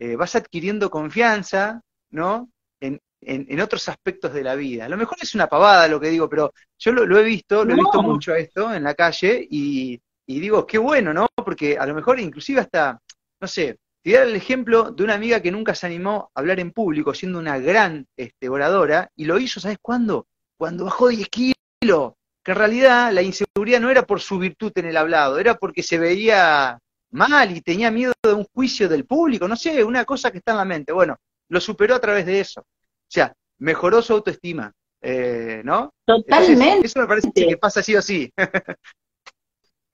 eh, 0.00 0.16
vas 0.16 0.34
adquiriendo 0.34 0.90
confianza, 0.90 1.82
¿no? 2.10 2.50
En, 2.80 3.00
en, 3.20 3.60
otros 3.60 3.86
aspectos 3.90 4.32
de 4.32 4.42
la 4.42 4.54
vida. 4.54 4.86
A 4.86 4.88
lo 4.88 4.96
mejor 4.96 5.18
es 5.20 5.34
una 5.34 5.46
pavada 5.46 5.86
lo 5.88 6.00
que 6.00 6.08
digo, 6.08 6.26
pero 6.26 6.54
yo 6.78 6.92
lo, 6.92 7.18
he 7.18 7.22
visto, 7.22 7.66
lo 7.66 7.74
he 7.74 7.76
visto 7.76 8.02
mucho 8.02 8.34
esto 8.34 8.72
en 8.72 8.82
la 8.82 8.94
calle 8.94 9.46
y, 9.50 10.00
y 10.26 10.40
digo, 10.40 10.66
qué 10.66 10.78
bueno, 10.78 11.12
¿no? 11.12 11.28
Porque 11.34 11.76
a 11.76 11.84
lo 11.84 11.94
mejor 11.94 12.18
inclusive 12.18 12.60
hasta, 12.60 12.98
no 13.40 13.46
sé, 13.46 13.78
te 14.02 14.12
dar 14.12 14.26
el 14.26 14.36
ejemplo 14.36 14.90
de 14.90 15.04
una 15.04 15.14
amiga 15.14 15.40
que 15.40 15.50
nunca 15.50 15.74
se 15.74 15.86
animó 15.86 16.30
a 16.34 16.40
hablar 16.40 16.60
en 16.60 16.72
público, 16.72 17.12
siendo 17.12 17.38
una 17.38 17.58
gran 17.58 18.06
este, 18.16 18.48
oradora, 18.48 19.10
y 19.14 19.26
lo 19.26 19.38
hizo, 19.38 19.60
¿sabes 19.60 19.78
cuándo? 19.82 20.26
Cuando 20.56 20.84
bajó 20.86 21.08
10 21.08 21.28
kilos. 21.28 22.14
Que 22.42 22.52
en 22.52 22.56
realidad 22.56 23.12
la 23.12 23.20
inseguridad 23.20 23.80
no 23.80 23.90
era 23.90 24.06
por 24.06 24.20
su 24.20 24.38
virtud 24.38 24.72
en 24.76 24.86
el 24.86 24.96
hablado, 24.96 25.38
era 25.38 25.56
porque 25.56 25.82
se 25.82 25.98
veía 25.98 26.78
mal 27.12 27.56
y 27.56 27.60
tenía 27.60 27.90
miedo 27.90 28.12
de 28.22 28.34
un 28.34 28.44
juicio 28.44 28.88
del 28.88 29.04
público, 29.04 29.48
no 29.48 29.56
sé, 29.56 29.82
una 29.84 30.04
cosa 30.04 30.30
que 30.30 30.38
está 30.38 30.52
en 30.52 30.58
la 30.58 30.64
mente. 30.64 30.92
Bueno, 30.92 31.16
lo 31.48 31.60
superó 31.60 31.94
a 31.94 32.00
través 32.00 32.26
de 32.26 32.40
eso. 32.40 32.60
O 32.60 33.12
sea, 33.12 33.34
mejoró 33.58 34.02
su 34.02 34.12
autoestima, 34.12 34.72
eh, 35.00 35.62
¿no? 35.64 35.92
Totalmente. 36.04 36.86
eso 36.86 37.00
me 37.00 37.06
parece 37.06 37.30
que 37.32 37.56
pasa 37.56 37.82
sí 37.82 37.96
o 37.96 38.02
sí. 38.02 38.32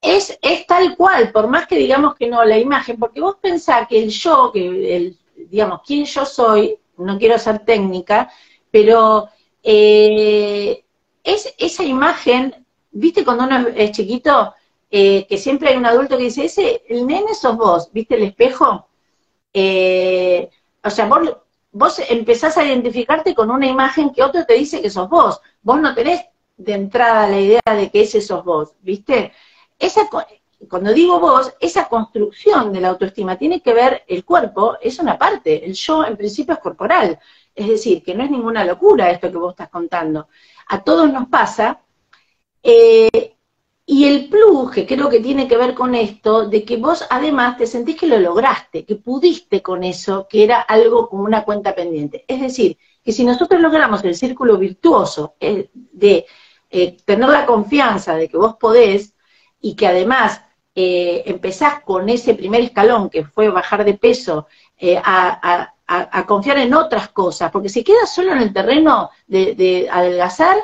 es, 0.01 0.39
es 0.41 0.67
tal 0.67 0.97
cual, 0.97 1.33
por 1.33 1.49
más 1.49 1.67
que 1.67 1.77
digamos 1.77 2.15
que 2.15 2.29
no, 2.29 2.45
la 2.45 2.59
imagen, 2.59 2.99
porque 2.99 3.21
vos 3.21 3.37
pensás 3.41 3.89
que 3.89 4.03
el 4.03 4.11
yo, 4.11 4.51
que 4.53 4.97
el, 4.97 5.19
digamos, 5.49 5.81
quién 5.87 6.05
yo 6.05 6.25
soy, 6.25 6.79
no 6.99 7.19
quiero 7.19 7.39
ser 7.39 7.61
técnica, 7.61 8.31
pero 8.71 9.29
eh, 9.63 10.85
es 11.25 11.55
esa 11.59 11.83
imagen, 11.83 12.67
viste 12.91 13.25
cuando 13.25 13.45
uno 13.45 13.69
es 13.75 13.93
chiquito, 13.93 14.55
eh, 14.91 15.27
que 15.27 15.39
siempre 15.39 15.71
hay 15.71 15.77
un 15.77 15.87
adulto 15.87 16.17
que 16.17 16.25
dice, 16.25 16.45
ese, 16.45 16.83
el 16.89 17.07
nene 17.07 17.35
sos 17.35 17.57
vos, 17.57 17.91
¿viste 17.93 18.15
el 18.15 18.25
espejo? 18.25 18.89
Eh, 19.53 20.51
o 20.83 20.91
sea, 20.91 21.07
vos, 21.07 21.37
vos 21.73 22.01
empezás 22.09 22.57
a 22.57 22.65
identificarte 22.65 23.35
con 23.35 23.51
una 23.51 23.67
imagen 23.67 24.11
que 24.11 24.23
otro 24.23 24.45
te 24.45 24.55
dice 24.55 24.81
que 24.81 24.91
sos 24.91 25.09
vos. 25.09 25.41
Vos 25.63 25.81
no 25.81 25.95
tenés 25.95 26.25
de 26.57 26.75
entrada 26.75 27.27
la 27.29 27.41
idea 27.41 27.61
de 27.75 27.91
que 27.91 28.03
ese 28.03 28.21
sos 28.21 28.45
vos, 28.45 28.73
¿viste? 28.81 29.33
Esa, 29.79 30.09
cuando 30.69 30.93
digo 30.93 31.21
vos, 31.21 31.53
esa 31.61 31.89
construcción 31.89 32.73
de 32.73 32.81
la 32.81 32.89
autoestima 32.89 33.37
tiene 33.37 33.61
que 33.61 33.75
ver, 33.75 34.05
el 34.07 34.25
cuerpo 34.25 34.77
es 34.81 34.99
una 34.99 35.19
parte, 35.19 35.65
el 35.65 35.75
yo 35.75 36.05
en 36.05 36.17
principio 36.17 36.55
es 36.55 36.61
corporal. 36.61 37.19
Es 37.55 37.69
decir, 37.69 38.03
que 38.03 38.15
no 38.15 38.23
es 38.25 38.31
ninguna 38.31 38.65
locura 38.65 39.11
esto 39.11 39.31
que 39.31 39.39
vos 39.39 39.53
estás 39.53 39.71
contando. 39.71 40.29
A 40.69 40.83
todos 40.83 41.11
nos 41.13 41.29
pasa. 41.29 41.81
Eh, 42.63 43.36
y 43.89 44.05
el 44.05 44.29
plus, 44.29 44.73
que 44.73 44.85
creo 44.85 45.09
que 45.09 45.21
tiene 45.21 45.47
que 45.47 45.57
ver 45.57 45.73
con 45.73 45.95
esto, 45.95 46.49
de 46.49 46.65
que 46.65 46.77
vos 46.77 47.05
además 47.09 47.57
te 47.57 47.69
sentís 47.69 47.95
que 47.95 48.09
lo 48.09 48.19
lograste, 48.19 48.85
que 48.85 48.97
pudiste 48.97 49.63
con 49.63 49.85
eso, 49.85 50.27
que 50.29 50.43
era 50.43 50.61
algo 50.61 51.09
como 51.09 51.23
una 51.23 51.45
cuenta 51.45 51.73
pendiente. 51.73 52.25
Es 52.27 52.41
decir, 52.41 52.77
que 53.05 53.13
si 53.13 53.25
nosotros 53.25 53.61
logramos 53.61 54.03
el 54.03 54.17
círculo 54.17 54.59
virtuoso 54.59 55.37
eh, 55.39 55.71
de 55.73 56.27
eh, 56.69 56.97
tener 57.05 57.29
la 57.29 57.47
confianza 57.47 58.17
de 58.17 58.29
que 58.29 58.37
vos 58.37 58.57
podés 58.57 59.15
y 59.61 59.77
que 59.77 59.87
además 59.87 60.43
eh, 60.75 61.23
empezás 61.25 61.81
con 61.83 62.09
ese 62.09 62.35
primer 62.35 62.63
escalón 62.63 63.09
que 63.09 63.25
fue 63.25 63.49
bajar 63.51 63.85
de 63.85 63.95
peso 63.95 64.49
a, 65.05 65.73
confiar 66.27 66.59
en 66.59 66.75
otras 66.75 67.11
cosas, 67.11 67.53
porque 67.53 67.69
si 67.69 67.85
quedas 67.85 68.13
solo 68.13 68.33
en 68.33 68.39
el 68.39 68.53
terreno 68.53 69.11
de, 69.29 69.55
de 69.55 69.89
adelgazar, 69.89 70.59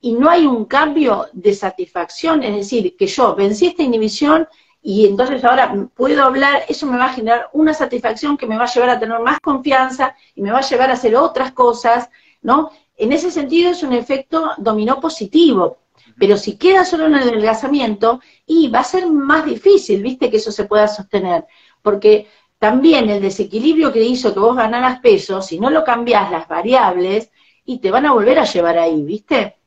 y 0.00 0.12
no 0.12 0.30
hay 0.30 0.46
un 0.46 0.64
cambio 0.64 1.26
de 1.32 1.52
satisfacción, 1.54 2.42
es 2.42 2.54
decir, 2.54 2.96
que 2.96 3.06
yo 3.06 3.34
vencí 3.34 3.66
esta 3.66 3.82
inhibición 3.82 4.46
y 4.80 5.06
entonces 5.06 5.44
ahora 5.44 5.74
puedo 5.94 6.22
hablar, 6.22 6.62
eso 6.68 6.86
me 6.86 6.96
va 6.96 7.06
a 7.06 7.12
generar 7.12 7.50
una 7.52 7.74
satisfacción 7.74 8.36
que 8.36 8.46
me 8.46 8.56
va 8.56 8.64
a 8.64 8.72
llevar 8.72 8.90
a 8.90 9.00
tener 9.00 9.18
más 9.20 9.40
confianza 9.40 10.14
y 10.34 10.42
me 10.42 10.52
va 10.52 10.58
a 10.58 10.68
llevar 10.68 10.90
a 10.90 10.94
hacer 10.94 11.16
otras 11.16 11.52
cosas, 11.52 12.08
¿no? 12.42 12.70
En 12.96 13.12
ese 13.12 13.30
sentido 13.30 13.70
es 13.70 13.82
un 13.82 13.92
efecto 13.92 14.52
dominó 14.58 15.00
positivo, 15.00 15.78
pero 16.18 16.36
si 16.36 16.56
queda 16.56 16.84
solo 16.84 17.06
en 17.06 17.14
el 17.14 17.28
adelgazamiento, 17.28 18.20
y 18.46 18.68
va 18.68 18.80
a 18.80 18.84
ser 18.84 19.06
más 19.06 19.44
difícil, 19.44 20.02
viste, 20.02 20.30
que 20.30 20.38
eso 20.38 20.50
se 20.50 20.64
pueda 20.64 20.88
sostener, 20.88 21.46
porque 21.82 22.28
también 22.58 23.08
el 23.08 23.22
desequilibrio 23.22 23.92
que 23.92 24.02
hizo 24.02 24.34
que 24.34 24.40
vos 24.40 24.56
ganaras 24.56 25.00
peso, 25.00 25.42
si 25.42 25.60
no 25.60 25.70
lo 25.70 25.84
cambiás 25.84 26.30
las 26.30 26.48
variables, 26.48 27.30
y 27.64 27.78
te 27.78 27.90
van 27.90 28.06
a 28.06 28.12
volver 28.12 28.38
a 28.38 28.44
llevar 28.44 28.78
ahí, 28.78 29.02
viste. 29.02 29.57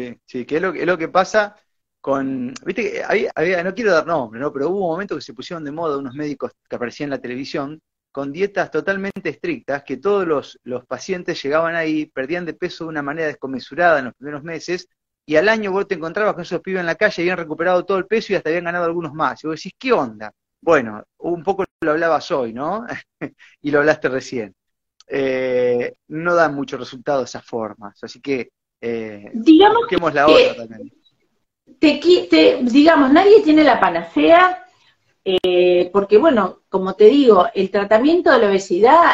Sí, 0.00 0.16
sí, 0.26 0.46
que 0.46 0.56
es 0.56 0.62
lo, 0.62 0.72
es 0.72 0.86
lo 0.86 0.96
que 0.96 1.08
pasa 1.08 1.56
con, 2.00 2.54
viste, 2.64 3.02
había, 3.04 3.62
no 3.62 3.74
quiero 3.74 3.92
dar 3.92 4.06
nombre, 4.06 4.40
¿no? 4.40 4.52
pero 4.52 4.70
hubo 4.70 4.86
un 4.86 4.92
momento 4.92 5.14
que 5.16 5.20
se 5.20 5.34
pusieron 5.34 5.64
de 5.64 5.72
moda 5.72 5.98
unos 5.98 6.14
médicos 6.14 6.52
que 6.68 6.76
aparecían 6.76 7.08
en 7.08 7.10
la 7.10 7.20
televisión 7.20 7.80
con 8.10 8.32
dietas 8.32 8.70
totalmente 8.70 9.28
estrictas, 9.30 9.82
que 9.84 9.98
todos 9.98 10.26
los, 10.26 10.58
los 10.64 10.86
pacientes 10.86 11.40
llegaban 11.42 11.76
ahí, 11.76 12.06
perdían 12.06 12.46
de 12.46 12.54
peso 12.54 12.84
de 12.84 12.90
una 12.90 13.02
manera 13.02 13.28
descomesurada 13.28 13.98
en 13.98 14.06
los 14.06 14.14
primeros 14.14 14.42
meses, 14.42 14.88
y 15.26 15.36
al 15.36 15.48
año 15.48 15.70
vos 15.70 15.86
te 15.86 15.94
encontrabas 15.94 16.32
con 16.34 16.42
esos 16.42 16.60
pibes 16.60 16.80
en 16.80 16.86
la 16.86 16.96
calle, 16.96 17.22
habían 17.22 17.36
recuperado 17.38 17.84
todo 17.84 17.98
el 17.98 18.06
peso 18.06 18.32
y 18.32 18.36
hasta 18.36 18.48
habían 18.48 18.64
ganado 18.64 18.86
algunos 18.86 19.12
más. 19.14 19.44
Y 19.44 19.46
vos 19.46 19.56
decís, 19.56 19.72
¿qué 19.78 19.92
onda? 19.92 20.32
Bueno, 20.60 21.04
un 21.18 21.42
poco 21.44 21.64
lo 21.82 21.90
hablabas 21.92 22.30
hoy, 22.32 22.52
¿no? 22.52 22.84
y 23.62 23.70
lo 23.70 23.78
hablaste 23.80 24.08
recién. 24.08 24.54
Eh, 25.06 25.94
no 26.08 26.34
dan 26.34 26.54
muchos 26.54 26.78
resultados 26.80 27.28
esas 27.28 27.44
formas, 27.44 27.98
así 28.02 28.20
que 28.20 28.50
eh, 28.80 29.30
digamos 29.34 30.14
la 30.14 30.26
digamos, 32.62 33.10
nadie 33.10 33.42
tiene 33.42 33.64
la 33.64 33.80
panacea, 33.80 34.66
eh, 35.24 35.90
porque 35.92 36.18
bueno, 36.18 36.60
como 36.68 36.94
te 36.94 37.06
digo, 37.06 37.46
el 37.54 37.70
tratamiento 37.70 38.30
de 38.30 38.38
la 38.38 38.48
obesidad, 38.48 39.04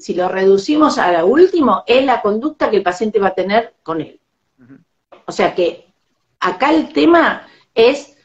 si 0.00 0.14
lo 0.14 0.28
reducimos 0.28 0.98
a 0.98 1.12
lo 1.12 1.26
último, 1.26 1.84
es 1.86 2.04
la 2.04 2.20
conducta 2.20 2.70
que 2.70 2.78
el 2.78 2.82
paciente 2.82 3.18
va 3.18 3.28
a 3.28 3.34
tener 3.34 3.74
con 3.82 4.00
él. 4.00 4.20
O 5.26 5.32
sea 5.32 5.54
que 5.54 5.86
acá 6.40 6.72
el 6.72 6.92
tema 6.92 7.46
es 7.74 8.16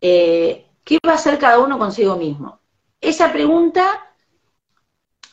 eh, 0.00 0.66
qué 0.84 0.98
va 1.06 1.12
a 1.12 1.16
hacer 1.16 1.38
cada 1.38 1.58
uno 1.58 1.78
consigo 1.78 2.16
mismo. 2.16 2.60
Esa 3.00 3.32
pregunta, 3.32 4.14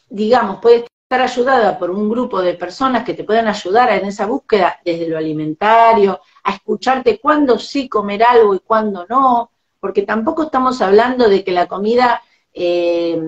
digamos, 0.09 0.59
puede 0.61 0.85
estar 1.11 1.21
ayudada 1.21 1.77
por 1.77 1.91
un 1.91 2.09
grupo 2.09 2.41
de 2.41 2.53
personas 2.53 3.03
que 3.03 3.13
te 3.13 3.25
puedan 3.25 3.49
ayudar 3.49 3.89
en 3.91 4.05
esa 4.05 4.25
búsqueda 4.27 4.79
desde 4.85 5.09
lo 5.09 5.17
alimentario, 5.17 6.21
a 6.41 6.53
escucharte 6.53 7.19
cuándo 7.19 7.59
sí 7.59 7.89
comer 7.89 8.23
algo 8.23 8.55
y 8.55 8.59
cuándo 8.59 9.05
no, 9.09 9.51
porque 9.77 10.03
tampoco 10.03 10.43
estamos 10.43 10.81
hablando 10.81 11.27
de 11.27 11.43
que 11.43 11.51
la 11.51 11.67
comida, 11.67 12.21
eh, 12.53 13.21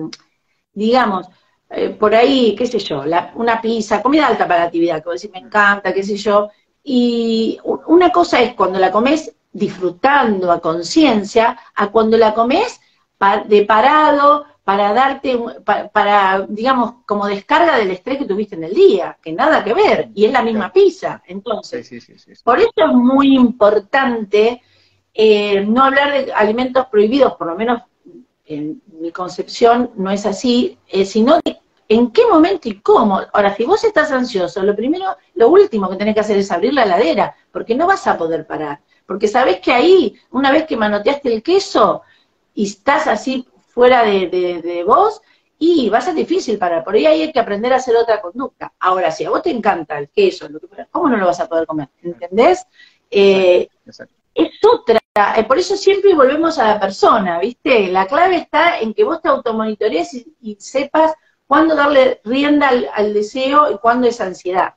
digamos, 0.72 1.26
eh, 1.68 1.90
por 1.90 2.14
ahí, 2.14 2.54
qué 2.56 2.66
sé 2.66 2.78
yo, 2.78 3.02
una 3.34 3.60
pizza, 3.60 4.00
comida 4.00 4.28
alta 4.28 4.48
para 4.48 4.60
la 4.60 4.66
actividad, 4.66 5.02
que 5.02 5.10
vos 5.10 5.20
decís, 5.20 5.38
me 5.38 5.46
encanta, 5.46 5.92
qué 5.92 6.02
sé 6.02 6.16
yo, 6.16 6.48
y 6.82 7.60
una 7.86 8.10
cosa 8.10 8.40
es 8.40 8.54
cuando 8.54 8.78
la 8.78 8.90
comes 8.90 9.36
disfrutando 9.52 10.50
a 10.50 10.60
conciencia, 10.60 11.58
a 11.74 11.88
cuando 11.88 12.16
la 12.16 12.32
comes 12.32 12.80
de 13.46 13.66
parado, 13.66 14.46
para 14.64 14.94
darte, 14.94 15.38
para, 15.92 16.46
digamos, 16.48 16.94
como 17.04 17.26
descarga 17.26 17.76
del 17.76 17.90
estrés 17.90 18.18
que 18.18 18.24
tuviste 18.24 18.56
en 18.56 18.64
el 18.64 18.72
día, 18.72 19.18
que 19.22 19.32
nada 19.32 19.62
que 19.62 19.74
ver, 19.74 20.08
y 20.14 20.24
es 20.24 20.32
la 20.32 20.42
misma 20.42 20.72
pizza. 20.72 21.22
Entonces, 21.26 21.86
por 22.42 22.58
eso 22.58 22.72
es 22.76 22.92
muy 22.92 23.36
importante 23.36 24.62
eh, 25.12 25.60
no 25.60 25.84
hablar 25.84 26.12
de 26.12 26.32
alimentos 26.32 26.86
prohibidos, 26.86 27.34
por 27.34 27.48
lo 27.48 27.56
menos 27.56 27.82
en 28.46 28.82
mi 29.00 29.12
concepción 29.12 29.90
no 29.96 30.10
es 30.10 30.24
así, 30.24 30.78
eh, 30.88 31.04
sino 31.04 31.38
de 31.44 31.58
en 31.88 32.10
qué 32.10 32.22
momento 32.26 32.66
y 32.68 32.80
cómo. 32.80 33.20
Ahora, 33.32 33.54
si 33.54 33.64
vos 33.64 33.84
estás 33.84 34.10
ansioso, 34.10 34.62
lo 34.62 34.74
primero, 34.74 35.16
lo 35.34 35.48
último 35.50 35.90
que 35.90 35.96
tenés 35.96 36.14
que 36.14 36.20
hacer 36.20 36.38
es 36.38 36.50
abrir 36.50 36.72
la 36.72 36.84
heladera, 36.84 37.36
porque 37.52 37.74
no 37.74 37.86
vas 37.86 38.06
a 38.06 38.16
poder 38.16 38.46
parar. 38.46 38.80
Porque 39.06 39.28
sabés 39.28 39.60
que 39.60 39.72
ahí, 39.72 40.14
una 40.30 40.50
vez 40.50 40.64
que 40.64 40.78
manoteaste 40.78 41.32
el 41.32 41.42
queso 41.42 42.00
y 42.54 42.64
estás 42.64 43.06
así 43.06 43.46
fuera 43.74 44.04
de, 44.04 44.84
vos 44.86 45.20
y 45.58 45.88
va 45.88 45.98
a 45.98 46.02
ser 46.02 46.14
difícil 46.14 46.58
para, 46.58 46.84
por 46.84 46.94
ahí 46.94 47.06
hay 47.06 47.32
que 47.32 47.40
aprender 47.40 47.72
a 47.72 47.76
hacer 47.76 47.96
otra 47.96 48.20
conducta. 48.20 48.72
Ahora, 48.78 49.10
si 49.10 49.24
a 49.24 49.30
vos 49.30 49.42
te 49.42 49.50
encanta 49.50 49.98
el 49.98 50.08
queso, 50.08 50.46
¿cómo 50.90 51.08
no 51.08 51.16
lo 51.16 51.26
vas 51.26 51.40
a 51.40 51.48
poder 51.48 51.66
comer? 51.66 51.88
¿Entendés? 52.02 52.66
Eh, 53.10 53.68
es 54.34 54.50
otra, 54.64 55.00
eh, 55.36 55.44
por 55.44 55.58
eso 55.58 55.76
siempre 55.76 56.14
volvemos 56.14 56.58
a 56.58 56.74
la 56.74 56.80
persona, 56.80 57.38
¿viste? 57.38 57.88
La 57.88 58.06
clave 58.06 58.36
está 58.36 58.78
en 58.78 58.94
que 58.94 59.04
vos 59.04 59.20
te 59.20 59.28
automonitorees 59.28 60.26
y, 60.40 60.56
sepas 60.58 61.14
cuándo 61.46 61.74
darle 61.74 62.20
rienda 62.24 62.70
al, 62.94 63.14
deseo 63.14 63.70
y 63.72 63.78
cuándo 63.78 64.06
es 64.08 64.20
ansiedad. 64.20 64.74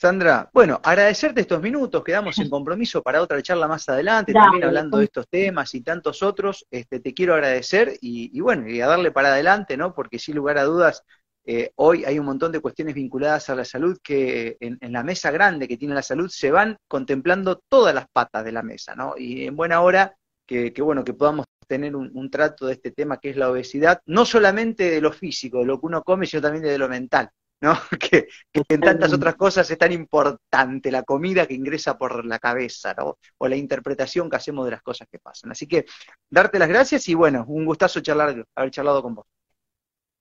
Sandra, 0.00 0.48
bueno, 0.52 0.80
agradecerte 0.84 1.40
estos 1.40 1.60
minutos, 1.60 2.04
quedamos 2.04 2.38
en 2.38 2.48
compromiso 2.50 3.02
para 3.02 3.20
otra 3.20 3.42
charla 3.42 3.66
más 3.66 3.88
adelante, 3.88 4.32
también 4.32 4.62
hablando 4.62 4.98
de 4.98 5.06
estos 5.06 5.26
temas 5.28 5.74
y 5.74 5.80
tantos 5.80 6.22
otros, 6.22 6.64
este, 6.70 7.00
te 7.00 7.12
quiero 7.12 7.34
agradecer 7.34 7.98
y, 8.00 8.40
bueno, 8.40 8.68
y 8.68 8.80
a 8.80 8.86
darle 8.86 9.10
para 9.10 9.32
adelante, 9.32 9.76
¿no? 9.76 9.92
Porque 9.94 10.20
sin 10.20 10.36
lugar 10.36 10.56
a 10.56 10.62
dudas, 10.62 11.02
eh, 11.44 11.72
hoy 11.74 12.04
hay 12.04 12.16
un 12.20 12.26
montón 12.26 12.52
de 12.52 12.60
cuestiones 12.60 12.94
vinculadas 12.94 13.50
a 13.50 13.56
la 13.56 13.64
salud 13.64 13.98
que 14.00 14.56
en, 14.60 14.78
la 14.92 15.02
mesa 15.02 15.32
grande 15.32 15.66
que 15.66 15.76
tiene 15.76 15.94
la 15.94 16.02
salud 16.02 16.28
se 16.28 16.52
van 16.52 16.76
contemplando 16.86 17.60
todas 17.68 17.92
las 17.92 18.06
patas 18.12 18.44
de 18.44 18.52
la 18.52 18.62
mesa, 18.62 18.94
¿no? 18.94 19.14
Y 19.18 19.46
en 19.46 19.56
buena 19.56 19.80
hora 19.80 20.14
que, 20.46 20.72
bueno, 20.80 21.02
que 21.02 21.14
podamos 21.14 21.46
tener 21.66 21.96
un, 21.96 22.12
un, 22.14 22.30
trato 22.30 22.66
de 22.66 22.74
este 22.74 22.92
tema 22.92 23.18
que 23.18 23.30
es 23.30 23.36
la 23.36 23.50
obesidad, 23.50 24.00
no 24.06 24.24
solamente 24.24 24.90
de 24.90 25.00
lo 25.00 25.12
físico, 25.12 25.58
de 25.58 25.66
lo 25.66 25.80
que 25.80 25.86
uno 25.86 26.04
come, 26.04 26.24
sino 26.24 26.40
también 26.40 26.62
de 26.62 26.78
lo 26.78 26.88
mental. 26.88 27.30
¿No? 27.60 27.72
Que, 28.00 28.28
en 28.52 28.80
tantas 28.80 29.12
otras 29.12 29.36
cosas 29.36 29.70
es 29.70 29.78
tan 29.78 29.92
importante 29.92 30.90
la 30.90 31.02
comida 31.02 31.46
que 31.46 31.54
ingresa 31.54 31.96
por 31.96 32.24
la 32.24 32.38
cabeza, 32.38 32.94
¿no? 32.94 33.18
O 33.38 33.48
la 33.48 33.56
interpretación 33.56 34.30
que 34.30 34.36
hacemos 34.36 34.64
de 34.64 34.72
las 34.72 34.82
cosas 34.82 35.08
que 35.10 35.18
pasan. 35.18 35.50
Así 35.50 35.66
que 35.66 35.86
darte 36.30 36.58
las 36.58 36.68
gracias 36.68 37.08
y 37.08 37.14
bueno, 37.14 37.44
un 37.48 37.64
gustazo 37.64 38.00
charlar, 38.00 38.44
haber 38.54 38.70
charlado 38.70 39.02
con 39.02 39.14
vos. 39.14 39.26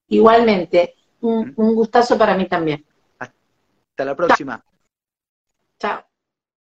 Igualmente, 0.10 0.96
un, 1.22 1.54
un 1.56 1.76
gustazo 1.76 2.18
para 2.18 2.36
mí 2.36 2.48
también. 2.48 2.86
Hasta 3.20 4.06
la 4.06 4.16
próxima. 4.16 4.64
Chao. 5.80 6.07